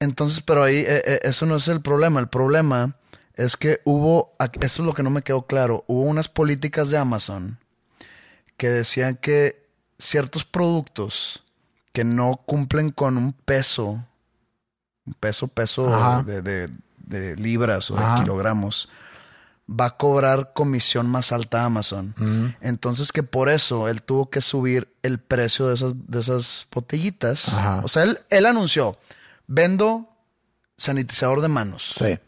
Entonces, 0.00 0.40
pero 0.42 0.62
ahí 0.62 0.76
eh, 0.78 1.02
eh, 1.06 1.20
eso 1.22 1.46
no 1.46 1.56
es 1.56 1.68
el 1.68 1.80
problema. 1.80 2.20
El 2.20 2.28
problema 2.28 2.96
es 3.36 3.56
que 3.56 3.80
hubo, 3.84 4.34
eso 4.60 4.82
es 4.82 4.86
lo 4.86 4.94
que 4.94 5.02
no 5.02 5.10
me 5.10 5.22
quedó 5.22 5.46
claro, 5.46 5.84
hubo 5.86 6.02
unas 6.02 6.28
políticas 6.28 6.90
de 6.90 6.98
Amazon 6.98 7.58
que 8.56 8.68
decían 8.68 9.16
que 9.16 9.66
ciertos 9.98 10.44
productos 10.44 11.42
que 11.92 12.04
no 12.04 12.40
cumplen 12.46 12.90
con 12.90 13.16
un 13.16 13.32
peso, 13.32 14.04
un 15.06 15.14
peso, 15.18 15.48
peso 15.48 16.22
de, 16.24 16.42
de- 16.42 16.68
de 16.98 17.36
libras 17.36 17.90
o 17.90 17.96
de 17.96 18.02
kilogramos, 18.22 18.88
va 19.68 19.86
a 19.86 19.96
cobrar 19.96 20.52
comisión 20.52 21.06
más 21.08 21.32
alta 21.32 21.62
a 21.62 21.64
Amazon. 21.66 22.14
Entonces 22.60 23.12
que 23.12 23.22
por 23.22 23.48
eso 23.48 23.88
él 23.88 24.02
tuvo 24.02 24.28
que 24.28 24.40
subir 24.40 24.94
el 25.02 25.18
precio 25.18 25.68
de 25.68 25.74
esas, 25.74 25.92
de 26.06 26.20
esas 26.20 26.66
botellitas. 26.72 27.54
Ajá. 27.54 27.80
O 27.84 27.88
sea, 27.88 28.02
él, 28.02 28.18
él 28.30 28.44
anunció, 28.46 28.96
vendo 29.46 30.08
sanitizador 30.76 31.40
de 31.40 31.48
manos. 31.48 31.94
Sí. 31.98 32.18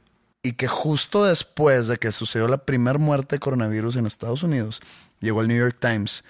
Y 0.42 0.52
que 0.52 0.68
justo 0.68 1.24
después 1.24 1.88
de 1.88 1.96
que 1.98 2.12
sucedió 2.12 2.48
la 2.48 2.58
primera 2.58 2.98
muerte 2.98 3.36
de 3.36 3.40
coronavirus 3.40 3.96
en 3.96 4.06
Estados 4.06 4.42
Unidos, 4.42 4.80
llegó 5.20 5.40
el 5.42 5.48
New 5.48 5.58
York 5.58 5.76
Times 5.80 6.24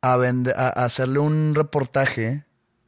a, 0.00 0.16
vende- 0.16 0.54
a- 0.56 0.68
a 0.80 0.84
hacerle 0.84 1.18
un 1.18 1.54
reportaje 1.54 2.44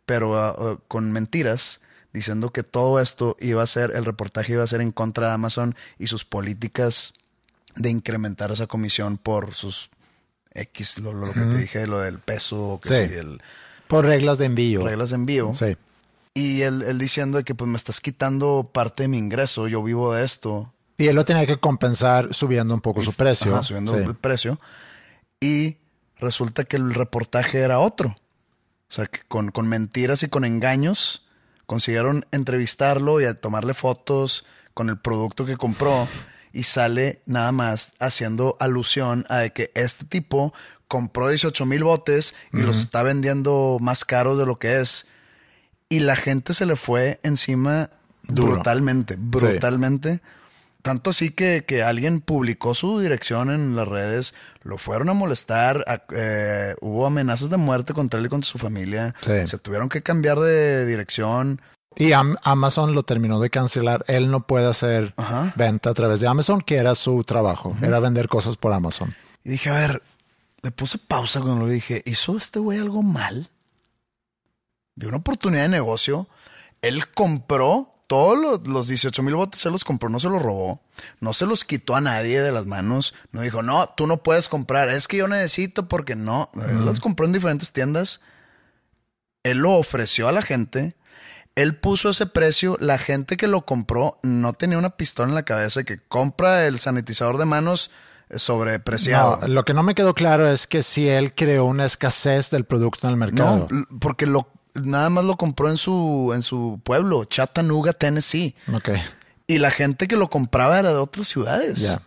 pero 0.06 0.82
con 0.86 1.12
mentiras, 1.12 1.80
diciendo 2.12 2.50
que 2.50 2.62
todo 2.62 3.00
esto 3.00 3.36
iba 3.40 3.62
a 3.62 3.66
ser, 3.66 3.92
el 3.94 4.04
reportaje 4.04 4.52
iba 4.52 4.62
a 4.62 4.66
ser 4.66 4.82
en 4.82 4.92
contra 4.92 5.28
de 5.28 5.32
Amazon 5.32 5.74
y 5.98 6.08
sus 6.08 6.26
políticas 6.26 7.14
de 7.76 7.90
incrementar 7.90 8.50
esa 8.52 8.66
comisión 8.66 9.18
por 9.18 9.54
sus 9.54 9.90
X, 10.54 10.98
lo, 10.98 11.12
lo 11.12 11.32
que 11.32 11.40
te 11.40 11.56
dije, 11.58 11.86
lo 11.86 11.98
del 11.98 12.18
peso, 12.18 12.78
que 12.82 12.88
Sí. 12.88 13.08
sí, 13.08 13.14
el, 13.14 13.42
Por 13.88 14.04
reglas 14.06 14.38
de 14.38 14.46
envío. 14.46 14.84
reglas 14.84 15.10
de 15.10 15.16
envío. 15.16 15.52
Sí. 15.52 15.76
Y 16.34 16.62
él, 16.62 16.82
él 16.82 16.98
diciendo 16.98 17.42
que 17.44 17.54
pues 17.54 17.68
me 17.68 17.76
estás 17.76 18.00
quitando 18.00 18.70
parte 18.72 19.04
de 19.04 19.08
mi 19.08 19.18
ingreso, 19.18 19.66
yo 19.68 19.82
vivo 19.82 20.12
de 20.14 20.24
esto. 20.24 20.72
Y 20.96 21.08
él 21.08 21.16
lo 21.16 21.24
tenía 21.24 21.44
que 21.46 21.58
compensar 21.58 22.32
subiendo 22.32 22.72
un 22.74 22.80
poco 22.80 23.02
su 23.02 23.12
precio. 23.14 23.52
Ajá, 23.54 23.62
subiendo 23.62 23.96
Sí. 23.96 24.04
el 24.04 24.14
precio. 24.14 24.60
Y 25.40 25.76
resulta 26.18 26.64
que 26.64 26.76
el 26.76 26.94
reportaje 26.94 27.58
era 27.60 27.78
otro. 27.80 28.10
O 28.88 28.92
sea, 28.94 29.06
que 29.06 29.20
con, 29.26 29.50
con 29.50 29.66
mentiras 29.66 30.22
y 30.22 30.28
con 30.28 30.44
engaños 30.44 31.26
consiguieron 31.66 32.26
entrevistarlo 32.30 33.20
y 33.20 33.24
a 33.24 33.34
tomarle 33.34 33.74
fotos 33.74 34.44
con 34.72 34.88
el 34.88 34.98
producto 34.98 35.46
que 35.46 35.56
compró 35.56 36.06
y 36.54 36.62
sale 36.62 37.20
nada 37.26 37.52
más 37.52 37.92
haciendo 38.00 38.56
alusión 38.60 39.26
a 39.28 39.48
que 39.50 39.70
este 39.74 40.04
tipo 40.06 40.54
compró 40.88 41.28
18 41.28 41.66
mil 41.66 41.84
botes 41.84 42.34
y 42.52 42.58
los 42.58 42.78
está 42.78 43.02
vendiendo 43.02 43.78
más 43.80 44.04
caros 44.04 44.38
de 44.38 44.46
lo 44.46 44.58
que 44.58 44.80
es. 44.80 45.06
Y 45.88 46.00
la 46.00 46.16
gente 46.16 46.54
se 46.54 46.64
le 46.64 46.76
fue 46.76 47.18
encima 47.22 47.90
Duro. 48.22 48.52
brutalmente, 48.54 49.16
brutalmente. 49.18 50.20
Tanto 50.82 51.10
así 51.10 51.30
que, 51.30 51.64
que 51.66 51.82
alguien 51.82 52.20
publicó 52.20 52.74
su 52.74 53.00
dirección 53.00 53.50
en 53.50 53.74
las 53.74 53.88
redes, 53.88 54.34
lo 54.62 54.76
fueron 54.76 55.08
a 55.08 55.14
molestar, 55.14 55.82
a- 55.88 56.02
eh, 56.14 56.74
hubo 56.82 57.06
amenazas 57.06 57.48
de 57.48 57.56
muerte 57.56 57.94
contra 57.94 58.20
él 58.20 58.26
y 58.26 58.28
contra 58.28 58.48
su 58.50 58.58
familia, 58.58 59.14
Sí. 59.22 59.46
se 59.46 59.56
tuvieron 59.58 59.88
que 59.88 60.02
cambiar 60.02 60.38
de 60.40 60.84
dirección. 60.84 61.60
Y 61.96 62.12
Am- 62.12 62.36
Amazon 62.42 62.94
lo 62.94 63.02
terminó 63.04 63.38
de 63.40 63.50
cancelar. 63.50 64.04
Él 64.08 64.30
no 64.30 64.46
puede 64.46 64.66
hacer 64.68 65.14
Ajá. 65.16 65.52
venta 65.56 65.90
a 65.90 65.94
través 65.94 66.20
de 66.20 66.26
Amazon, 66.28 66.60
que 66.60 66.76
era 66.76 66.94
su 66.94 67.22
trabajo. 67.24 67.76
Era 67.82 68.00
vender 68.00 68.28
cosas 68.28 68.56
por 68.56 68.72
Amazon. 68.72 69.14
Y 69.44 69.50
dije, 69.50 69.70
a 69.70 69.74
ver, 69.74 70.02
le 70.62 70.70
puse 70.70 70.98
pausa 70.98 71.40
cuando 71.40 71.64
lo 71.66 71.68
dije, 71.70 72.02
¿hizo 72.06 72.36
este 72.36 72.58
güey 72.58 72.78
algo 72.78 73.02
mal? 73.02 73.48
Vio 74.96 75.08
una 75.08 75.18
oportunidad 75.18 75.62
de 75.62 75.68
negocio. 75.68 76.28
Él 76.82 77.06
compró 77.08 77.90
todos 78.06 78.38
los, 78.38 78.66
los 78.68 78.88
18 78.88 79.22
mil 79.22 79.34
botes, 79.34 79.60
se 79.60 79.70
los 79.70 79.84
compró, 79.84 80.08
no 80.08 80.20
se 80.20 80.28
los 80.28 80.42
robó. 80.42 80.80
No 81.20 81.32
se 81.32 81.46
los 81.46 81.64
quitó 81.64 81.96
a 81.96 82.00
nadie 82.00 82.40
de 82.40 82.52
las 82.52 82.66
manos. 82.66 83.14
No 83.32 83.40
dijo, 83.42 83.62
no, 83.62 83.88
tú 83.96 84.06
no 84.06 84.22
puedes 84.22 84.48
comprar. 84.48 84.88
Es 84.88 85.08
que 85.08 85.16
yo 85.18 85.28
necesito 85.28 85.88
porque 85.88 86.14
no. 86.16 86.50
Él 86.68 86.84
los 86.84 87.00
compró 87.00 87.26
en 87.26 87.32
diferentes 87.32 87.72
tiendas. 87.72 88.20
Él 89.42 89.58
lo 89.58 89.72
ofreció 89.72 90.28
a 90.28 90.32
la 90.32 90.42
gente. 90.42 90.94
Él 91.56 91.76
puso 91.76 92.10
ese 92.10 92.26
precio. 92.26 92.76
La 92.80 92.98
gente 92.98 93.36
que 93.36 93.46
lo 93.46 93.64
compró 93.64 94.18
no 94.22 94.52
tenía 94.54 94.78
una 94.78 94.90
pistola 94.96 95.28
en 95.28 95.34
la 95.34 95.44
cabeza 95.44 95.84
que 95.84 95.98
compra 95.98 96.66
el 96.66 96.78
sanitizador 96.78 97.38
de 97.38 97.44
manos 97.44 97.90
eh, 98.30 98.38
sobrepreciado. 98.38 99.38
No, 99.42 99.48
lo 99.48 99.64
que 99.64 99.74
no 99.74 99.82
me 99.82 99.94
quedó 99.94 100.14
claro 100.14 100.48
es 100.50 100.66
que 100.66 100.82
si 100.82 101.08
él 101.08 101.34
creó 101.34 101.64
una 101.64 101.84
escasez 101.84 102.50
del 102.50 102.64
producto 102.64 103.06
en 103.06 103.12
el 103.12 103.16
mercado. 103.18 103.68
No, 103.70 103.86
porque 104.00 104.26
lo 104.26 104.48
nada 104.74 105.08
más 105.10 105.24
lo 105.24 105.36
compró 105.36 105.70
en 105.70 105.76
su 105.76 106.32
en 106.34 106.42
su 106.42 106.80
pueblo, 106.82 107.24
Chattanooga, 107.24 107.92
Tennessee. 107.92 108.56
Ok. 108.72 108.90
Y 109.46 109.58
la 109.58 109.70
gente 109.70 110.08
que 110.08 110.16
lo 110.16 110.28
compraba 110.30 110.78
era 110.78 110.88
de 110.90 110.98
otras 110.98 111.28
ciudades. 111.28 111.98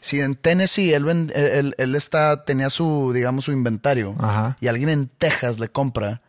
Si 0.00 0.20
en 0.20 0.34
Tennessee 0.36 0.92
él, 0.94 1.04
ven- 1.04 1.32
él, 1.34 1.74
él- 1.78 1.94
está, 1.96 2.44
tenía 2.44 2.68
su, 2.70 3.12
digamos, 3.14 3.46
su 3.46 3.52
inventario 3.52 4.14
Ajá. 4.20 4.56
y 4.60 4.68
alguien 4.68 4.90
en 4.90 5.08
Texas 5.08 5.58
le 5.58 5.68
compra, 5.68 6.20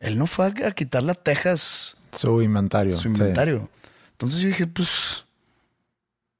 él 0.00 0.18
no 0.18 0.26
fue 0.26 0.46
a, 0.46 0.68
a 0.68 0.70
quitarle 0.72 1.12
a 1.12 1.14
Texas 1.14 1.96
Su 2.12 2.42
inventario. 2.42 2.94
su 2.94 3.02
sí. 3.02 3.08
inventario. 3.08 3.68
Entonces 4.12 4.40
yo 4.40 4.48
dije, 4.48 4.66
pues, 4.66 5.24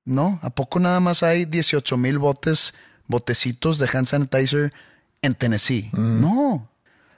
no, 0.05 0.39
¿a 0.43 0.51
poco 0.51 0.81
nada 0.81 1.01
más 1.01 1.23
hay 1.23 1.45
18 1.45 1.97
mil 1.97 2.19
botes, 2.19 2.75
botecitos 3.07 3.79
de 3.79 3.89
hand 3.93 4.07
sanitizer 4.07 4.73
en 5.23 5.35
Tennessee? 5.35 5.91
Mm. 5.93 6.21
No. 6.21 6.69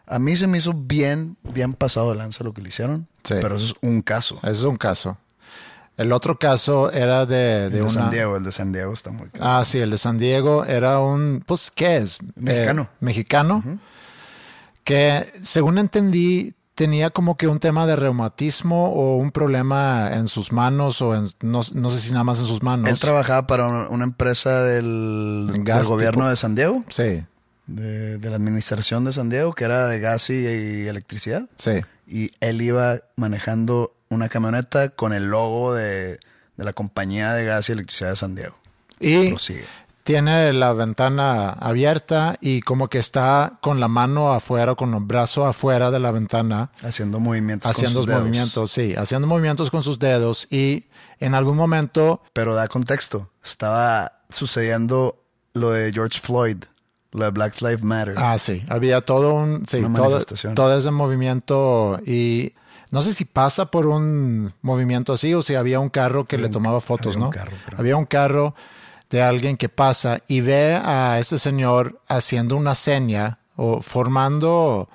A 0.06 0.18
mí 0.18 0.36
se 0.36 0.46
me 0.46 0.58
hizo 0.58 0.72
bien, 0.74 1.36
bien 1.42 1.74
pasado 1.74 2.10
de 2.10 2.16
lanza 2.16 2.44
lo 2.44 2.52
que 2.52 2.60
le 2.60 2.68
hicieron. 2.68 3.08
Sí. 3.24 3.34
Pero 3.40 3.56
eso 3.56 3.66
es 3.66 3.74
un 3.80 4.02
caso. 4.02 4.36
Ese 4.42 4.50
es 4.50 4.64
un 4.64 4.76
caso. 4.76 5.18
El 5.96 6.12
otro 6.12 6.38
caso 6.38 6.90
era 6.90 7.26
de, 7.26 7.66
El 7.66 7.70
de 7.70 7.76
de 7.76 7.82
una. 7.82 7.90
San 7.90 8.10
Diego, 8.10 8.36
el 8.36 8.44
de 8.44 8.52
San 8.52 8.72
Diego 8.72 8.92
está 8.92 9.10
muy 9.10 9.28
caro. 9.28 9.44
Ah, 9.44 9.64
sí, 9.64 9.78
el 9.78 9.90
de 9.90 9.98
San 9.98 10.18
Diego 10.18 10.64
era 10.64 10.98
un, 11.00 11.42
pues, 11.46 11.70
¿qué 11.70 11.98
es? 11.98 12.18
Mexicano. 12.34 12.82
Eh, 12.82 12.96
mexicano, 13.00 13.80
que 14.84 15.26
según 15.40 15.78
entendí 15.78 16.54
tenía 16.74 17.10
como 17.10 17.36
que 17.36 17.48
un 17.48 17.58
tema 17.58 17.86
de 17.86 17.96
reumatismo 17.96 18.92
o 18.92 19.16
un 19.16 19.30
problema 19.30 20.10
en 20.14 20.26
sus 20.28 20.52
manos 20.52 21.02
o 21.02 21.14
en, 21.14 21.28
no, 21.40 21.60
no 21.74 21.90
sé 21.90 21.98
si 22.00 22.10
nada 22.12 22.24
más 22.24 22.38
en 22.40 22.46
sus 22.46 22.62
manos. 22.62 22.90
Él 22.90 22.98
trabajaba 22.98 23.46
para 23.46 23.66
una, 23.88 24.04
empresa 24.04 24.62
del, 24.64 25.48
gobierno 25.84 26.24
tipo- 26.24 26.28
de 26.30 26.36
San 26.36 26.54
Diego, 26.54 26.84
Sí, 26.88 27.22
de, 27.66 28.18
de 28.18 28.30
la 28.30 28.36
administración 28.36 29.04
de 29.04 29.12
San 29.12 29.28
Diego, 29.30 29.52
que 29.52 29.64
era 29.64 29.86
de 29.86 30.00
gas 30.00 30.30
y, 30.30 30.34
y 30.34 30.86
electricidad. 30.88 31.46
sí. 31.56 31.80
y 32.06 32.30
él 32.40 32.60
iba 32.62 33.00
manejando 33.16 33.94
una 34.08 34.28
camioneta 34.28 34.90
con 34.90 35.12
el 35.14 35.30
logo 35.30 35.72
de, 35.74 36.18
de 36.56 36.64
la 36.64 36.72
compañía 36.72 37.32
de 37.34 37.44
gas 37.44 37.68
y 37.68 37.72
electricidad 37.72 38.10
de 38.10 38.16
San 38.16 38.34
Diego. 38.34 38.56
Y 39.00 39.30
Prosigue. 39.30 39.64
Tiene 40.02 40.52
la 40.52 40.72
ventana 40.72 41.50
abierta 41.50 42.36
y 42.40 42.60
como 42.62 42.88
que 42.88 42.98
está 42.98 43.58
con 43.60 43.80
la 43.80 43.88
mano 43.88 44.32
afuera, 44.32 44.74
con 44.74 44.94
el 44.94 45.02
brazo 45.02 45.46
afuera 45.46 45.90
de 45.90 46.00
la 46.00 46.10
ventana, 46.10 46.70
Haciendo 46.82 47.20
movimientos 47.20 47.70
haciendo 47.70 48.00
con 48.00 48.02
sus 48.02 48.06
dedos. 48.08 48.20
movimientos, 48.22 48.70
sí, 48.70 48.94
haciendo 48.96 49.26
movimientos 49.26 49.70
con 49.70 49.82
sus 49.82 49.98
dedos 49.98 50.48
y 50.50 50.86
en 51.20 51.34
algún 51.34 51.56
momento 51.56 52.20
Pero 52.32 52.54
da 52.54 52.66
contexto. 52.68 53.30
Estaba 53.44 54.20
sucediendo 54.28 55.22
lo 55.54 55.70
de 55.70 55.92
George 55.92 56.18
Floyd, 56.20 56.56
lo 57.12 57.24
de 57.24 57.30
Black 57.30 57.60
Lives 57.60 57.84
Matter. 57.84 58.14
Ah, 58.16 58.38
sí, 58.38 58.62
había 58.68 59.00
todo 59.02 59.34
un, 59.34 59.64
sí, 59.68 59.78
Una 59.78 59.98
todo, 60.00 60.18
todo 60.54 60.76
ese 60.76 60.90
movimiento 60.90 62.00
y 62.06 62.52
no 62.90 63.02
sé 63.02 63.14
si 63.14 63.24
pasa 63.24 63.66
por 63.66 63.86
un 63.86 64.52
movimiento 64.62 65.12
así 65.12 65.32
o 65.32 65.42
si 65.42 65.54
había 65.54 65.78
un 65.80 65.88
carro 65.90 66.24
que 66.24 66.38
le 66.38 66.48
tomaba 66.48 66.80
fotos, 66.80 67.14
había 67.16 67.26
un 67.26 67.30
¿no? 67.30 67.30
carro, 67.30 67.56
había 67.76 67.96
un 67.96 68.04
carro 68.04 68.54
de 69.12 69.22
alguien 69.22 69.56
que 69.56 69.68
pasa 69.68 70.22
y 70.26 70.40
ve 70.40 70.74
a 70.74 71.18
ese 71.20 71.38
señor 71.38 72.00
haciendo 72.08 72.56
una 72.56 72.74
seña 72.74 73.38
o 73.54 73.80
formando 73.80 74.88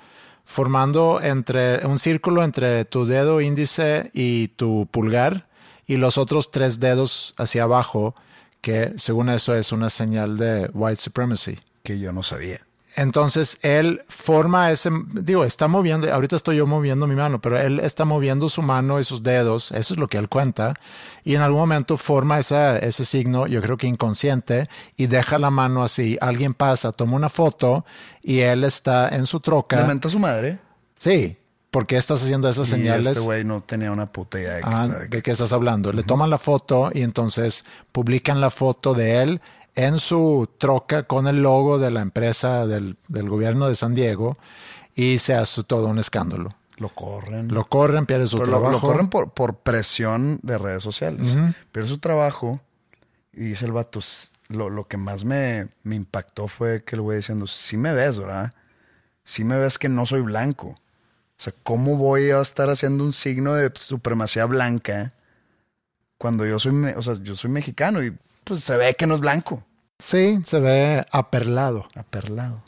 formando 0.44 1.20
entre 1.22 1.86
un 1.86 1.98
círculo 1.98 2.42
entre 2.42 2.84
tu 2.84 3.06
dedo 3.06 3.40
índice 3.40 4.10
y 4.12 4.48
tu 4.48 4.88
pulgar 4.90 5.46
y 5.86 5.96
los 5.96 6.18
otros 6.18 6.50
tres 6.50 6.80
dedos 6.80 7.34
hacia 7.38 7.62
abajo 7.62 8.14
que 8.60 8.92
según 8.98 9.28
eso 9.28 9.54
es 9.54 9.72
una 9.72 9.88
señal 9.88 10.36
de 10.36 10.68
white 10.74 11.00
supremacy. 11.00 11.58
Que 11.82 11.98
yo 11.98 12.12
no 12.12 12.22
sabía. 12.22 12.60
Entonces 12.96 13.58
él 13.62 14.02
forma 14.08 14.72
ese, 14.72 14.90
digo, 15.12 15.44
está 15.44 15.68
moviendo, 15.68 16.12
ahorita 16.12 16.34
estoy 16.36 16.56
yo 16.56 16.66
moviendo 16.66 17.06
mi 17.06 17.14
mano, 17.14 17.40
pero 17.40 17.58
él 17.58 17.78
está 17.80 18.04
moviendo 18.04 18.48
su 18.48 18.62
mano 18.62 18.98
y 18.98 19.04
sus 19.04 19.22
dedos, 19.22 19.70
eso 19.72 19.94
es 19.94 20.00
lo 20.00 20.08
que 20.08 20.18
él 20.18 20.28
cuenta, 20.28 20.74
y 21.22 21.34
en 21.36 21.42
algún 21.42 21.60
momento 21.60 21.96
forma 21.96 22.38
esa, 22.38 22.78
ese 22.78 23.04
signo, 23.04 23.46
yo 23.46 23.62
creo 23.62 23.76
que 23.76 23.86
inconsciente, 23.86 24.68
y 24.96 25.06
deja 25.06 25.38
la 25.38 25.50
mano 25.50 25.84
así, 25.84 26.18
alguien 26.20 26.54
pasa, 26.54 26.90
toma 26.92 27.14
una 27.16 27.28
foto 27.28 27.84
y 28.22 28.40
él 28.40 28.64
está 28.64 29.08
en 29.10 29.26
su 29.26 29.38
troca. 29.40 29.76
Le 29.80 29.86
menta 29.86 30.08
a 30.08 30.10
su 30.10 30.18
madre. 30.18 30.58
Sí, 30.96 31.36
¿por 31.70 31.86
qué 31.86 31.96
estás 31.98 32.22
haciendo 32.22 32.48
esas 32.48 32.66
Y 32.68 32.70
señales? 32.72 33.06
este 33.08 33.20
güey 33.20 33.44
no 33.44 33.62
tenía 33.62 33.92
una 33.92 34.10
puta 34.10 34.40
idea 34.40 34.54
de 34.56 34.62
que 34.62 34.68
Ah, 34.68 34.82
estaba- 34.86 34.98
¿De 35.04 35.22
qué 35.22 35.30
estás 35.30 35.52
hablando? 35.52 35.92
Le 35.92 36.02
toman 36.02 36.30
la 36.30 36.38
foto 36.38 36.90
y 36.92 37.02
entonces 37.02 37.64
publican 37.92 38.40
la 38.40 38.50
foto 38.50 38.94
de 38.94 39.22
él 39.22 39.40
en 39.78 39.98
su 40.00 40.48
troca 40.58 41.04
con 41.04 41.28
el 41.28 41.42
logo 41.42 41.78
de 41.78 41.90
la 41.90 42.00
empresa 42.00 42.66
del, 42.66 42.96
del 43.08 43.28
gobierno 43.28 43.68
de 43.68 43.74
San 43.76 43.94
Diego 43.94 44.36
y 44.96 45.18
se 45.18 45.34
hace 45.34 45.62
todo 45.62 45.86
un 45.86 45.98
escándalo. 45.98 46.50
Lo 46.78 46.88
corren. 46.90 47.48
Lo 47.48 47.64
corren, 47.66 48.04
pierde 48.06 48.26
su 48.26 48.38
Pero 48.38 48.50
trabajo. 48.50 48.70
lo 48.72 48.80
corren 48.80 49.08
por, 49.08 49.30
por 49.32 49.58
presión 49.58 50.40
de 50.42 50.58
redes 50.58 50.82
sociales. 50.82 51.36
Pierde 51.72 51.88
su 51.88 51.98
trabajo 51.98 52.60
y 53.32 53.44
dice 53.44 53.66
el 53.66 53.72
vato, 53.72 53.98
"S- 54.00 54.30
lo, 54.48 54.68
lo 54.70 54.86
que 54.88 54.96
más 54.96 55.24
me, 55.24 55.68
me 55.84 55.94
impactó 55.96 56.48
fue 56.48 56.82
que 56.84 56.96
el 56.96 57.02
güey 57.02 57.18
diciendo, 57.18 57.46
sí 57.46 57.76
me 57.76 57.92
ves, 57.92 58.18
¿verdad? 58.18 58.52
Sí 59.24 59.44
me 59.44 59.58
ves 59.58 59.78
que 59.78 59.88
no 59.88 60.06
soy 60.06 60.22
blanco. 60.22 60.68
O 60.68 60.80
sea, 61.40 61.52
¿cómo 61.62 61.96
voy 61.96 62.30
a 62.30 62.40
estar 62.40 62.68
haciendo 62.70 63.04
un 63.04 63.12
signo 63.12 63.54
de 63.54 63.70
supremacía 63.74 64.44
blanca 64.46 65.12
cuando 66.16 66.44
yo 66.46 66.58
soy, 66.58 66.74
o 66.96 67.02
sea, 67.02 67.14
yo 67.22 67.34
soy 67.36 67.50
mexicano 67.50 68.02
y 68.02 68.16
pues 68.44 68.60
se 68.64 68.76
ve 68.76 68.94
que 68.94 69.06
no 69.06 69.14
es 69.14 69.20
blanco? 69.20 69.62
Sí, 69.98 70.38
se 70.44 70.60
ve 70.60 71.04
aperlado. 71.10 71.86
Aperlado. 71.94 72.62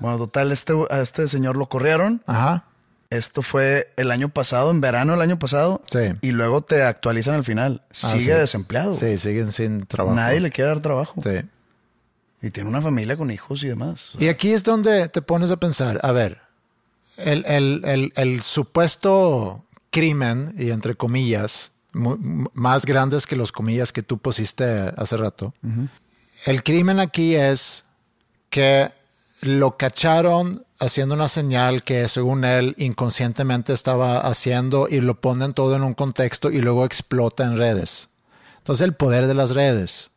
Bueno, 0.00 0.18
total, 0.18 0.52
este, 0.52 0.72
a 0.90 1.00
este 1.00 1.28
señor 1.28 1.56
lo 1.56 1.68
corrieron. 1.68 2.22
Ajá. 2.26 2.64
Esto 3.10 3.42
fue 3.42 3.92
el 3.96 4.10
año 4.10 4.30
pasado, 4.30 4.70
en 4.70 4.80
verano 4.80 5.12
del 5.12 5.20
año 5.20 5.38
pasado. 5.38 5.82
Sí. 5.86 5.98
Y 6.22 6.30
luego 6.30 6.62
te 6.62 6.82
actualizan 6.82 7.34
al 7.34 7.44
final. 7.44 7.82
Ah, 7.90 7.94
Sigue 7.94 8.32
sí. 8.34 8.40
desempleado. 8.40 8.94
Sí, 8.94 9.18
siguen 9.18 9.52
sin 9.52 9.84
trabajo. 9.86 10.16
Nadie 10.16 10.40
le 10.40 10.50
quiere 10.50 10.70
dar 10.70 10.80
trabajo. 10.80 11.20
Sí. 11.22 11.42
Y 12.40 12.50
tiene 12.50 12.68
una 12.70 12.80
familia 12.80 13.16
con 13.16 13.30
hijos 13.30 13.62
y 13.64 13.68
demás. 13.68 14.14
Y 14.18 14.28
aquí 14.28 14.52
es 14.52 14.64
donde 14.64 15.08
te 15.08 15.20
pones 15.20 15.50
a 15.50 15.58
pensar, 15.58 16.00
a 16.02 16.10
ver, 16.12 16.38
el, 17.18 17.44
el- 17.46 17.82
el- 17.84 18.12
el 18.16 18.42
supuesto 18.42 19.62
crimen, 19.90 20.54
y 20.58 20.70
entre 20.70 20.94
comillas, 20.94 21.72
más 21.92 22.86
grandes 22.86 23.26
que 23.26 23.36
los 23.36 23.52
comillas 23.52 23.92
que 23.92 24.02
tú 24.02 24.16
pusiste 24.16 24.64
hace 24.96 25.16
rato, 25.18 25.52
el 26.44 26.62
crimen 26.62 27.00
aquí 27.00 27.34
es 27.34 27.84
que 28.50 28.90
lo 29.42 29.76
cacharon 29.76 30.64
haciendo 30.78 31.14
una 31.14 31.28
señal 31.28 31.82
que 31.84 32.08
según 32.08 32.44
él 32.44 32.74
inconscientemente 32.78 33.72
estaba 33.72 34.18
haciendo 34.20 34.88
y 34.88 35.00
lo 35.00 35.20
ponen 35.20 35.54
todo 35.54 35.76
en 35.76 35.82
un 35.82 35.94
contexto 35.94 36.50
y 36.50 36.60
luego 36.60 36.84
explota 36.84 37.44
en 37.44 37.56
redes. 37.56 38.08
Entonces 38.58 38.84
el 38.84 38.94
poder 38.94 39.26
de 39.26 39.34
las 39.34 39.50
redes. 39.50 40.10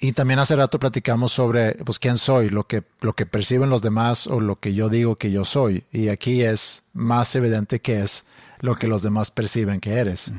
Y 0.00 0.12
también 0.12 0.38
hace 0.38 0.56
rato 0.56 0.80
platicamos 0.80 1.32
sobre 1.32 1.74
pues, 1.84 1.98
quién 1.98 2.16
soy, 2.16 2.48
lo 2.48 2.64
que, 2.64 2.82
lo 3.00 3.12
que 3.12 3.26
perciben 3.26 3.68
los 3.68 3.82
demás 3.82 4.26
o 4.26 4.40
lo 4.40 4.56
que 4.56 4.72
yo 4.72 4.88
digo 4.88 5.16
que 5.16 5.30
yo 5.30 5.44
soy. 5.44 5.84
Y 5.92 6.08
aquí 6.08 6.42
es 6.42 6.84
más 6.94 7.34
evidente 7.34 7.80
que 7.80 8.00
es 8.00 8.24
lo 8.60 8.76
que 8.76 8.88
los 8.88 9.02
demás 9.02 9.30
perciben 9.30 9.80
que 9.80 9.94
eres. 9.94 10.32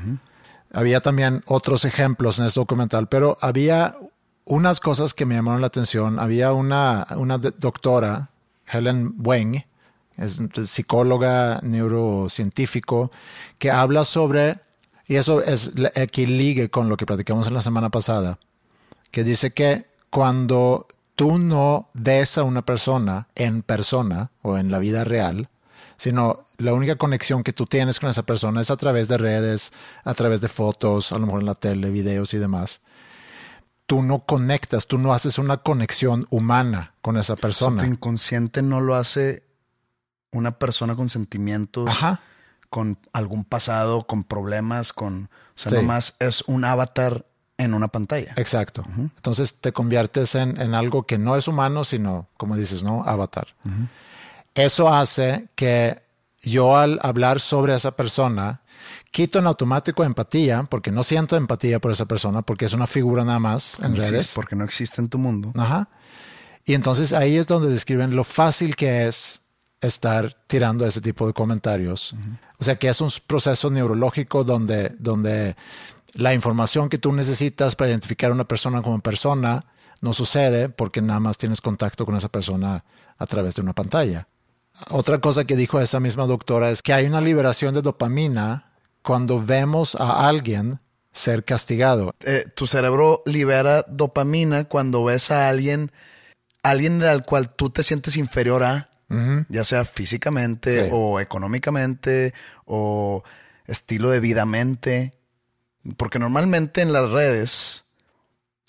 Había 0.72 1.00
también 1.00 1.42
otros 1.46 1.84
ejemplos 1.84 2.38
en 2.38 2.46
este 2.46 2.58
documental, 2.58 3.08
pero 3.08 3.38
había 3.40 3.94
unas 4.44 4.80
cosas 4.80 5.14
que 5.14 5.26
me 5.26 5.34
llamaron 5.34 5.60
la 5.60 5.68
atención. 5.68 6.18
Había 6.18 6.52
una, 6.52 7.06
una 7.16 7.38
doctora, 7.38 8.30
Helen 8.66 9.14
Weng, 9.18 9.62
es 10.16 10.40
psicóloga 10.64 11.60
neurocientífico, 11.62 13.10
que 13.58 13.70
habla 13.70 14.04
sobre, 14.04 14.60
y 15.06 15.16
eso 15.16 15.42
es 15.42 15.72
aquí 16.00 16.26
ligue 16.26 16.70
con 16.70 16.88
lo 16.88 16.96
que 16.96 17.06
platicamos 17.06 17.46
en 17.46 17.54
la 17.54 17.62
semana 17.62 17.90
pasada, 17.90 18.38
que 19.10 19.24
dice 19.24 19.52
que 19.52 19.86
cuando 20.10 20.86
tú 21.14 21.38
no 21.38 21.88
ves 21.94 22.38
a 22.38 22.44
una 22.44 22.62
persona 22.62 23.28
en 23.34 23.62
persona 23.62 24.30
o 24.42 24.58
en 24.58 24.70
la 24.70 24.78
vida 24.78 25.04
real, 25.04 25.48
sino 25.96 26.40
la 26.58 26.72
única 26.72 26.96
conexión 26.96 27.44
que 27.44 27.52
tú 27.52 27.66
tienes 27.66 28.00
con 28.00 28.10
esa 28.10 28.24
persona 28.24 28.60
es 28.60 28.70
a 28.70 28.76
través 28.76 29.08
de 29.08 29.18
redes, 29.18 29.72
a 30.04 30.14
través 30.14 30.40
de 30.40 30.48
fotos, 30.48 31.12
a 31.12 31.18
lo 31.18 31.26
mejor 31.26 31.42
en 31.42 31.46
la 31.46 31.54
tele, 31.54 31.90
videos 31.90 32.34
y 32.34 32.38
demás. 32.38 32.80
Tú 33.86 34.02
no 34.02 34.24
conectas, 34.24 34.86
tú 34.86 34.96
no 34.98 35.12
haces 35.12 35.38
una 35.38 35.58
conexión 35.58 36.26
humana 36.30 36.94
con 37.02 37.16
esa 37.16 37.34
O 37.34 37.36
sea, 37.36 37.42
persona. 37.42 37.82
tu 37.82 37.84
inconsciente 37.88 38.62
no 38.62 38.80
lo 38.80 38.94
hace 38.94 39.44
una 40.30 40.58
persona 40.58 40.96
con 40.96 41.08
sentimientos, 41.10 41.90
Ajá. 41.90 42.20
con 42.70 42.98
algún 43.12 43.44
pasado, 43.44 44.06
con 44.06 44.24
problemas, 44.24 44.92
con. 44.94 45.24
O 45.24 45.28
sea, 45.56 45.70
Sí. 45.70 45.76
nomás 45.76 46.14
es 46.20 46.42
un 46.46 46.64
avatar 46.64 47.26
en 47.58 47.74
una 47.74 47.88
pantalla. 47.88 48.32
Exacto. 48.36 48.82
Entonces 48.96 49.60
te 49.60 49.72
conviertes 49.72 50.34
en, 50.36 50.58
en 50.60 50.74
algo 50.74 51.02
que 51.04 51.18
no 51.18 51.36
es 51.36 51.46
humano, 51.48 51.84
sino, 51.84 52.28
como 52.38 52.56
dices, 52.56 52.82
¿no? 52.82 53.04
Avatar. 53.04 53.48
Eso 54.54 54.92
hace 54.92 55.48
que 55.54 56.02
yo 56.42 56.76
al 56.76 56.98
hablar 57.02 57.40
sobre 57.40 57.74
esa 57.74 57.92
persona, 57.92 58.61
quito 59.12 59.38
en 59.38 59.46
automático 59.46 60.02
empatía, 60.02 60.64
porque 60.64 60.90
no 60.90 61.04
siento 61.04 61.36
empatía 61.36 61.78
por 61.78 61.92
esa 61.92 62.06
persona, 62.06 62.42
porque 62.42 62.64
es 62.64 62.72
una 62.72 62.88
figura 62.88 63.24
nada 63.24 63.38
más 63.38 63.78
en 63.78 63.92
No 63.92 63.98
existe, 63.98 64.10
redes. 64.10 64.32
Porque 64.34 64.56
no 64.56 64.64
existe 64.64 65.00
en 65.00 65.08
tu 65.08 65.18
mundo. 65.18 65.52
Ajá. 65.54 65.88
Y 66.64 66.74
entonces 66.74 67.12
ahí 67.12 67.36
es 67.36 67.46
donde 67.46 67.68
describen 67.68 68.16
lo 68.16 68.24
fácil 68.24 68.74
que 68.74 69.06
es 69.06 69.42
estar 69.80 70.32
tirando 70.46 70.86
ese 70.86 71.00
tipo 71.00 71.26
de 71.26 71.32
comentarios. 71.32 72.14
O 72.58 72.64
sea 72.64 72.76
que 72.76 72.88
es 72.88 73.00
un 73.00 73.10
proceso 73.26 73.68
neurológico 73.68 74.44
donde, 74.44 74.90
donde 74.98 75.56
la 76.14 76.32
información 76.32 76.88
que 76.88 76.98
tú 76.98 77.12
necesitas 77.12 77.76
para 77.76 77.90
identificar 77.90 78.30
a 78.30 78.34
una 78.34 78.44
persona 78.44 78.80
como 78.80 79.00
persona 79.00 79.64
no 80.00 80.12
sucede 80.12 80.68
porque 80.68 81.02
nada 81.02 81.20
más 81.20 81.36
tienes 81.36 81.60
contacto 81.60 82.06
con 82.06 82.16
esa 82.16 82.28
persona 82.28 82.84
a 83.18 83.26
través 83.26 83.56
de 83.56 83.62
una 83.62 83.72
pantalla. 83.72 84.26
Otra 84.90 85.20
cosa 85.20 85.44
que 85.44 85.56
dijo 85.56 85.80
esa 85.80 86.00
misma 86.00 86.26
doctora 86.26 86.70
es 86.70 86.80
que 86.80 86.92
hay 86.92 87.06
una 87.06 87.20
liberación 87.20 87.74
de 87.74 87.82
dopamina 87.82 88.71
cuando 89.02 89.42
vemos 89.44 89.94
a 89.96 90.28
alguien 90.28 90.80
ser 91.12 91.44
castigado. 91.44 92.14
Eh, 92.24 92.44
tu 92.54 92.66
cerebro 92.66 93.22
libera 93.26 93.84
dopamina 93.88 94.64
cuando 94.64 95.04
ves 95.04 95.30
a 95.30 95.48
alguien, 95.48 95.92
alguien 96.62 97.02
al 97.02 97.24
cual 97.24 97.54
tú 97.54 97.70
te 97.70 97.82
sientes 97.82 98.16
inferior 98.16 98.64
a, 98.64 98.88
ya 99.50 99.62
sea 99.64 99.84
físicamente 99.84 100.84
Sí. 100.86 100.90
o 100.90 101.20
económicamente 101.20 102.32
o 102.64 103.22
estilo 103.66 104.08
de 104.10 104.20
vida 104.20 104.46
mente. 104.46 105.10
Porque 105.98 106.18
normalmente 106.18 106.80
en 106.80 106.94
las 106.94 107.10
redes, 107.10 107.84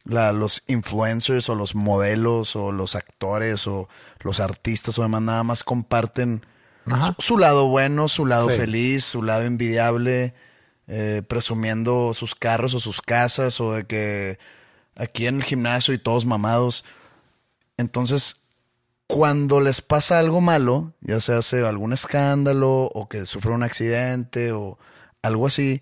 la- 0.04 0.34
los 0.34 0.64
influencers 0.68 1.48
o 1.48 1.56
los 1.56 1.76
modelos 1.76 2.58
o 2.58 2.74
los 2.74 2.96
actores 2.96 3.68
o 3.68 3.88
los 4.20 4.42
artistas 4.42 5.00
o 5.00 5.04
demás 5.04 5.22
nada 5.22 5.44
más 5.44 5.64
comparten 5.64 6.46
Ajá. 6.86 7.16
su, 7.20 7.38
lado 7.38 7.68
bueno, 7.68 8.08
su 8.08 8.26
lado 8.26 8.50
Sí. 8.50 8.58
feliz, 8.58 9.06
su 9.06 9.22
lado 9.24 9.44
envidiable, 9.44 10.34
eh, 10.88 11.22
presumiendo 11.28 12.14
sus 12.14 12.36
carros 12.36 12.74
o 12.74 12.80
sus 12.80 13.02
casas 13.02 13.60
o 13.62 13.74
de 13.74 13.86
que 13.86 14.38
aquí 14.96 15.28
en 15.28 15.38
el 15.38 15.44
gimnasio 15.44 15.94
y 15.94 15.98
todos 15.98 16.26
mamados. 16.26 16.84
Entonces, 17.78 18.38
cuando 19.08 19.60
les 19.62 19.82
pasa 19.82 20.20
algo 20.20 20.42
malo, 20.42 20.94
ya 21.02 21.20
sea 21.20 21.38
hace 21.40 21.66
algún 21.66 21.94
escándalo 21.94 22.84
o 22.94 23.08
que 23.10 23.26
sufre 23.26 23.52
un 23.52 23.64
accidente 23.64 24.52
o 24.52 24.78
algo 25.22 25.48
así, 25.48 25.82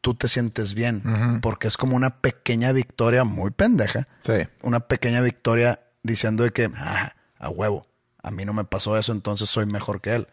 tú 0.00 0.14
te 0.14 0.28
sientes 0.28 0.74
bien, 0.74 1.02
porque 1.42 1.68
es 1.68 1.76
como 1.76 1.94
una 1.94 2.20
pequeña 2.20 2.72
victoria 2.72 3.24
muy 3.24 3.50
pendeja, 3.50 4.06
Sí. 4.22 4.32
una 4.62 4.80
pequeña 4.80 5.20
victoria 5.20 5.80
diciendo 6.02 6.42
de 6.44 6.50
que, 6.50 6.70
ah, 6.76 7.14
a 7.38 7.48
huevo, 7.50 7.86
a 8.22 8.30
mí 8.30 8.44
no 8.44 8.52
me 8.52 8.64
pasó 8.64 8.96
eso, 8.96 9.12
entonces 9.12 9.48
soy 9.48 9.66
mejor 9.66 10.00
que 10.00 10.14
él. 10.14 10.28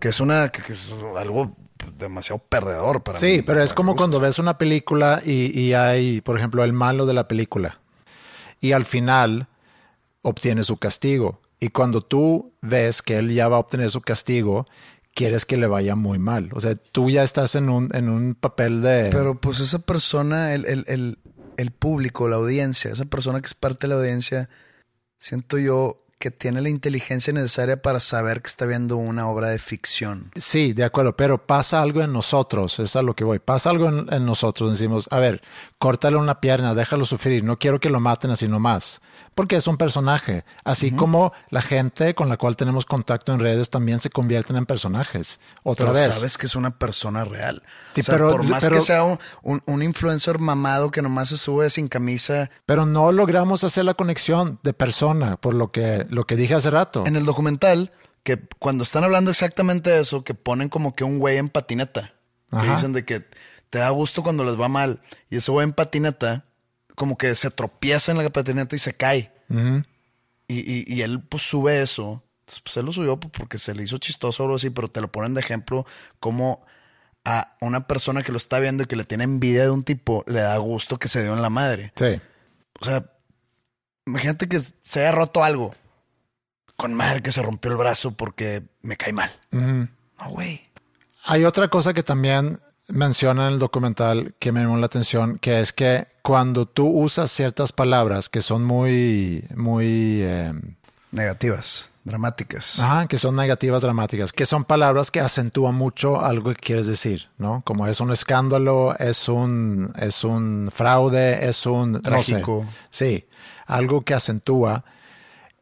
Que 0.00 0.08
es 0.08 0.20
una, 0.20 0.48
que, 0.48 0.62
que 0.62 0.72
es 0.72 0.90
algo 1.18 1.56
demasiado 1.96 2.38
perdedor 2.38 3.02
para 3.02 3.20
mí. 3.20 3.26
Sí, 3.26 3.42
pero 3.42 3.62
es 3.62 3.72
como 3.74 3.96
cuando 3.96 4.20
ves 4.20 4.38
una 4.38 4.58
película 4.58 5.20
y, 5.24 5.58
y 5.58 5.74
hay, 5.74 6.20
por 6.20 6.38
ejemplo, 6.38 6.64
el 6.64 6.72
malo 6.72 7.06
de 7.06 7.14
la 7.14 7.28
película. 7.28 7.80
Y 8.60 8.72
al 8.72 8.84
final 8.84 9.48
obtiene 10.22 10.62
su 10.62 10.76
castigo. 10.76 11.40
Y 11.60 11.68
cuando 11.68 12.02
tú 12.02 12.52
ves 12.60 13.02
que 13.02 13.18
él 13.18 13.32
ya 13.32 13.48
va 13.48 13.56
a 13.56 13.60
obtener 13.60 13.90
su 13.90 14.00
castigo, 14.00 14.66
quieres 15.14 15.46
que 15.46 15.56
le 15.56 15.66
vaya 15.66 15.94
muy 15.94 16.18
mal. 16.18 16.50
O 16.52 16.60
sea, 16.60 16.74
tú 16.74 17.10
ya 17.10 17.22
estás 17.22 17.54
en 17.54 17.70
un, 17.70 17.88
en 17.94 18.08
un 18.08 18.34
papel 18.34 18.82
de... 18.82 19.08
Pero 19.10 19.40
pues 19.40 19.60
esa 19.60 19.78
persona, 19.78 20.54
el, 20.54 20.66
el, 20.66 20.84
el, 20.88 21.18
el 21.56 21.70
público, 21.70 22.28
la 22.28 22.36
audiencia, 22.36 22.90
esa 22.90 23.06
persona 23.06 23.40
que 23.40 23.46
es 23.46 23.54
parte 23.54 23.86
de 23.86 23.94
la 23.94 24.00
audiencia, 24.00 24.50
siento 25.18 25.58
yo 25.58 26.05
que 26.18 26.30
tiene 26.30 26.60
la 26.60 26.68
inteligencia 26.70 27.32
necesaria 27.32 27.80
para 27.82 28.00
saber 28.00 28.40
que 28.42 28.48
está 28.48 28.64
viendo 28.66 28.96
una 28.96 29.28
obra 29.28 29.48
de 29.50 29.58
ficción. 29.58 30.30
Sí, 30.34 30.72
de 30.72 30.84
acuerdo, 30.84 31.16
pero 31.16 31.46
pasa 31.46 31.82
algo 31.82 32.02
en 32.02 32.12
nosotros, 32.12 32.78
es 32.78 32.96
a 32.96 33.02
lo 33.02 33.14
que 33.14 33.24
voy. 33.24 33.38
Pasa 33.38 33.70
algo 33.70 33.88
en, 33.88 34.06
en 34.12 34.24
nosotros, 34.24 34.70
decimos, 34.70 35.08
a 35.10 35.18
ver, 35.18 35.42
córtale 35.78 36.16
una 36.16 36.40
pierna, 36.40 36.74
déjalo 36.74 37.04
sufrir, 37.04 37.44
no 37.44 37.58
quiero 37.58 37.80
que 37.80 37.90
lo 37.90 38.00
maten 38.00 38.30
así 38.30 38.48
nomás, 38.48 39.02
porque 39.34 39.56
es 39.56 39.66
un 39.66 39.76
personaje. 39.76 40.44
Así 40.64 40.90
como 40.92 41.32
la 41.50 41.60
gente 41.60 42.14
con 42.14 42.28
la 42.30 42.38
cual 42.38 42.56
tenemos 42.56 42.86
contacto 42.86 43.34
en 43.34 43.40
redes 43.40 43.68
también 43.68 44.00
se 44.00 44.08
convierten 44.08 44.56
en 44.56 44.64
personajes. 44.64 45.38
Otra 45.62 45.92
Pero 45.92 45.98
vez. 46.06 46.14
sabes 46.14 46.38
que 46.38 46.46
es 46.46 46.56
una 46.56 46.78
persona 46.78 47.24
real. 47.26 47.62
Sí, 47.94 48.00
o 48.00 48.04
sea, 48.04 48.14
pero- 48.14 48.30
por 48.30 48.42
más 48.44 48.64
pero- 48.64 48.76
que 48.76 48.80
sea 48.80 49.04
un, 49.04 49.18
un- 49.42 49.62
un 49.66 49.82
influencer 49.82 50.38
mamado 50.38 50.90
que 50.90 51.02
nomás 51.02 51.28
se 51.28 51.36
sube 51.36 51.68
sin 51.68 51.88
camisa. 51.88 52.48
Pero 52.64 52.86
no 52.86 53.12
logramos 53.12 53.62
hacer 53.64 53.84
la 53.84 53.92
conexión 53.94 54.58
de 54.62 54.72
persona, 54.72 55.36
por 55.36 55.52
lo 55.54 55.70
que, 55.70 56.05
lo 56.10 56.26
que 56.26 56.36
dije 56.36 56.54
hace 56.54 56.70
rato. 56.70 57.04
En 57.06 57.16
el 57.16 57.24
documental, 57.24 57.90
que 58.22 58.38
cuando 58.58 58.82
están 58.84 59.04
hablando 59.04 59.30
exactamente 59.30 59.90
de 59.90 60.00
eso, 60.00 60.24
que 60.24 60.34
ponen 60.34 60.68
como 60.68 60.94
que 60.94 61.04
un 61.04 61.18
güey 61.18 61.36
en 61.36 61.48
patineta. 61.48 62.12
Que 62.50 62.66
dicen 62.70 62.92
de 62.92 63.04
que 63.04 63.20
te 63.70 63.78
da 63.78 63.90
gusto 63.90 64.22
cuando 64.22 64.44
les 64.44 64.58
va 64.60 64.68
mal. 64.68 65.00
Y 65.30 65.36
ese 65.36 65.50
güey 65.50 65.64
en 65.64 65.72
patineta, 65.72 66.44
como 66.94 67.18
que 67.18 67.34
se 67.34 67.50
tropieza 67.50 68.12
en 68.12 68.18
la 68.18 68.30
patineta 68.30 68.74
y 68.76 68.78
se 68.78 68.94
cae. 68.94 69.32
y, 70.48 70.58
y- 70.58 70.84
y 70.86 71.02
él 71.02 71.20
pues 71.22 71.42
sube 71.42 71.82
eso. 71.82 72.22
Entonces, 72.40 72.62
Pues 72.62 72.76
él 72.76 72.86
lo 72.86 72.92
subió 72.92 73.18
pues, 73.18 73.32
porque 73.36 73.58
se 73.58 73.74
le 73.74 73.82
hizo 73.82 73.98
chistoso 73.98 74.42
o 74.42 74.46
algo 74.46 74.56
así, 74.56 74.70
pero 74.70 74.88
te 74.88 75.00
lo 75.00 75.10
ponen 75.10 75.34
de 75.34 75.40
ejemplo 75.40 75.84
como 76.20 76.64
a 77.24 77.56
una 77.60 77.88
persona 77.88 78.22
que 78.22 78.30
lo 78.30 78.38
está 78.38 78.60
viendo 78.60 78.84
y 78.84 78.86
que 78.86 78.94
le 78.94 79.04
tiene 79.04 79.24
envidia 79.24 79.64
de 79.64 79.70
un 79.70 79.82
tipo, 79.82 80.22
le 80.28 80.40
da 80.40 80.56
gusto 80.58 80.96
que 80.98 81.08
se 81.08 81.22
dio 81.24 81.32
en 81.34 81.42
la 81.42 81.50
madre. 81.50 81.92
Sí. 81.96 82.20
O 82.80 82.84
sea, 82.84 83.04
imagínate 84.06 84.48
que 84.48 84.60
se 84.60 85.00
haya 85.00 85.10
roto 85.12 85.42
algo. 85.42 85.74
Con 86.76 86.94
madre 86.94 87.22
que 87.22 87.32
se 87.32 87.42
rompió 87.42 87.70
el 87.70 87.76
brazo 87.76 88.12
porque 88.12 88.62
me 88.82 88.96
cae 88.96 89.12
mal. 89.12 89.30
No, 89.50 90.30
güey. 90.30 90.62
Hay 91.24 91.44
otra 91.44 91.68
cosa 91.68 91.94
que 91.94 92.02
también 92.02 92.60
menciona 92.88 93.48
en 93.48 93.54
el 93.54 93.58
documental 93.58 94.34
que 94.38 94.52
me 94.52 94.60
llamó 94.60 94.76
la 94.76 94.86
atención, 94.86 95.38
que 95.38 95.60
es 95.60 95.72
que 95.72 96.06
cuando 96.22 96.66
tú 96.66 96.86
usas 96.86 97.30
ciertas 97.30 97.72
palabras 97.72 98.28
que 98.28 98.40
son 98.40 98.64
muy, 98.64 99.44
muy, 99.56 100.20
eh, 100.22 100.52
Negativas, 101.10 101.90
dramáticas. 102.04 102.78
ajá, 102.78 103.06
que 103.06 103.16
son 103.18 103.34
negativas, 103.36 103.82
dramáticas, 103.82 104.32
que 104.32 104.44
son 104.46 104.64
palabras 104.64 105.10
que 105.10 105.20
acentúan 105.20 105.74
mucho 105.74 106.20
algo 106.22 106.50
que 106.50 106.56
quieres 106.56 106.86
decir, 106.86 107.28
¿no? 107.38 107.62
Como 107.64 107.86
es 107.86 108.00
un 108.00 108.12
escándalo, 108.12 108.94
es 108.98 109.28
un, 109.28 109.92
es 109.98 110.22
un 110.24 110.68
fraude, 110.72 111.48
es 111.48 111.64
un 111.66 111.92
no 111.92 111.98
sé. 111.98 112.02
Trágico. 112.04 112.66
Sí, 112.90 113.26
algo 113.66 114.02
que 114.02 114.14
acentúa. 114.14 114.84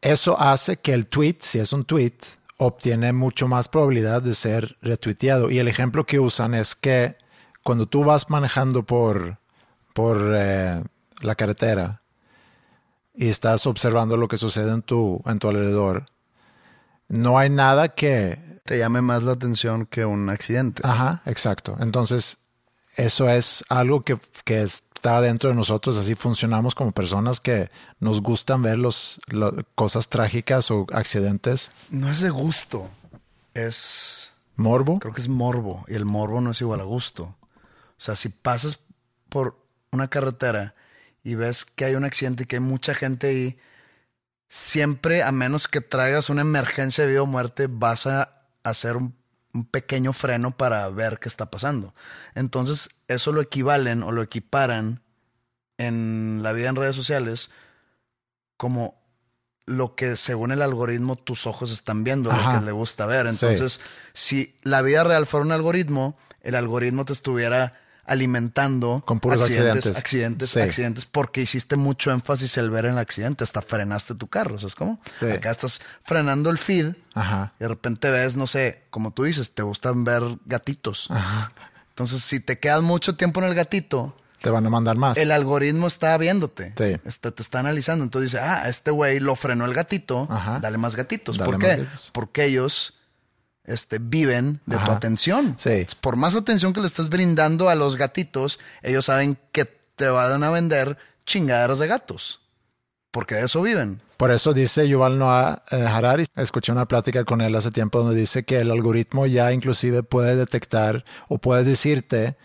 Eso 0.04 0.38
hace 0.38 0.76
que 0.76 0.92
el 0.92 1.06
tweet, 1.06 1.38
si 1.40 1.58
es 1.58 1.72
un 1.72 1.86
tweet, 1.86 2.12
obtiene 2.58 3.14
mucho 3.14 3.48
más 3.48 3.68
probabilidad 3.68 4.20
de 4.20 4.34
ser 4.34 4.76
retuiteado. 4.82 5.50
Y 5.50 5.58
el 5.58 5.66
ejemplo 5.66 6.04
que 6.04 6.20
usan 6.20 6.52
es 6.54 6.74
que 6.74 7.16
cuando 7.62 7.86
tú 7.86 8.04
vas 8.04 8.28
manejando 8.28 8.82
por, 8.82 9.38
por 9.94 10.34
eh, 10.36 10.84
la 11.22 11.34
carretera 11.34 12.02
y 13.14 13.28
estás 13.28 13.66
observando 13.66 14.18
lo 14.18 14.28
que 14.28 14.36
sucede 14.36 14.72
en 14.72 14.82
tu, 14.82 15.22
en 15.24 15.38
tu 15.38 15.48
alrededor, 15.48 16.04
no 17.08 17.38
hay 17.38 17.48
nada 17.48 17.88
que... 17.88 18.38
Te 18.64 18.78
llame 18.78 19.02
más 19.02 19.22
la 19.22 19.32
atención 19.32 19.84
que 19.84 20.06
un 20.06 20.30
accidente. 20.30 20.80
Ajá, 20.84 21.20
exacto. 21.26 21.76
Entonces, 21.80 22.38
eso 22.96 23.28
es 23.28 23.62
algo 23.68 24.02
que, 24.02 24.16
que 24.44 24.66
está 25.04 25.20
dentro 25.20 25.50
de 25.50 25.54
nosotros, 25.54 25.98
así 25.98 26.14
funcionamos 26.14 26.74
como 26.74 26.90
personas 26.92 27.38
que 27.38 27.70
nos 28.00 28.22
gustan 28.22 28.62
ver 28.62 28.78
lo- 28.78 28.90
cosas 29.74 30.08
trágicas 30.08 30.70
o 30.70 30.86
accidentes. 30.94 31.72
No 31.90 32.08
es 32.08 32.20
de 32.22 32.30
gusto, 32.30 32.88
es... 33.52 34.30
Morbo. 34.56 35.00
Creo 35.00 35.12
que 35.12 35.20
es 35.20 35.28
morbo 35.28 35.84
y 35.88 35.94
el 35.94 36.04
morbo 36.06 36.40
no 36.40 36.52
es 36.52 36.60
igual 36.60 36.80
a 36.80 36.84
gusto. 36.84 37.24
O 37.24 37.98
sea, 37.98 38.14
si 38.16 38.28
pasas 38.30 38.78
por 39.28 39.58
una 39.90 40.08
carretera 40.08 40.74
y 41.24 41.34
ves 41.34 41.64
que 41.64 41.84
hay 41.84 41.96
un 41.96 42.04
accidente 42.04 42.44
y 42.44 42.46
que 42.46 42.56
hay 42.56 42.60
mucha 42.60 42.94
gente 42.94 43.26
ahí, 43.26 43.56
siempre, 44.48 45.22
a 45.24 45.32
menos 45.32 45.66
que 45.68 45.80
traigas 45.80 46.30
una 46.30 46.42
emergencia 46.42 47.04
de 47.04 47.10
vida 47.10 47.22
o 47.22 47.26
muerte, 47.26 47.66
vas 47.68 48.06
a 48.06 48.42
hacer 48.62 48.96
un, 48.96 49.14
un 49.54 49.64
pequeño 49.64 50.12
freno 50.12 50.56
para 50.56 50.88
ver 50.90 51.18
qué 51.20 51.28
está 51.28 51.50
pasando. 51.50 51.94
Entonces, 52.34 52.90
eso 53.08 53.32
lo 53.32 53.40
equivalen 53.40 54.02
o 54.02 54.12
lo 54.12 54.20
equiparan 54.20 55.00
en 55.78 56.40
la 56.42 56.52
vida 56.52 56.68
en 56.68 56.76
redes 56.76 56.96
sociales 56.96 57.50
como 58.56 59.02
lo 59.66 59.94
que 59.94 60.16
según 60.16 60.52
el 60.52 60.60
algoritmo 60.60 61.16
tus 61.16 61.46
ojos 61.46 61.72
están 61.72 62.04
viendo, 62.04 62.30
Ajá. 62.30 62.54
lo 62.54 62.60
que 62.60 62.66
le 62.66 62.72
gusta 62.72 63.06
ver. 63.06 63.24
Sí. 63.32 63.46
Entonces, 63.46 63.80
si 64.12 64.56
la 64.62 64.82
vida 64.82 65.04
real 65.04 65.26
fuera 65.26 65.46
un 65.46 65.52
algoritmo, 65.52 66.18
el 66.42 66.54
algoritmo 66.54 67.04
te 67.04 67.12
estuviera 67.14 67.72
alimentando 68.06 69.02
Con 69.06 69.20
puros 69.20 69.40
accidentes, 69.42 69.96
accidentes. 69.96 69.96
accidentes, 69.98 70.50
Sí. 70.50 70.60
accidentes, 70.60 71.06
porque 71.06 71.42
hiciste 71.42 71.76
mucho 71.76 72.10
énfasis 72.12 72.56
el 72.58 72.70
ver 72.70 72.86
el 72.86 72.98
accidente, 72.98 73.44
hasta 73.44 73.62
frenaste 73.62 74.14
tu 74.14 74.26
carro, 74.28 74.58
¿sabes 74.58 74.74
cómo? 74.74 75.00
Sí. 75.20 75.26
Acá 75.30 75.50
estás 75.50 75.80
frenando 76.02 76.50
el 76.50 76.58
feed 76.58 76.94
Ajá. 77.14 77.52
y 77.58 77.64
de 77.64 77.68
repente 77.68 78.10
ves, 78.10 78.36
no 78.36 78.46
sé, 78.46 78.82
como 78.90 79.10
tú 79.12 79.24
dices, 79.24 79.52
te 79.52 79.62
gustan 79.62 80.04
ver 80.04 80.22
gatitos. 80.46 81.08
Entonces, 81.90 82.22
si 82.22 82.40
te 82.40 82.58
quedas 82.58 82.82
mucho 82.82 83.16
tiempo 83.16 83.40
en 83.40 83.46
el 83.48 83.54
gatito, 83.54 84.16
Te 84.40 84.50
van 84.50 84.66
a 84.66 84.70
mandar 84.70 84.96
más. 84.96 85.16
el 85.16 85.30
algoritmo 85.30 85.86
está 85.86 86.16
viéndote. 86.18 86.74
Sí. 86.76 87.00
Está- 87.08 87.30
te 87.30 87.40
está 87.42 87.60
analizando. 87.60 88.04
Entonces 88.04 88.32
dice, 88.32 88.42
ah, 88.44 88.68
este 88.68 88.90
güey 88.90 89.20
lo 89.20 89.36
frenó 89.36 89.64
el 89.64 89.72
gatito, 89.74 90.26
Ajá. 90.30 90.58
dale 90.60 90.76
más 90.76 90.96
gatitos. 90.96 91.38
Dale 91.38 91.50
¿Por 91.52 91.58
más 91.62 91.70
qué? 91.70 91.76
gatitos. 91.78 92.10
Porque 92.12 92.44
ellos 92.44 92.98
este, 93.64 93.98
viven 93.98 94.60
de 94.66 94.76
tu 94.78 94.90
atención. 94.90 95.54
Sí. 95.58 95.86
Por 96.00 96.16
más 96.16 96.34
atención 96.34 96.72
que 96.72 96.80
le 96.80 96.86
estés 96.86 97.08
brindando 97.08 97.68
a 97.68 97.74
los 97.74 97.96
gatitos, 97.96 98.58
ellos 98.82 99.06
saben 99.06 99.38
que 99.52 99.64
te 99.96 100.08
van 100.08 100.42
a 100.42 100.50
vender 100.50 100.98
chingaderas 101.24 101.78
de 101.78 101.86
gatos. 101.86 102.40
Porque 103.10 103.36
de 103.36 103.44
eso 103.44 103.62
viven. 103.62 104.00
Por 104.16 104.30
eso 104.30 104.52
dice 104.52 104.88
Yuval 104.88 105.18
Noah 105.18 105.62
eh, 105.70 105.76
Harari, 105.76 106.26
escuché 106.36 106.72
una 106.72 106.86
plática 106.86 107.24
con 107.24 107.40
él 107.40 107.54
hace 107.54 107.70
tiempo 107.70 107.98
donde 108.00 108.18
dice 108.18 108.44
que 108.44 108.58
el 108.60 108.70
algoritmo 108.70 109.26
ya 109.26 109.52
inclusive 109.52 110.02
puede 110.02 110.36
detectar 110.36 111.04
o 111.28 111.38
puede 111.38 111.64
decirte, 111.64 112.36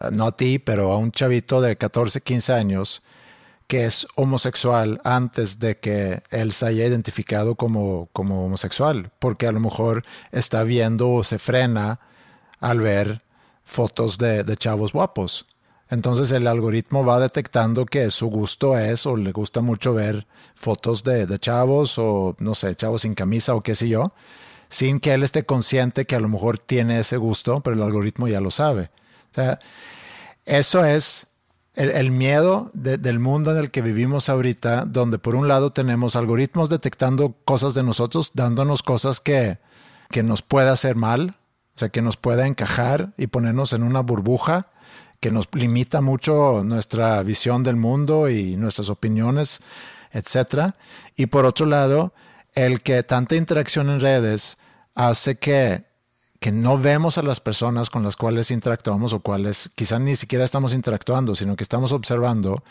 eh, 0.00 0.10
no 0.12 0.26
a 0.26 0.36
ti, 0.36 0.58
pero 0.58 0.92
a 0.92 0.98
un 0.98 1.12
chavito 1.12 1.60
de 1.60 1.76
14, 1.76 2.20
15 2.20 2.52
años, 2.52 3.02
que 3.66 3.84
es 3.84 4.06
homosexual 4.14 5.00
antes 5.04 5.58
de 5.58 5.78
que 5.78 6.22
él 6.30 6.52
se 6.52 6.66
haya 6.66 6.86
identificado 6.86 7.54
como, 7.54 8.08
como 8.12 8.44
homosexual, 8.44 9.10
porque 9.18 9.46
a 9.46 9.52
lo 9.52 9.60
mejor 9.60 10.04
está 10.30 10.62
viendo 10.62 11.10
o 11.10 11.24
se 11.24 11.38
frena 11.38 12.00
al 12.60 12.80
ver 12.80 13.22
fotos 13.64 14.18
de, 14.18 14.44
de 14.44 14.56
chavos 14.56 14.92
guapos. 14.92 15.46
Entonces 15.92 16.32
el 16.32 16.46
algoritmo 16.46 17.04
va 17.04 17.20
detectando 17.20 17.84
que 17.84 18.10
su 18.10 18.28
gusto 18.28 18.78
es 18.78 19.04
o 19.04 19.14
le 19.14 19.32
gusta 19.32 19.60
mucho 19.60 19.92
ver 19.92 20.26
fotos 20.54 21.04
de, 21.04 21.26
de 21.26 21.38
chavos 21.38 21.98
o 21.98 22.34
no 22.38 22.54
sé, 22.54 22.74
chavos 22.76 23.02
sin 23.02 23.14
camisa 23.14 23.54
o 23.54 23.60
qué 23.60 23.74
sé 23.74 23.88
yo, 23.88 24.14
sin 24.70 25.00
que 25.00 25.12
él 25.12 25.22
esté 25.22 25.44
consciente 25.44 26.06
que 26.06 26.16
a 26.16 26.20
lo 26.20 26.28
mejor 26.28 26.58
tiene 26.58 26.98
ese 26.98 27.18
gusto, 27.18 27.60
pero 27.60 27.76
el 27.76 27.82
algoritmo 27.82 28.26
ya 28.26 28.40
lo 28.40 28.50
sabe. 28.50 28.90
O 29.32 29.34
sea, 29.34 29.58
eso 30.46 30.82
es 30.84 31.26
el, 31.74 32.10
miedo 32.10 32.70
de- 32.74 32.98
del 32.98 33.18
mundo 33.18 33.50
en 33.52 33.56
el 33.58 33.70
que 33.70 33.82
vivimos 33.82 34.28
ahorita, 34.28 34.84
donde 34.84 35.18
por 35.18 35.34
un 35.34 35.48
lado 35.48 35.72
tenemos 35.72 36.16
algoritmos 36.16 36.68
detectando 36.68 37.34
cosas 37.44 37.74
de 37.74 37.82
nosotros, 37.82 38.32
dándonos 38.34 38.82
cosas 38.82 39.20
que, 39.20 39.58
que 40.10 40.22
nos 40.22 40.42
puede 40.42 40.68
hacer 40.68 40.96
mal, 40.96 41.36
o 41.74 41.78
sea, 41.78 41.88
que 41.88 42.02
nos 42.02 42.16
pueda 42.18 42.46
encajar 42.46 43.12
y 43.16 43.28
ponernos 43.28 43.72
en 43.72 43.82
una 43.82 44.00
burbuja 44.00 44.66
que 45.20 45.30
nos 45.30 45.48
limita 45.52 46.00
mucho 46.00 46.62
nuestra 46.64 47.22
visión 47.22 47.62
del 47.62 47.76
mundo 47.76 48.28
y 48.28 48.56
nuestras 48.56 48.90
opiniones, 48.90 49.60
etcétera. 50.10 50.74
Y 51.16 51.26
por 51.26 51.46
otro 51.46 51.64
lado, 51.64 52.12
el 52.54 52.82
que 52.82 53.02
tanta 53.04 53.36
interacción 53.36 53.88
en 53.88 54.00
redes 54.00 54.58
hace 54.94 55.36
que, 55.36 55.84
que 56.42 56.50
no 56.52 56.76
vemos 56.76 57.16
a 57.18 57.22
las 57.22 57.38
personas 57.40 57.88
con 57.88 58.02
las 58.02 58.16
cuales 58.16 58.50
interactuamos 58.50 59.12
o 59.12 59.20
cuales 59.20 59.70
quizá 59.76 59.98
ni 60.00 60.16
siquiera 60.16 60.44
estamos 60.44 60.74
interactuando, 60.74 61.34
sino 61.36 61.54
que 61.56 61.62
estamos 61.62 61.92
observando, 61.92 62.62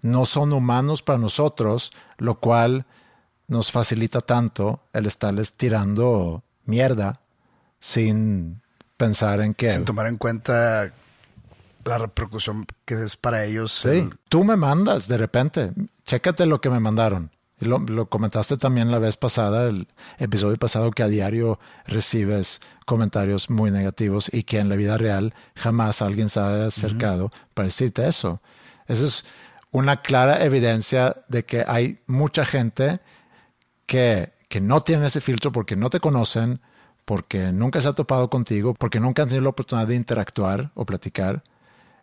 no 0.00 0.24
son 0.24 0.52
humanos 0.52 1.02
para 1.02 1.18
nosotros, 1.18 1.90
lo 2.18 2.36
cual 2.38 2.86
nos 3.48 3.72
facilita 3.72 4.20
tanto 4.20 4.80
el 4.92 5.06
estarles 5.06 5.54
tirando 5.54 6.44
mierda 6.66 7.20
sin 7.80 8.62
pensar 8.96 9.40
en 9.40 9.54
que... 9.54 9.70
Sin 9.70 9.84
tomar 9.84 10.06
en 10.06 10.18
cuenta 10.18 10.92
la 11.84 11.98
repercusión 11.98 12.64
que 12.84 13.02
es 13.04 13.16
para 13.16 13.44
ellos. 13.44 13.72
Sí, 13.72 13.88
el- 13.88 14.18
tú 14.28 14.44
me 14.44 14.56
mandas 14.56 15.08
de 15.08 15.16
repente, 15.18 15.72
chécate 16.04 16.46
lo 16.46 16.60
que 16.60 16.70
me 16.70 16.80
mandaron. 16.80 17.30
Lo, 17.58 17.78
lo 17.78 18.06
comentaste 18.10 18.58
también 18.58 18.90
la 18.90 18.98
vez 18.98 19.16
pasada, 19.16 19.64
el 19.68 19.88
episodio 20.18 20.56
pasado, 20.58 20.90
que 20.90 21.02
a 21.02 21.08
diario 21.08 21.58
recibes 21.86 22.60
comentarios 22.84 23.48
muy 23.48 23.70
negativos 23.70 24.32
y 24.32 24.42
que 24.42 24.58
en 24.58 24.68
la 24.68 24.76
vida 24.76 24.98
real 24.98 25.32
jamás 25.54 26.02
alguien 26.02 26.28
se 26.28 26.40
ha 26.40 26.66
acercado 26.66 27.30
para 27.54 27.66
decirte 27.66 28.06
eso. 28.06 28.42
Eso 28.88 29.06
es 29.06 29.24
una 29.70 30.02
clara 30.02 30.44
evidencia 30.44 31.16
de 31.28 31.44
que 31.46 31.64
hay 31.66 31.98
mucha 32.06 32.44
gente 32.44 33.00
que, 33.86 34.32
que 34.48 34.60
no 34.60 34.82
tiene 34.82 35.06
ese 35.06 35.20
filtro 35.20 35.50
porque 35.52 35.76
no 35.76 35.90
te 35.90 36.00
conocen, 36.00 36.60
porque 37.04 37.52
nunca 37.52 37.80
se 37.80 37.88
ha 37.88 37.92
topado 37.92 38.28
contigo, 38.30 38.74
porque 38.74 39.00
nunca 39.00 39.22
han 39.22 39.28
tenido 39.28 39.44
la 39.44 39.50
oportunidad 39.50 39.88
de 39.88 39.94
interactuar 39.94 40.72
o 40.74 40.84
platicar. 40.84 41.42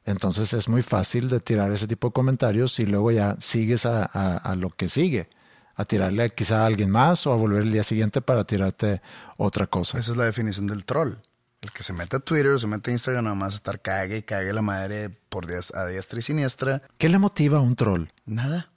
Entonces 0.05 0.53
es 0.53 0.67
muy 0.67 0.81
fácil 0.81 1.29
de 1.29 1.39
tirar 1.39 1.71
ese 1.71 1.87
tipo 1.87 2.07
de 2.07 2.13
comentarios 2.13 2.79
y 2.79 2.85
luego 2.85 3.11
ya 3.11 3.35
sigues 3.39 3.85
a, 3.85 4.03
a- 4.11 4.37
a 4.37 4.55
lo 4.55 4.69
que 4.69 4.89
sigue, 4.89 5.27
a 5.75 5.85
tirarle 5.85 6.29
quizá 6.29 6.63
a 6.63 6.65
alguien 6.65 6.89
más 6.89 7.25
o 7.27 7.31
a 7.31 7.35
volver 7.35 7.63
el 7.63 7.71
día 7.71 7.83
siguiente 7.83 8.21
para 8.21 8.43
tirarte 8.43 9.01
otra 9.37 9.67
cosa. 9.67 9.97
Esa 9.99 10.11
es 10.11 10.17
la 10.17 10.25
definición 10.25 10.67
del 10.67 10.85
troll. 10.85 11.13
El 11.61 11.71
que 11.71 11.81
se 11.81 11.93
mete 11.93 12.17
a 12.17 12.19
Twitter, 12.19 12.59
se 12.59 12.67
mete 12.67 12.91
a 12.91 12.93
Instagram, 12.93 13.23
nada 13.23 13.35
más 13.35 13.55
estar 13.55 13.81
cague 13.81 14.17
y 14.17 14.21
cague 14.23 14.51
la 14.51 14.61
madre 14.61 15.09
por 15.29 15.47
dies- 15.47 15.73
a 15.73 15.85
diestra 15.87 16.19
y 16.19 16.21
siniestra. 16.21 16.81
¿Qué 16.97 17.07
le 17.09 17.17
motiva 17.19 17.57
a 17.59 17.61
un 17.61 17.75
troll? 17.75 18.05
Nada. 18.25 18.69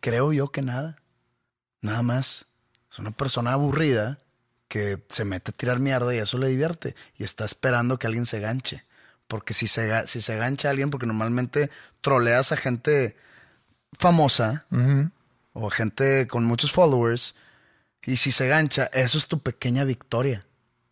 Creo 0.00 0.32
yo 0.32 0.50
que 0.50 0.60
nada. 0.60 0.96
Nada 1.80 2.02
más. 2.02 2.46
Es 2.90 2.98
una 2.98 3.12
persona 3.12 3.52
aburrida 3.52 4.18
que 4.68 5.02
se 5.08 5.24
mete 5.24 5.52
a 5.52 5.56
tirar 5.56 5.78
mierda 5.78 6.12
y 6.14 6.18
eso 6.18 6.36
le 6.38 6.48
divierte. 6.48 6.96
Y 7.16 7.24
está 7.24 7.44
esperando 7.44 7.98
que 7.98 8.06
alguien 8.08 8.26
se 8.26 8.40
ganche. 8.40 8.84
Porque 9.28 9.54
si 9.54 9.66
se, 9.68 10.06
si 10.08 10.20
se 10.20 10.36
gancha 10.36 10.70
alguien, 10.70 10.90
porque 10.90 11.06
normalmente 11.06 11.70
troleas 12.00 12.50
a 12.52 12.56
gente 12.56 13.16
famosa 13.98 14.66
o 15.54 15.70
gente 15.70 16.26
con 16.26 16.44
muchos 16.44 16.70
followers. 16.72 17.34
Y 18.04 18.16
si 18.18 18.30
se 18.30 18.46
gancha, 18.48 18.90
eso 18.92 19.16
es 19.16 19.26
tu 19.26 19.38
pequeña 19.38 19.84
victoria. 19.84 20.44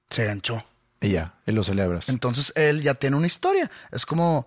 Se 0.09 0.25
ganchó. 0.25 0.65
Y 1.01 1.11
ya, 1.11 1.35
y 1.47 1.53
lo 1.53 1.63
celebras. 1.63 2.09
Entonces 2.09 2.53
él 2.57 2.83
ya 2.83 2.95
tiene 2.95 3.17
una 3.17 3.27
historia. 3.27 3.71
Es 3.91 4.07
como, 4.07 4.47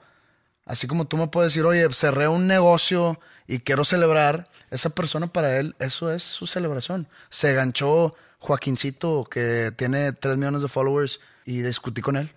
así 0.66 0.88
como 0.88 1.06
tú 1.06 1.18
me 1.18 1.28
puedes 1.28 1.54
decir, 1.54 1.66
oye, 1.66 1.88
cerré 1.94 2.28
un 2.28 2.48
negocio 2.48 3.20
y 3.46 3.60
quiero 3.60 3.84
celebrar. 3.86 4.50
Esa 4.72 4.90
persona 4.90 5.28
para 5.28 5.60
él, 5.60 5.76
eso 5.80 6.12
es 6.12 6.24
su 6.24 6.48
celebración. 6.48 7.08
Se 7.30 7.54
ganchó 7.54 8.16
Joaquincito, 8.40 9.26
que 9.30 9.72
tiene 9.76 10.14
3 10.14 10.38
millones 10.38 10.62
de 10.62 10.68
followers, 10.68 11.20
y 11.46 11.62
discutí 11.62 12.02
con 12.02 12.16
él. 12.16 12.34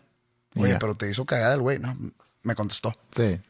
Oye, 0.57 0.77
pero 0.81 0.95
te 0.95 1.09
hizo 1.09 1.25
cagada 1.25 1.55
el 1.55 1.61
güey. 1.61 1.79
No, 1.79 1.97
me 2.43 2.55
contestó. 2.55 2.93
Sí. 3.15 3.41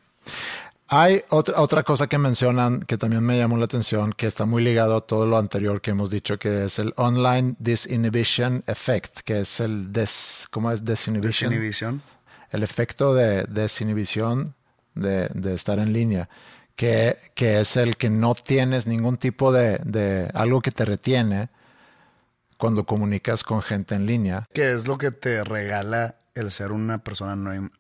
Hay 0.91 1.22
otra, 1.28 1.61
otra 1.61 1.82
cosa 1.82 2.07
que 2.07 2.16
mencionan 2.16 2.80
que 2.80 2.97
también 2.97 3.22
me 3.22 3.36
llamó 3.36 3.59
la 3.59 3.66
atención, 3.66 4.14
que 4.14 4.26
está 4.26 4.47
muy 4.47 4.62
ligado 4.64 4.97
a 4.97 5.01
todo 5.03 5.26
lo 5.26 5.36
anterior 5.36 5.82
que 5.82 5.91
hemos 5.91 6.09
dicho, 6.09 6.39
que 6.39 6.64
es 6.64 6.78
el 6.78 6.95
Online 6.97 7.55
Disinhibition 7.59 8.62
Effect, 8.66 9.18
que 9.20 9.41
es 9.41 9.61
el 9.61 9.93
des, 9.93 10.49
¿cómo 10.51 10.72
es? 10.72 10.84
Desinhibición. 10.86 12.03
el 12.51 12.62
efecto 12.62 13.14
de 13.14 13.45
desinhibición 13.45 14.55
de, 14.95 15.28
de 15.34 15.55
estar 15.55 15.78
en 15.78 15.93
línea, 15.93 16.30
que, 16.74 17.16
que 17.34 17.61
es 17.61 17.76
el 17.76 17.99
que 17.99 18.09
no 18.09 18.34
tienes 18.34 18.86
ningún 18.86 19.18
tipo 19.18 19.53
de, 19.53 19.78
de 19.84 20.30
algo 20.32 20.62
que 20.62 20.70
te 20.70 20.86
retiene 20.86 21.51
cuando 22.57 22.84
comunicas 22.84 23.45
con 23.45 23.61
gente 23.61 23.95
en 23.95 24.07
línea. 24.07 24.47
Que 24.55 24.72
es 24.72 24.89
lo 24.89 24.97
que 24.97 25.11
te 25.11 25.45
regala 25.45 26.16
el 26.34 26.51
ser 26.51 26.72
una 26.72 26.99
persona 26.99 27.32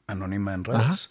anónima 0.06 0.52
en 0.52 0.64
redes. 0.64 1.10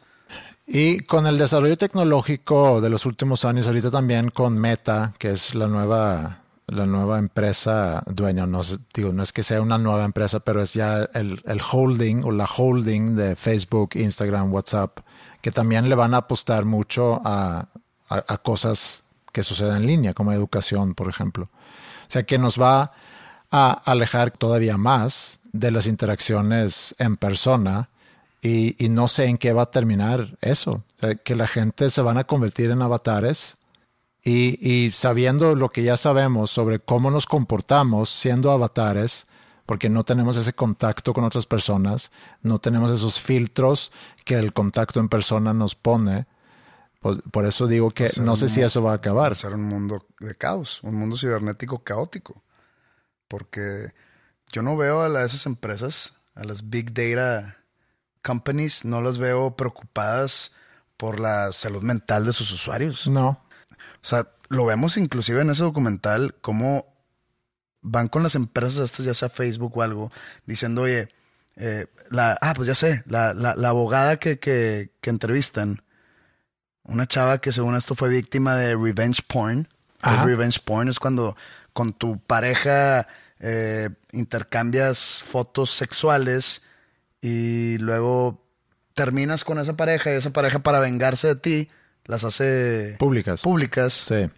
Y 0.68 1.00
con 1.02 1.26
el 1.28 1.38
desarrollo 1.38 1.78
tecnológico 1.78 2.82
de 2.82 2.90
los 2.90 3.06
últimos 3.06 3.46
años, 3.46 3.68
ahorita 3.68 3.90
también 3.90 4.30
con 4.30 4.58
Meta, 4.60 5.14
que 5.18 5.32
es 5.32 5.56
la 5.56 5.68
nueva, 5.68 6.40
la 6.68 6.86
nueva 6.86 7.20
empresa 7.20 8.04
dueña, 8.06 8.46
no, 8.46 8.64
sé, 8.64 8.78
digo, 8.94 9.14
no 9.14 9.24
es 9.24 9.32
que 9.32 9.44
sea 9.44 9.62
una 9.62 9.78
nueva 9.78 10.04
empresa, 10.04 10.42
pero 10.42 10.62
es 10.62 10.74
ya 10.74 11.08
el, 11.14 11.42
el 11.46 11.62
holding 11.72 12.24
o 12.26 12.32
la 12.32 12.46
holding 12.46 13.16
de 13.16 13.36
Facebook, 13.38 13.92
Instagram, 13.96 14.52
WhatsApp, 14.54 15.00
que 15.42 15.52
también 15.52 15.88
le 15.88 15.96
van 15.96 16.14
a 16.14 16.18
apostar 16.18 16.66
mucho 16.66 17.22
a, 17.24 17.68
a- 18.10 18.26
a 18.28 18.38
cosas 18.38 19.04
que 19.32 19.44
suceden 19.44 19.78
en 19.78 19.88
línea, 19.88 20.14
como 20.14 20.34
educación, 20.34 20.96
por 20.96 21.08
ejemplo. 21.08 21.46
O 21.46 22.10
sea 22.12 22.24
que 22.24 22.38
nos 22.38 22.60
va 22.62 22.92
a 23.52 23.72
alejar 23.72 24.32
todavía 24.32 24.76
más 24.78 25.40
de 25.54 25.72
las 25.72 25.88
interacciones 25.88 26.94
en 27.00 27.16
persona 27.16 27.88
y, 28.42 28.84
y 28.84 28.90
no 28.90 29.08
sé 29.08 29.26
en 29.26 29.38
qué 29.38 29.54
va 29.54 29.64
a 29.64 29.72
terminar 29.72 30.38
eso. 30.42 30.84
O 30.98 31.00
sea, 31.00 31.16
que 31.16 31.36
la 31.36 31.48
gente 31.48 31.90
se 31.90 32.02
van 32.02 32.18
a 32.18 32.24
convertir 32.26 32.72
en 32.72 32.82
avatares 32.82 33.58
y, 34.24 34.58
y 34.68 34.92
sabiendo 34.92 35.56
lo 35.56 35.70
que 35.70 35.84
ya 35.84 35.98
sabemos 35.98 36.52
sobre 36.52 36.80
cómo 36.80 37.10
nos 37.12 37.26
comportamos 37.26 38.10
siendo 38.10 38.52
avatares, 38.52 39.28
porque 39.66 39.90
no 39.90 40.04
tenemos 40.04 40.38
ese 40.38 40.54
contacto 40.54 41.14
con 41.14 41.24
otras 41.24 41.46
personas, 41.46 42.12
no 42.42 42.60
tenemos 42.60 42.90
esos 42.92 43.20
filtros 43.20 43.92
que 44.26 44.36
el 44.36 44.54
contacto 44.54 45.00
en 45.00 45.10
persona 45.10 45.54
nos 45.54 45.76
pone. 45.76 46.26
Por, 47.00 47.22
por 47.32 47.46
eso 47.46 47.68
digo 47.68 47.92
que 47.92 48.10
no 48.22 48.36
sé 48.36 48.50
si 48.50 48.62
eso 48.62 48.82
va 48.82 48.92
a 48.92 48.94
Va 48.94 48.98
acabar. 48.98 49.32
a 49.34 49.36
ser 49.36 49.54
un 49.54 49.64
mundo 49.64 50.06
de 50.20 50.36
caos, 50.36 50.82
un 50.84 50.96
mundo 50.96 51.16
cibernético 51.18 51.80
caótico. 51.84 52.44
Porque 53.28 53.92
yo 54.52 54.62
no 54.62 54.78
veo 54.78 55.02
a 55.02 55.10
la- 55.10 55.26
esas 55.26 55.46
empresas, 55.46 56.14
a 56.34 56.44
las 56.44 56.70
big 56.70 56.94
data 56.94 57.58
companies, 58.28 58.84
no 58.84 59.02
las 59.02 59.18
veo 59.18 59.56
preocupadas 59.56 60.52
por 60.98 61.22
la 61.22 61.54
salud 61.54 61.82
mental 61.82 62.26
de 62.26 62.34
sus 62.34 62.52
usuarios. 62.52 63.08
No. 63.08 63.30
O 63.30 64.02
sea, 64.02 64.28
lo 64.50 64.66
vemos 64.66 64.98
inclusive 64.98 65.42
en 65.42 65.50
ese 65.50 65.64
documental, 65.64 66.36
cómo 66.42 66.94
van 67.82 68.10
con 68.10 68.24
las 68.24 68.36
empresas 68.36 68.84
estas, 68.84 69.06
ya 69.06 69.14
sea 69.14 69.30
Facebook 69.30 69.78
o 69.78 69.82
algo, 69.82 70.12
diciendo, 70.46 70.82
oye, 70.82 71.08
eh, 71.56 71.88
la, 72.10 72.38
ah, 72.42 72.54
pues 72.54 72.68
ya 72.68 72.76
sé, 72.76 73.04
la, 73.08 73.34
la, 73.34 73.56
la 73.56 73.70
abogada 73.70 74.18
que, 74.18 74.40
que, 74.40 74.92
que 75.00 75.10
entrevistan, 75.10 75.84
una 76.84 77.08
chava 77.08 77.40
que 77.40 77.54
según 77.54 77.76
esto 77.76 77.96
fue 77.96 78.10
víctima 78.10 78.56
de 78.56 78.76
revenge 78.76 79.22
porn. 79.26 79.70
¿Qué 80.02 80.10
es 80.10 80.16
Ajá. 80.18 80.26
revenge 80.26 80.60
porn 80.64 80.90
es 80.90 81.00
cuando 81.00 81.36
con 81.74 81.94
tu 81.94 82.20
pareja 82.20 83.08
eh, 83.40 83.90
intercambias 84.12 85.24
fotos 85.24 85.72
sexuales 85.72 86.62
y 87.22 87.78
luego 87.80 88.44
terminas 88.94 89.44
con 89.44 89.60
esa 89.60 89.76
pareja 89.76 90.12
y 90.12 90.16
esa 90.16 90.32
pareja 90.32 90.60
para 90.60 90.80
vengarse 90.80 91.28
de 91.28 91.36
ti 91.36 91.70
las 92.06 92.24
hace 92.24 92.96
Públicas. 93.00 93.42
públicas 93.42 93.94
Sí. 93.94 94.30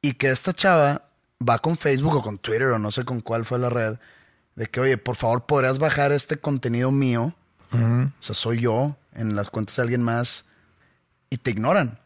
y 0.00 0.14
que 0.14 0.30
esta 0.30 0.52
chava 0.52 1.08
va 1.46 1.58
con 1.58 1.76
Facebook 1.76 2.16
o 2.16 2.22
con 2.22 2.38
Twitter 2.38 2.68
o 2.68 2.78
no 2.78 2.90
sé 2.90 3.04
con 3.04 3.20
cuál 3.20 3.44
fue 3.44 3.58
la 3.58 3.68
red 3.68 3.96
de 4.54 4.66
que 4.66 4.80
oye 4.80 4.98
por 4.98 5.16
favor 5.16 5.46
podrías 5.46 5.78
bajar 5.78 6.12
este 6.12 6.36
contenido 6.36 6.90
mío 6.90 7.34
o 7.72 7.76
sea 8.20 8.34
soy 8.34 8.60
yo 8.60 8.96
en 9.14 9.34
las 9.34 9.50
cuentas 9.50 9.76
de 9.76 9.82
alguien 9.82 10.02
más 10.02 10.44
y 11.30 11.38
te 11.38 11.50
ignoran 11.50 11.98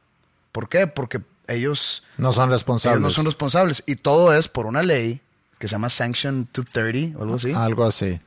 ¿por 0.53 0.69
qué? 0.69 0.87
porque 0.87 1.21
ellos 1.49 2.05
No 2.19 2.33
son 2.33 2.51
responsables. 2.51 2.99
ellos 2.99 3.03
no 3.03 3.15
son 3.15 3.25
responsables 3.27 3.83
y 3.87 3.97
todo 3.97 4.33
es 4.35 4.49
por 4.49 4.67
una 4.67 4.83
ley 4.83 5.21
que 5.59 5.69
se 5.69 5.73
llama 5.73 5.89
Sanction 5.89 6.49
230 6.53 7.19
o 7.19 7.23
algo 7.23 7.35
así 7.37 7.53
Algo 7.53 7.85
así. 7.85 8.21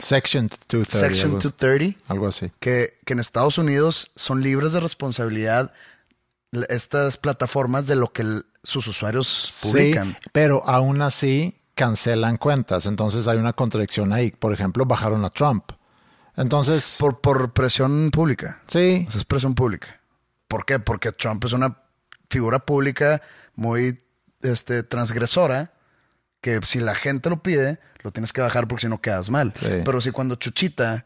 Section 0.00 0.48
230. 0.48 0.98
Section 0.98 1.30
algo 1.30 1.38
así. 1.38 1.48
230 1.48 2.12
Algo 2.12 2.26
así. 2.28 2.52
que, 2.60 2.94
que 3.04 3.12
en 3.12 3.20
Estados 3.20 3.58
Unidos 3.58 4.10
son 4.16 4.42
libres 4.42 4.72
de 4.72 4.80
responsabilidad 4.80 5.72
estas 6.68 7.16
plataformas 7.16 7.86
de 7.86 7.96
lo 7.96 8.12
que 8.12 8.24
sus 8.62 8.86
usuarios 8.88 9.60
publican. 9.62 10.10
Sí, 10.20 10.28
pero 10.32 10.62
aún 10.66 11.00
así 11.02 11.60
cancelan 11.74 12.36
cuentas. 12.36 12.86
Entonces 12.86 13.28
hay 13.28 13.38
una 13.38 13.52
contradicción 13.52 14.12
ahí. 14.12 14.30
Por 14.32 14.52
ejemplo, 14.52 14.84
bajaron 14.84 15.24
a 15.24 15.30
Trump. 15.30 15.70
Entonces, 16.36 16.96
Por, 16.98 17.20
por 17.20 17.52
presión 17.52 18.10
pública. 18.10 18.62
sí, 18.66 19.04
O 19.06 19.10
sea, 19.10 19.18
es 19.18 19.24
presión 19.24 19.54
pública. 19.54 20.00
¿Por 20.48 20.64
qué? 20.64 20.78
Porque 20.78 21.12
Trump 21.12 21.44
es 21.44 21.52
una 21.52 21.78
figura 22.28 22.58
pública 22.58 23.20
muy 23.54 24.00
este, 24.42 24.82
transgresora 24.82 25.72
que 26.40 26.60
si 26.64 26.80
la 26.80 26.94
gente 26.94 27.28
lo 27.30 27.42
pide, 27.42 27.78
lo 28.02 28.12
tienes 28.12 28.32
que 28.32 28.40
bajar 28.40 28.66
porque 28.68 28.82
si 28.82 28.88
no 28.88 29.00
quedas 29.00 29.30
mal. 29.30 29.52
Sí. 29.60 29.82
Pero 29.84 30.00
si 30.00 30.10
cuando 30.10 30.36
Chuchita 30.36 31.04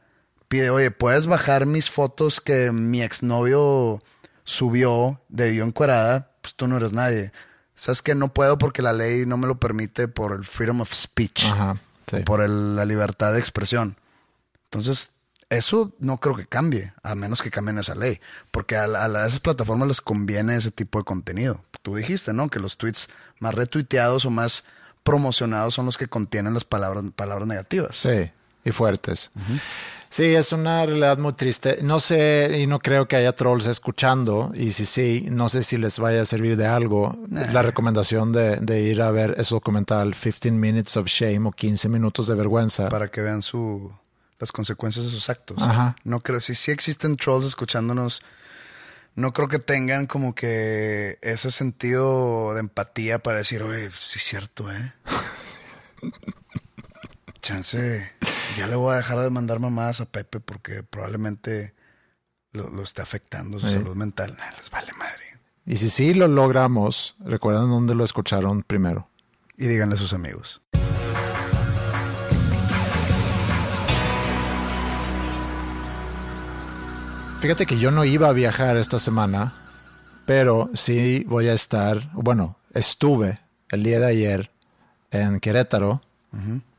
pide, 0.48 0.70
oye, 0.70 0.90
¿puedes 0.90 1.26
bajar 1.26 1.66
mis 1.66 1.90
fotos 1.90 2.40
que 2.40 2.70
mi 2.72 3.02
exnovio 3.02 4.02
subió 4.44 5.20
de 5.28 5.54
yo 5.54 5.64
encuerada? 5.64 6.30
Pues 6.42 6.54
tú 6.54 6.68
no 6.68 6.76
eres 6.76 6.92
nadie. 6.92 7.32
Sabes 7.74 8.02
que 8.02 8.14
no 8.14 8.32
puedo 8.32 8.58
porque 8.58 8.82
la 8.82 8.92
ley 8.92 9.26
no 9.26 9.36
me 9.36 9.46
lo 9.48 9.58
permite 9.58 10.06
por 10.06 10.32
el 10.32 10.44
freedom 10.44 10.80
of 10.82 10.92
speech, 10.92 11.44
Ajá, 11.46 11.76
sí. 12.08 12.18
por 12.18 12.40
el- 12.42 12.76
la 12.76 12.84
libertad 12.84 13.32
de 13.32 13.40
expresión. 13.40 13.96
Entonces, 14.64 15.12
eso 15.50 15.92
no 15.98 16.18
creo 16.18 16.36
que 16.36 16.46
cambie, 16.46 16.92
a 17.02 17.14
menos 17.14 17.42
que 17.42 17.50
cambien 17.50 17.78
esa 17.78 17.94
ley, 17.96 18.20
porque 18.52 18.76
la- 18.76 19.04
a 19.06 19.26
esas 19.26 19.40
plataformas 19.40 19.88
les 19.88 20.00
conviene 20.00 20.54
ese 20.56 20.70
tipo 20.70 20.98
de 20.98 21.04
contenido. 21.04 21.64
Tú 21.82 21.96
dijiste, 21.96 22.32
¿no? 22.32 22.48
Que 22.48 22.60
los 22.60 22.76
tweets 22.78 23.08
más 23.40 23.54
retuiteados 23.54 24.24
o 24.24 24.30
más 24.30 24.64
promocionados 25.04 25.74
son 25.74 25.86
los 25.86 25.96
que 25.96 26.08
contienen 26.08 26.54
las 26.54 26.64
palabras, 26.64 27.04
palabras 27.14 27.46
negativas. 27.46 27.94
sí, 27.96 28.30
y 28.64 28.72
fuertes. 28.72 29.30
Sí, 30.08 30.22
es 30.22 30.52
una 30.52 30.86
realidad 30.86 31.18
muy 31.18 31.32
triste. 31.32 31.80
No 31.82 31.98
sé 31.98 32.60
y 32.60 32.66
no 32.66 32.78
creo 32.78 33.06
que 33.08 33.16
haya 33.16 33.32
trolls 33.32 33.66
escuchando. 33.66 34.52
Y 34.54 34.70
si 34.70 34.86
sí, 34.86 35.26
no 35.30 35.48
sé 35.48 35.62
si 35.62 35.76
les 35.76 35.98
vaya 35.98 36.22
a 36.22 36.24
servir 36.24 36.56
de 36.56 36.66
algo. 36.66 37.14
La 37.52 37.62
recomendación 37.62 38.32
de, 38.32 38.56
de 38.56 38.82
ir 38.82 39.02
a 39.02 39.10
ver 39.10 39.34
ese 39.38 39.54
documental 39.54 40.14
15 40.14 40.52
Minutes 40.52 40.96
of 40.96 41.08
Shame 41.08 41.48
o 41.48 41.52
15 41.52 41.88
minutos 41.88 42.26
de 42.28 42.36
vergüenza. 42.36 42.88
Para 42.88 43.10
que 43.10 43.20
vean 43.20 43.42
su, 43.42 43.92
las 44.38 44.52
consecuencias 44.52 45.04
de 45.04 45.10
sus 45.10 45.28
actos. 45.28 45.60
Ajá. 45.62 45.96
No 46.04 46.20
creo, 46.20 46.40
si 46.40 46.54
sí 46.54 46.70
existen 46.70 47.16
trolls 47.16 47.44
escuchándonos, 47.44 48.22
no 49.14 49.32
creo 49.32 49.48
que 49.48 49.58
tengan 49.58 50.06
como 50.06 50.34
que 50.34 51.18
ese 51.22 51.50
sentido 51.50 52.54
de 52.54 52.60
empatía 52.60 53.18
para 53.20 53.38
decir, 53.38 53.62
oye, 53.62 53.90
sí 53.90 54.18
es 54.18 54.24
cierto, 54.24 54.70
¿eh? 54.72 54.92
Chance, 57.40 58.10
ya 58.56 58.66
le 58.66 58.76
voy 58.76 58.94
a 58.94 58.96
dejar 58.96 59.20
de 59.20 59.30
mandar 59.30 59.60
mamadas 59.60 60.00
a 60.00 60.06
Pepe 60.06 60.40
porque 60.40 60.82
probablemente 60.82 61.74
lo, 62.52 62.70
lo 62.70 62.82
está 62.82 63.02
afectando 63.02 63.58
su 63.58 63.68
Sí. 63.68 63.74
salud 63.74 63.94
mental. 63.94 64.34
Nah, 64.38 64.50
les 64.56 64.70
vale 64.70 64.92
madre. 64.98 65.22
Y 65.66 65.76
si 65.76 65.90
sí 65.90 66.14
lo 66.14 66.26
logramos, 66.28 67.16
recuerden 67.20 67.68
dónde 67.68 67.94
lo 67.94 68.04
escucharon 68.04 68.62
primero. 68.62 69.08
Y 69.56 69.66
díganle 69.66 69.94
a 69.94 69.98
sus 69.98 70.14
amigos. 70.14 70.62
Fíjate 77.40 77.66
que 77.66 77.78
yo 77.78 77.90
no 77.90 78.04
iba 78.04 78.28
a 78.28 78.32
viajar 78.32 78.76
esta 78.76 78.98
semana, 78.98 79.54
pero 80.26 80.70
sí 80.72 81.24
voy 81.28 81.48
a 81.48 81.52
estar, 81.52 82.10
bueno, 82.14 82.56
estuve 82.72 83.38
el 83.70 83.82
día 83.82 84.00
de 84.00 84.06
ayer 84.06 84.50
en 85.10 85.40
Querétaro 85.40 86.00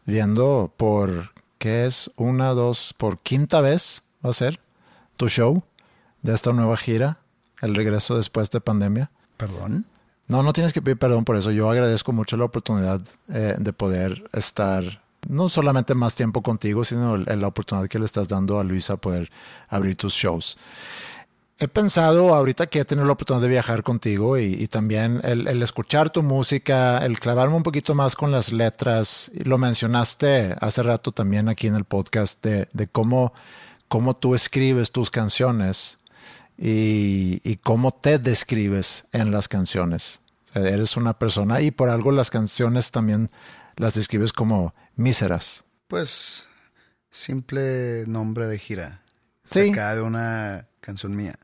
viendo 0.05 0.73
por, 0.75 1.31
¿qué 1.59 1.85
es? 1.85 2.11
Una, 2.17 2.49
dos, 2.49 2.93
por 2.97 3.19
quinta 3.19 3.61
vez 3.61 4.03
va 4.25 4.31
a 4.31 4.33
ser 4.33 4.59
tu 5.17 5.29
show 5.29 5.63
de 6.21 6.33
esta 6.33 6.51
nueva 6.51 6.75
gira, 6.77 7.19
el 7.61 7.75
regreso 7.75 8.17
después 8.17 8.49
de 8.49 8.59
pandemia. 8.59 9.11
¿Perdón? 9.37 9.85
No, 10.27 10.41
no 10.41 10.53
tienes 10.53 10.73
que 10.73 10.81
pedir 10.81 10.97
perdón 10.97 11.23
por 11.23 11.37
eso. 11.37 11.51
Yo 11.51 11.69
agradezco 11.69 12.11
mucho 12.11 12.35
la 12.35 12.45
oportunidad 12.45 13.01
eh, 13.29 13.55
de 13.57 13.73
poder 13.73 14.23
estar 14.33 15.03
no 15.27 15.49
solamente 15.49 15.95
más 15.95 16.15
tiempo 16.15 16.41
contigo, 16.41 16.83
sino 16.83 17.17
la 17.17 17.47
oportunidad 17.47 17.87
que 17.87 17.99
le 17.99 18.05
estás 18.05 18.27
dando 18.27 18.59
a 18.59 18.63
Luisa 18.63 18.97
poder 18.97 19.31
abrir 19.69 19.95
tus 19.95 20.13
shows. 20.13 20.57
He 21.57 21.69
pensado 21.69 22.35
ahorita 22.35 22.67
que 22.67 22.79
he 22.79 22.85
tenido 22.85 23.05
la 23.05 23.13
oportunidad 23.13 23.43
de 23.43 23.47
viajar 23.49 23.81
contigo 23.81 24.37
y, 24.37 24.67
también 24.67 25.21
el, 25.23 25.61
escuchar 25.61 26.09
tu 26.09 26.21
música, 26.21 26.97
el 26.97 27.17
clavarme 27.19 27.55
un 27.55 27.63
poquito 27.63 27.95
más 27.95 28.15
con 28.15 28.29
las 28.31 28.51
letras. 28.51 29.31
Lo 29.45 29.57
mencionaste 29.57 30.55
hace 30.59 30.83
rato 30.83 31.13
también 31.13 31.47
aquí 31.47 31.67
en 31.67 31.75
el 31.75 31.85
podcast 31.85 32.43
de, 32.43 32.67
de 32.73 32.87
cómo, 32.87 33.33
cómo 33.87 34.17
tú 34.17 34.35
escribes 34.35 34.91
tus 34.91 35.09
canciones 35.09 35.97
y, 36.57 37.57
cómo 37.63 37.93
te 37.93 38.19
describes 38.19 39.05
en 39.11 39.31
las 39.31 39.47
canciones. 39.47 40.21
Eres 40.53 40.95
una 40.95 41.17
persona 41.17 41.61
y 41.61 41.71
por 41.71 41.89
algo 41.89 42.11
las 42.11 42.29
canciones 42.29 42.91
también 42.91 43.29
las 43.75 43.93
describes 43.95 44.31
como 44.31 44.73
míseras. 44.95 45.63
Pues, 45.87 46.49
simple 47.11 48.05
nombre 48.07 48.47
de 48.47 48.57
gira. 48.59 49.01
Sí. 49.43 49.69
Sacada 49.69 49.95
de 49.95 50.01
una 50.01 50.67
canción 50.79 51.15
mía. 51.15 51.35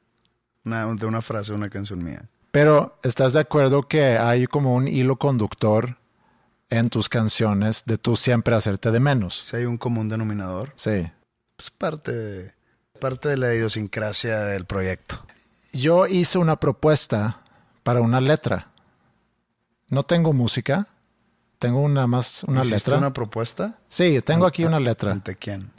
Una- 0.66 0.86
de 0.94 1.06
una 1.06 1.22
frase 1.22 1.52
de 1.52 1.58
una 1.58 1.70
canción 1.70 2.04
mía. 2.04 2.28
Pero 2.52 3.00
¿estás 3.04 3.34
de 3.34 3.40
acuerdo 3.40 3.84
que 3.88 4.18
hay 4.18 4.46
como 4.48 4.76
un 4.76 4.88
hilo 4.88 5.18
conductor 5.18 5.98
en 6.70 6.90
tus 6.90 7.10
canciones 7.10 7.84
de 7.86 7.98
tú 7.98 8.16
siempre 8.16 8.56
hacerte 8.56 8.92
de 8.92 9.00
menos. 9.00 9.36
Si 9.36 9.56
hay 9.58 9.66
un 9.66 9.78
común 9.78 10.08
denominador, 10.08 10.72
Sí. 10.76 11.10
pues 11.56 11.70
parte 11.70 12.54
parte 13.00 13.30
de 13.30 13.38
la 13.38 13.54
idiosincrasia 13.56 14.42
del 14.42 14.66
proyecto. 14.66 15.26
Yo 15.74 16.06
hice 16.06 16.38
una 16.38 16.58
propuesta 16.60 17.40
para 17.84 18.00
una 18.02 18.22
letra. 18.22 18.70
No 19.88 20.04
tengo 20.04 20.34
música, 20.34 20.88
tengo 21.62 21.80
una 21.80 22.08
más 22.08 22.44
una 22.46 22.62
¿Hiciste 22.62 22.76
letra. 22.90 22.98
una 22.98 23.14
propuesta? 23.14 23.78
Sí, 23.88 24.20
tengo 24.26 24.48
aquí 24.48 24.66
una 24.66 24.80
letra. 24.80 25.12
¿Ante 25.12 25.36
quién? 25.36 25.70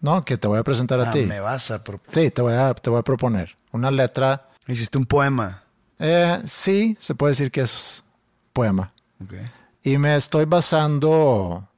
No, 0.00 0.24
que 0.24 0.38
te 0.38 0.46
voy 0.46 0.58
a 0.60 0.62
presentar 0.62 1.00
a 1.00 1.08
Ah, 1.08 1.10
ti. 1.10 1.22
me 1.22 1.40
vas 1.40 1.72
a 1.72 1.82
pro- 1.82 2.00
Sí, 2.06 2.30
te 2.30 2.42
voy 2.42 2.52
a, 2.54 2.72
te 2.74 2.90
voy 2.90 3.00
a 3.00 3.02
proponer 3.02 3.56
una 3.72 3.90
letra. 3.90 4.48
Hiciste 4.68 4.98
un 4.98 5.06
poema. 5.06 5.64
eh, 5.98 6.40
sí, 6.46 6.96
se 7.00 7.14
puede 7.16 7.32
decir 7.32 7.50
que 7.50 7.62
es 7.62 8.04
poema. 8.52 8.92
Ok. 9.22 9.34
Y 9.82 9.98
me 9.98 10.14
estoy 10.14 10.44
basando 10.44 11.68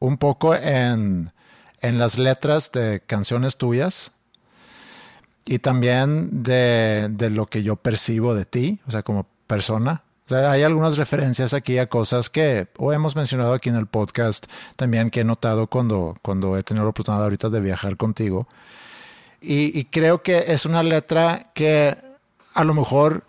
un 0.00 0.16
poco 0.18 0.54
en, 0.56 1.32
en 1.80 1.98
las 1.98 2.18
letras 2.18 2.72
de 2.72 3.02
canciones 3.06 3.56
tuyas 3.56 4.10
y 5.46 5.58
también 5.60 6.42
de, 6.42 7.08
de 7.10 7.30
lo 7.30 7.46
que 7.46 7.62
yo 7.62 7.76
percibo 7.76 8.34
de 8.34 8.44
ti, 8.46 8.80
o 8.86 8.90
sea, 8.90 9.02
como 9.04 9.26
persona. 9.46 10.02
Hay 10.32 10.62
algunas 10.62 10.96
referencias 10.96 11.54
aquí 11.54 11.78
a 11.78 11.88
cosas 11.88 12.30
que 12.30 12.68
o 12.76 12.92
hemos 12.92 13.16
mencionado 13.16 13.52
aquí 13.52 13.68
en 13.68 13.76
el 13.76 13.86
podcast, 13.86 14.46
también 14.76 15.10
que 15.10 15.20
he 15.20 15.24
notado 15.24 15.66
cuando, 15.66 16.16
cuando 16.22 16.56
he 16.56 16.62
tenido 16.62 16.84
la 16.84 16.90
oportunidad 16.90 17.24
ahorita 17.24 17.48
de 17.48 17.60
viajar 17.60 17.96
contigo. 17.96 18.46
Y, 19.40 19.76
y 19.78 19.84
creo 19.84 20.22
que 20.22 20.52
es 20.52 20.66
una 20.66 20.82
letra 20.82 21.50
que 21.54 21.96
a 22.54 22.64
lo 22.64 22.74
mejor 22.74 23.24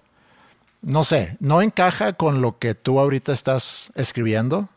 no 0.81 1.03
sé, 1.03 1.37
no 1.39 1.61
encaja 1.61 2.13
con 2.13 2.41
lo 2.41 2.57
que 2.57 2.73
tú 2.73 2.99
ahorita 2.99 3.31
estás 3.31 3.91
escribiendo, 3.95 4.69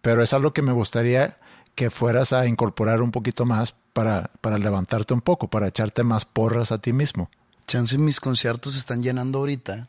pero 0.00 0.22
es 0.22 0.32
algo 0.32 0.52
que 0.52 0.62
me 0.62 0.72
gustaría 0.72 1.38
que 1.74 1.90
fueras 1.90 2.32
a 2.32 2.46
incorporar 2.46 3.02
un 3.02 3.10
poquito 3.10 3.44
más 3.44 3.74
para, 3.92 4.30
para 4.40 4.58
levantarte 4.58 5.14
un 5.14 5.20
poco, 5.20 5.48
para 5.48 5.66
echarte 5.66 6.04
más 6.04 6.24
porras 6.24 6.70
a 6.70 6.78
ti 6.78 6.92
mismo. 6.92 7.28
Chance 7.66 7.98
mis 7.98 8.20
conciertos 8.20 8.74
se 8.74 8.78
están 8.78 9.02
llenando 9.02 9.38
ahorita 9.38 9.88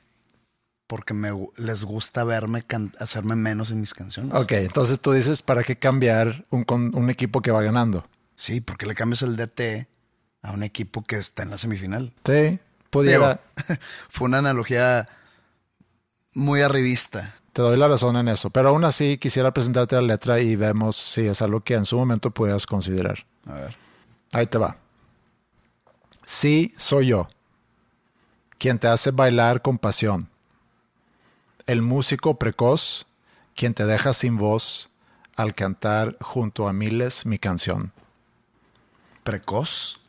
porque 0.93 1.15
me, 1.15 1.31
les 1.57 1.85
gusta 1.85 2.23
verme 2.23 2.63
hacerme 2.99 3.35
menos 3.35 3.71
en 3.71 3.79
mis 3.79 3.95
canciones. 3.95 4.31
Ok, 4.35 4.51
entonces 4.51 4.99
tú 4.99 5.11
dices, 5.11 5.41
¿para 5.41 5.63
qué 5.63 5.75
cambiar 5.75 6.45
un, 6.51 6.65
con 6.65 6.95
un 6.95 7.09
equipo 7.09 7.41
que 7.41 7.49
va 7.49 7.63
ganando? 7.63 8.05
Sí, 8.35 8.61
porque 8.61 8.85
le 8.85 8.93
cambias 8.93 9.23
el 9.23 9.35
DT 9.35 9.87
a 10.43 10.51
un 10.51 10.61
equipo 10.61 11.03
que 11.03 11.15
está 11.15 11.41
en 11.41 11.49
la 11.49 11.57
semifinal. 11.57 12.13
Sí, 12.23 12.59
pudiera, 12.91 13.41
Digo, 13.65 13.79
fue 14.07 14.27
una 14.27 14.37
analogía 14.37 15.09
muy 16.35 16.61
arribista. 16.61 17.33
te 17.53 17.63
doy 17.63 17.75
la 17.75 17.87
razón 17.87 18.15
en 18.17 18.27
eso, 18.27 18.51
pero 18.51 18.69
aún 18.69 18.85
así 18.85 19.17
quisiera 19.17 19.51
presentarte 19.51 19.95
la 19.95 20.03
letra 20.03 20.41
y 20.41 20.55
vemos 20.55 20.95
si 20.95 21.21
es 21.21 21.41
algo 21.41 21.61
que 21.61 21.73
en 21.73 21.85
su 21.85 21.97
momento 21.97 22.29
pudieras 22.29 22.67
considerar. 22.67 23.25
A 23.47 23.53
ver. 23.53 23.75
Ahí 24.31 24.45
te 24.45 24.59
va. 24.59 24.77
Sí, 26.23 26.71
soy 26.77 27.07
yo, 27.07 27.27
quien 28.59 28.77
te 28.77 28.87
hace 28.87 29.09
bailar 29.09 29.63
con 29.63 29.79
pasión. 29.79 30.29
El 31.65 31.81
músico 31.81 32.35
precoz, 32.35 33.05
quien 33.55 33.73
te 33.73 33.85
deja 33.85 34.13
sin 34.13 34.37
voz 34.37 34.89
al 35.35 35.55
cantar 35.55 36.17
junto 36.21 36.67
a 36.67 36.73
miles 36.73 37.25
mi 37.25 37.39
canción. 37.39 37.91
Precoz. 39.23 39.99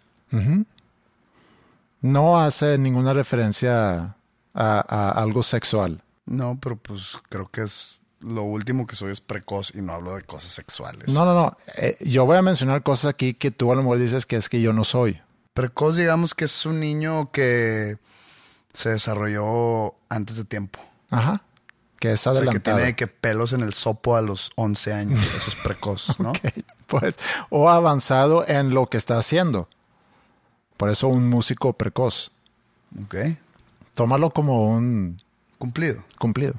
No 2.01 2.41
hace 2.41 2.77
ninguna 2.77 3.13
referencia 3.13 4.17
a, 4.53 4.85
a 4.89 5.11
algo 5.11 5.43
sexual. 5.43 6.03
No, 6.27 6.59
pero 6.61 6.77
pues 6.77 7.19
creo 7.29 7.49
que 7.49 7.63
es 7.63 8.01
lo 8.25 8.43
último 8.43 8.87
que 8.87 8.97
soy 8.97 9.13
es 9.13 9.21
precoz 9.21 9.75
y 9.75 9.83
no 9.83 9.93
hablo 9.93 10.17
de 10.17 10.23
cosas 10.23 10.51
sexuales. 10.51 11.11
No, 11.11 11.25
no, 11.25 11.35
no. 11.35 11.57
Eh, 11.77 11.97
yo 12.01 12.25
voy 12.25 12.37
a 12.37 12.43
mencionar 12.43 12.83
cosas 12.83 13.11
aquí 13.11 13.35
que 13.35 13.51
tú 13.51 13.71
a 13.71 13.77
lo 13.77 13.83
mejor 13.83 13.99
dices 13.99 14.27
que 14.27 14.37
es 14.37 14.49
que 14.49 14.61
yo 14.61 14.73
no 14.73 14.85
soy. 14.85 15.21
Precoz, 15.53 15.97
digamos 15.97 16.35
que 16.35 16.47
es 16.47 16.67
un 16.67 16.81
niño 16.81 17.31
que 17.31 17.99
se 18.73 18.91
desarrolló 18.91 19.95
antes 20.09 20.37
de 20.37 20.45
tiempo. 20.45 20.81
Ajá. 21.11 21.43
Que 21.99 22.13
es 22.13 22.21
O 22.27 22.33
sea, 22.33 22.33
que 22.33 22.39
adelantado. 22.49 22.77
tiene 22.79 22.97
que 22.97 23.07
pelos 23.07 23.53
en 23.53 23.63
el 23.63 23.73
sopo 23.73 24.17
a 24.17 24.23
los 24.23 24.51
11 24.57 24.93
años. 24.93 25.21
Eso 25.35 25.51
es 25.51 25.57
precoz, 25.57 26.21
¿no? 26.21 26.31
Ok, 26.33 26.39
Pues, 26.87 27.17
o 27.51 27.71
avanzado 27.71 28.47
en 28.47 28.71
lo 28.75 28.87
que 28.91 28.97
está 28.99 29.17
haciendo. 29.19 29.69
Por 30.77 30.91
eso 30.91 31.09
un 31.09 31.29
músico 31.31 31.73
precoz. 31.73 32.31
Ok. 33.05 33.15
Tómalo 33.95 34.31
como 34.31 34.69
un 34.69 35.17
Cumplido. 35.59 36.05
cumplido. 36.19 36.55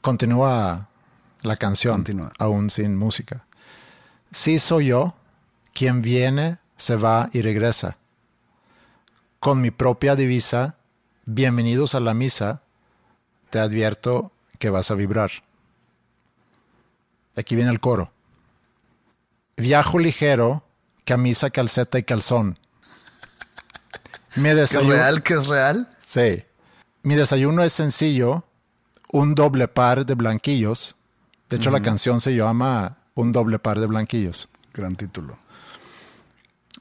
Continúa 0.00 0.88
la 1.42 1.56
canción, 1.56 1.96
Continúa. 1.96 2.32
aún 2.38 2.70
sin 2.70 2.96
música. 2.96 3.44
Sí 4.30 4.58
soy 4.58 4.86
yo, 4.86 5.14
quien 5.74 6.00
viene, 6.02 6.58
se 6.76 6.96
va 6.96 7.28
y 7.32 7.42
regresa. 7.42 7.98
Con 9.40 9.60
mi 9.60 9.70
propia 9.70 10.16
divisa, 10.16 10.76
bienvenidos 11.26 11.94
a 11.94 12.00
la 12.00 12.14
misa, 12.14 12.62
te 13.52 13.60
advierto 13.60 14.32
que 14.58 14.70
vas 14.70 14.90
a 14.90 14.94
vibrar. 14.94 15.30
Aquí 17.36 17.54
viene 17.54 17.70
el 17.70 17.80
coro. 17.80 18.10
Viajo 19.58 19.98
ligero, 19.98 20.64
camisa, 21.04 21.50
calceta 21.50 21.98
y 21.98 22.02
calzón. 22.02 22.58
Mi 24.36 24.44
¿Que 24.44 24.50
es 24.50 24.56
desayuno, 24.56 24.94
real? 24.94 25.22
¿Que 25.22 25.34
es 25.34 25.48
real? 25.48 25.86
Sí. 25.98 26.42
Mi 27.02 27.14
desayuno 27.14 27.62
es 27.62 27.74
sencillo, 27.74 28.46
un 29.12 29.34
doble 29.34 29.68
par 29.68 30.06
de 30.06 30.14
blanquillos. 30.14 30.96
De 31.50 31.56
hecho, 31.56 31.70
la 31.70 31.82
canción 31.82 32.20
se 32.22 32.34
llama 32.34 32.96
Un 33.14 33.32
doble 33.32 33.58
par 33.58 33.78
de 33.78 33.86
blanquillos. 33.86 34.48
Gran 34.72 34.96
título. 34.96 35.36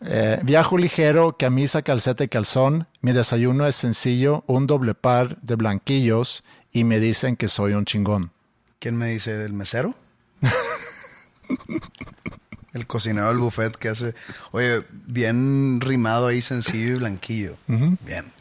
Eh, 0.05 0.39
viajo 0.43 0.78
ligero, 0.78 1.36
camisa, 1.38 1.82
calceta 1.82 2.24
y 2.24 2.30
calzón. 2.30 2.88
Mi 3.01 3.11
desayuno 3.11 3.67
es 3.67 3.76
sencillo, 3.76 4.45
un 4.47 4.67
doble 4.67 4.93
par 4.93 5.38
de 5.41 5.55
blanquillos 5.55 6.45
y 6.72 6.84
me 6.84 6.99
dicen 6.99 7.36
que 7.36 7.47
soy 7.47 7.74
un 7.74 7.86
chingón. 7.86 8.32
¿Quién 8.80 8.97
me 8.97 9.09
dice? 9.09 9.43
¿El 9.43 9.53
mesero? 9.53 9.95
el 12.74 12.88
cocinero 12.88 13.28
del 13.28 13.38
buffet 13.38 13.76
que 13.76 13.89
hace... 13.89 14.15
Oye, 14.51 14.80
bien 14.91 15.80
rimado 15.82 16.28
ahí, 16.28 16.41
sencillo 16.41 16.93
y 16.93 16.99
blanquillo. 16.99 17.57
Bien. 17.67 18.32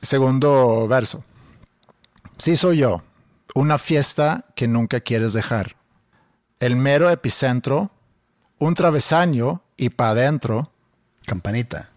Segundo 0.00 0.86
verso. 0.88 1.24
Sí 2.38 2.56
soy 2.56 2.78
yo, 2.78 3.02
una 3.54 3.78
fiesta 3.78 4.44
que 4.54 4.68
nunca 4.68 5.00
quieres 5.00 5.32
dejar. 5.32 5.76
El 6.60 6.76
mero 6.76 7.10
epicentro, 7.10 7.90
un 8.58 8.74
travesaño 8.74 9.62
y 9.76 9.90
pa' 9.90 10.10
adentro, 10.10 10.70
Campanita. 11.26 11.90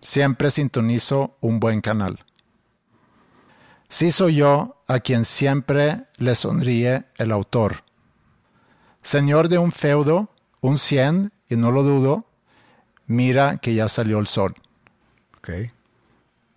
siempre 0.00 0.50
sintonizo 0.50 1.36
un 1.40 1.60
buen 1.60 1.80
canal. 1.80 2.23
Sí 3.88 4.10
soy 4.10 4.36
yo 4.36 4.76
a 4.88 5.00
quien 5.00 5.24
siempre 5.24 6.04
le 6.16 6.34
sonríe 6.34 7.04
el 7.16 7.32
autor. 7.32 7.84
Señor 9.02 9.48
de 9.48 9.58
un 9.58 9.72
feudo, 9.72 10.30
un 10.60 10.78
cien, 10.78 11.32
y 11.48 11.56
no 11.56 11.70
lo 11.70 11.82
dudo, 11.82 12.26
mira 13.06 13.58
que 13.58 13.74
ya 13.74 13.88
salió 13.88 14.18
el 14.18 14.26
sol. 14.26 14.54
Ok. 15.38 15.50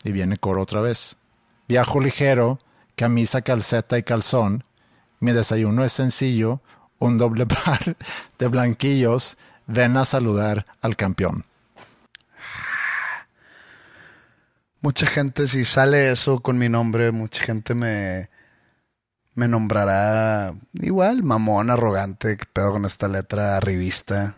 Y 0.04 0.12
viene 0.12 0.38
coro 0.38 0.62
otra 0.62 0.82
vez. 0.82 1.18
Viajo 1.68 2.00
ligero, 2.00 2.60
camisa, 2.96 3.42
calceta 3.42 3.98
y 3.98 4.04
calzón. 4.04 4.64
Mi 5.20 5.34
desayuno 5.34 5.84
es 5.84 5.92
sencillo, 5.92 6.62
un 7.00 7.18
doble 7.18 7.46
par 7.66 7.98
de 8.40 8.48
blanquillos. 8.48 9.38
Ven 9.66 9.98
a 9.98 10.06
saludar 10.06 10.64
al 10.82 10.96
campeón. 10.96 11.44
Mucha 14.82 15.06
gente, 15.06 15.48
si 15.48 15.64
sale 15.64 16.12
eso 16.12 16.40
con 16.40 16.58
mi 16.58 16.70
nombre, 16.70 17.12
mucha 17.12 17.44
gente 17.44 17.74
me, 17.74 18.30
me 19.34 19.48
nombrará 19.48 20.54
igual, 20.74 21.24
mamón, 21.24 21.70
arrogante, 21.70 22.38
que 22.38 22.46
pedo 22.46 22.72
con 22.72 22.86
esta 22.86 23.08
letra 23.08 23.60
revista. 23.60 24.36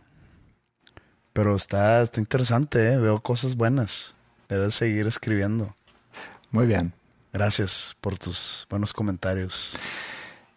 Pero 1.34 1.56
está, 1.56 2.02
está 2.02 2.20
interesante, 2.20 2.94
¿eh? 2.94 2.98
veo 2.98 3.22
cosas 3.22 3.56
buenas. 3.56 4.16
Debes 4.48 4.74
seguir 4.74 5.08
escribiendo. 5.08 5.76
Muy 6.52 6.66
bien. 6.66 6.94
Gracias 7.32 7.96
por 8.02 8.18
tus 8.18 8.66
buenos 8.70 8.92
comentarios. 8.92 9.78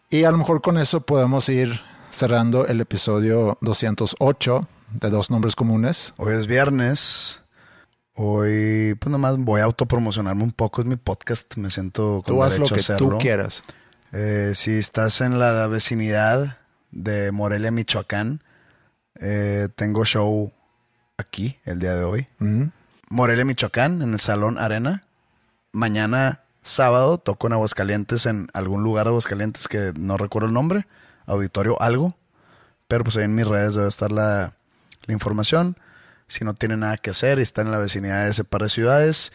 Y 0.09 0.25
a 0.25 0.31
lo 0.31 0.39
mejor 0.39 0.63
con 0.63 0.79
eso 0.79 1.03
podemos 1.03 1.49
ir 1.49 1.81
cerrando 2.11 2.67
el 2.67 2.81
episodio 2.81 3.59
208 3.61 4.67
de 5.01 5.11
Dos 5.11 5.31
Nombres 5.31 5.55
Comunes. 5.55 6.15
Hoy 6.19 6.35
es 6.35 6.47
viernes. 6.47 7.42
Hoy, 8.15 8.95
pues 9.01 9.11
nomás 9.11 9.39
voy 9.39 9.61
a 9.61 9.65
autopromocionarme 9.65 10.43
un 10.45 10.53
poco. 10.53 10.83
Es 10.83 10.87
mi 10.87 10.97
podcast. 10.97 11.57
Me 11.57 11.71
siento 11.71 12.23
con 12.25 12.35
Tú 12.37 12.43
haz 12.43 12.59
lo 12.59 12.67
a 12.67 12.69
que 12.69 12.75
hacerlo. 12.77 13.09
tú 13.11 13.19
quieras. 13.19 13.65
Eh, 14.13 14.53
si 14.55 14.73
estás 14.73 15.21
en 15.23 15.39
la 15.39 15.67
vecinidad 15.67 16.59
de 16.91 17.33
Morelia, 17.33 17.71
Michoacán, 17.71 18.43
eh, 19.15 19.69
tengo 19.75 20.05
show 20.05 20.53
aquí 21.17 21.59
el 21.65 21.79
día 21.79 21.95
de 21.95 22.05
hoy. 22.05 22.27
Morelia, 23.09 23.45
Michoacán, 23.47 24.03
en 24.03 24.13
el 24.13 24.21
Salón 24.21 24.59
Arena. 24.59 25.05
Mañana 25.73 26.43
sábado 26.61 27.17
toco 27.17 27.47
en 27.47 27.55
Aguascalientes, 27.55 28.27
en 28.27 28.49
algún 28.53 28.83
lugar 28.83 29.07
de 29.07 29.11
Aguascalientes 29.11 29.69
que 29.69 29.93
no 29.99 30.19
recuerdo 30.19 30.49
el 30.49 30.55
nombre, 30.55 30.87
auditorio 31.27 31.81
algo, 31.81 32.15
pero 32.89 33.05
pues 33.05 33.17
ahí 33.17 33.25
en 33.25 33.35
mis 33.35 33.49
redes 33.49 33.75
debe 33.75 33.89
estar 33.89 34.13
la, 34.13 34.53
la 35.07 35.15
información. 35.15 35.77
Si 36.33 36.45
no 36.45 36.55
tiene 36.55 36.77
nada 36.77 36.97
que 36.97 37.11
hacer 37.11 37.39
y 37.39 37.43
está 37.43 37.61
en 37.61 37.71
la 37.71 37.79
vecinidad 37.79 38.25
de 38.25 38.31
ese 38.31 38.45
par 38.45 38.63
de 38.63 38.69
ciudades 38.71 39.33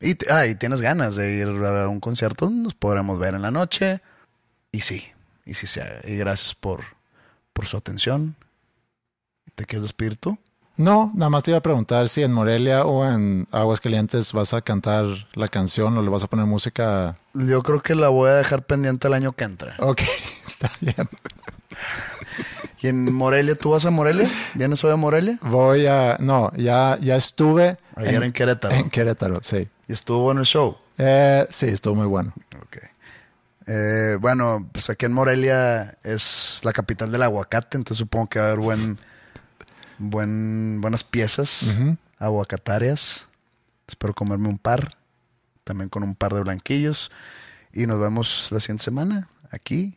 y, 0.00 0.16
ah, 0.30 0.46
y 0.46 0.54
tienes 0.54 0.80
ganas 0.80 1.14
de 1.16 1.36
ir 1.36 1.46
a 1.46 1.88
un 1.88 2.00
concierto, 2.00 2.48
nos 2.48 2.74
podremos 2.74 3.18
ver 3.18 3.34
en 3.34 3.42
la 3.42 3.50
noche. 3.50 4.00
Y 4.72 4.80
sí, 4.80 5.04
y 5.44 5.54
sí 5.54 5.66
se 5.66 5.82
haga. 5.82 6.00
Y 6.04 6.16
gracias 6.16 6.54
por, 6.54 6.80
por 7.52 7.66
su 7.66 7.76
atención. 7.76 8.34
¿Te 9.54 9.66
quieres 9.66 9.82
despedir 9.82 10.16
tú? 10.16 10.38
No, 10.76 11.12
nada 11.14 11.28
más 11.28 11.42
te 11.42 11.50
iba 11.50 11.58
a 11.58 11.62
preguntar 11.62 12.08
si 12.08 12.22
en 12.22 12.32
Morelia 12.32 12.86
o 12.86 13.06
en 13.06 13.46
Aguascalientes 13.52 14.32
vas 14.32 14.54
a 14.54 14.62
cantar 14.62 15.04
la 15.34 15.48
canción 15.48 15.96
o 15.98 16.02
le 16.02 16.08
vas 16.08 16.24
a 16.24 16.26
poner 16.26 16.46
música. 16.46 17.18
Yo 17.34 17.62
creo 17.62 17.82
que 17.82 17.94
la 17.94 18.08
voy 18.08 18.30
a 18.30 18.34
dejar 18.34 18.64
pendiente 18.64 19.06
el 19.08 19.12
año 19.12 19.32
que 19.32 19.44
entra. 19.44 19.76
Ok, 19.78 20.00
está 20.46 20.70
bien. 20.80 21.08
¿Y 22.82 22.88
en 22.88 23.12
Morelia? 23.12 23.54
¿Tú 23.54 23.70
vas 23.70 23.84
a 23.84 23.90
Morelia? 23.90 24.28
¿Vienes 24.54 24.82
hoy 24.84 24.92
a 24.92 24.96
Morelia? 24.96 25.38
Voy 25.42 25.86
a. 25.86 26.16
No, 26.18 26.50
ya, 26.56 26.96
ya 27.00 27.16
estuve. 27.16 27.76
Ayer 27.94 28.22
en, 28.22 28.32
Querétaro. 28.32 28.74
En 28.74 28.88
Querétaro, 28.88 29.40
sí. 29.42 29.68
¿Y 29.86 29.92
estuvo 29.92 30.22
bueno 30.22 30.40
el 30.40 30.46
show? 30.46 30.76
Eh, 30.96 31.46
sí, 31.50 31.66
estuvo 31.66 31.94
muy 31.94 32.06
bueno. 32.06 32.32
Ok. 32.62 32.78
Eh, 33.66 34.16
bueno, 34.20 34.68
pues 34.72 34.88
aquí 34.88 35.06
en 35.06 35.12
Morelia 35.12 35.98
es 36.02 36.60
la 36.64 36.72
capital 36.72 37.12
del 37.12 37.22
aguacate, 37.22 37.76
entonces 37.76 37.98
supongo 37.98 38.28
que 38.28 38.38
va 38.38 38.46
a 38.46 38.48
haber 38.48 38.60
buen, 38.60 38.98
buen, 39.98 40.80
buenas 40.80 41.04
piezas 41.04 41.76
aguacatarias. 42.18 43.28
Espero 43.86 44.14
comerme 44.14 44.48
un 44.48 44.58
par, 44.58 44.96
también 45.64 45.88
con 45.88 46.02
un 46.02 46.14
par 46.14 46.32
de 46.32 46.40
blanquillos. 46.40 47.10
Y 47.72 47.86
nos 47.86 48.00
vemos 48.00 48.48
la 48.50 48.60
siguiente 48.60 48.84
semana 48.84 49.28
aquí. 49.50 49.96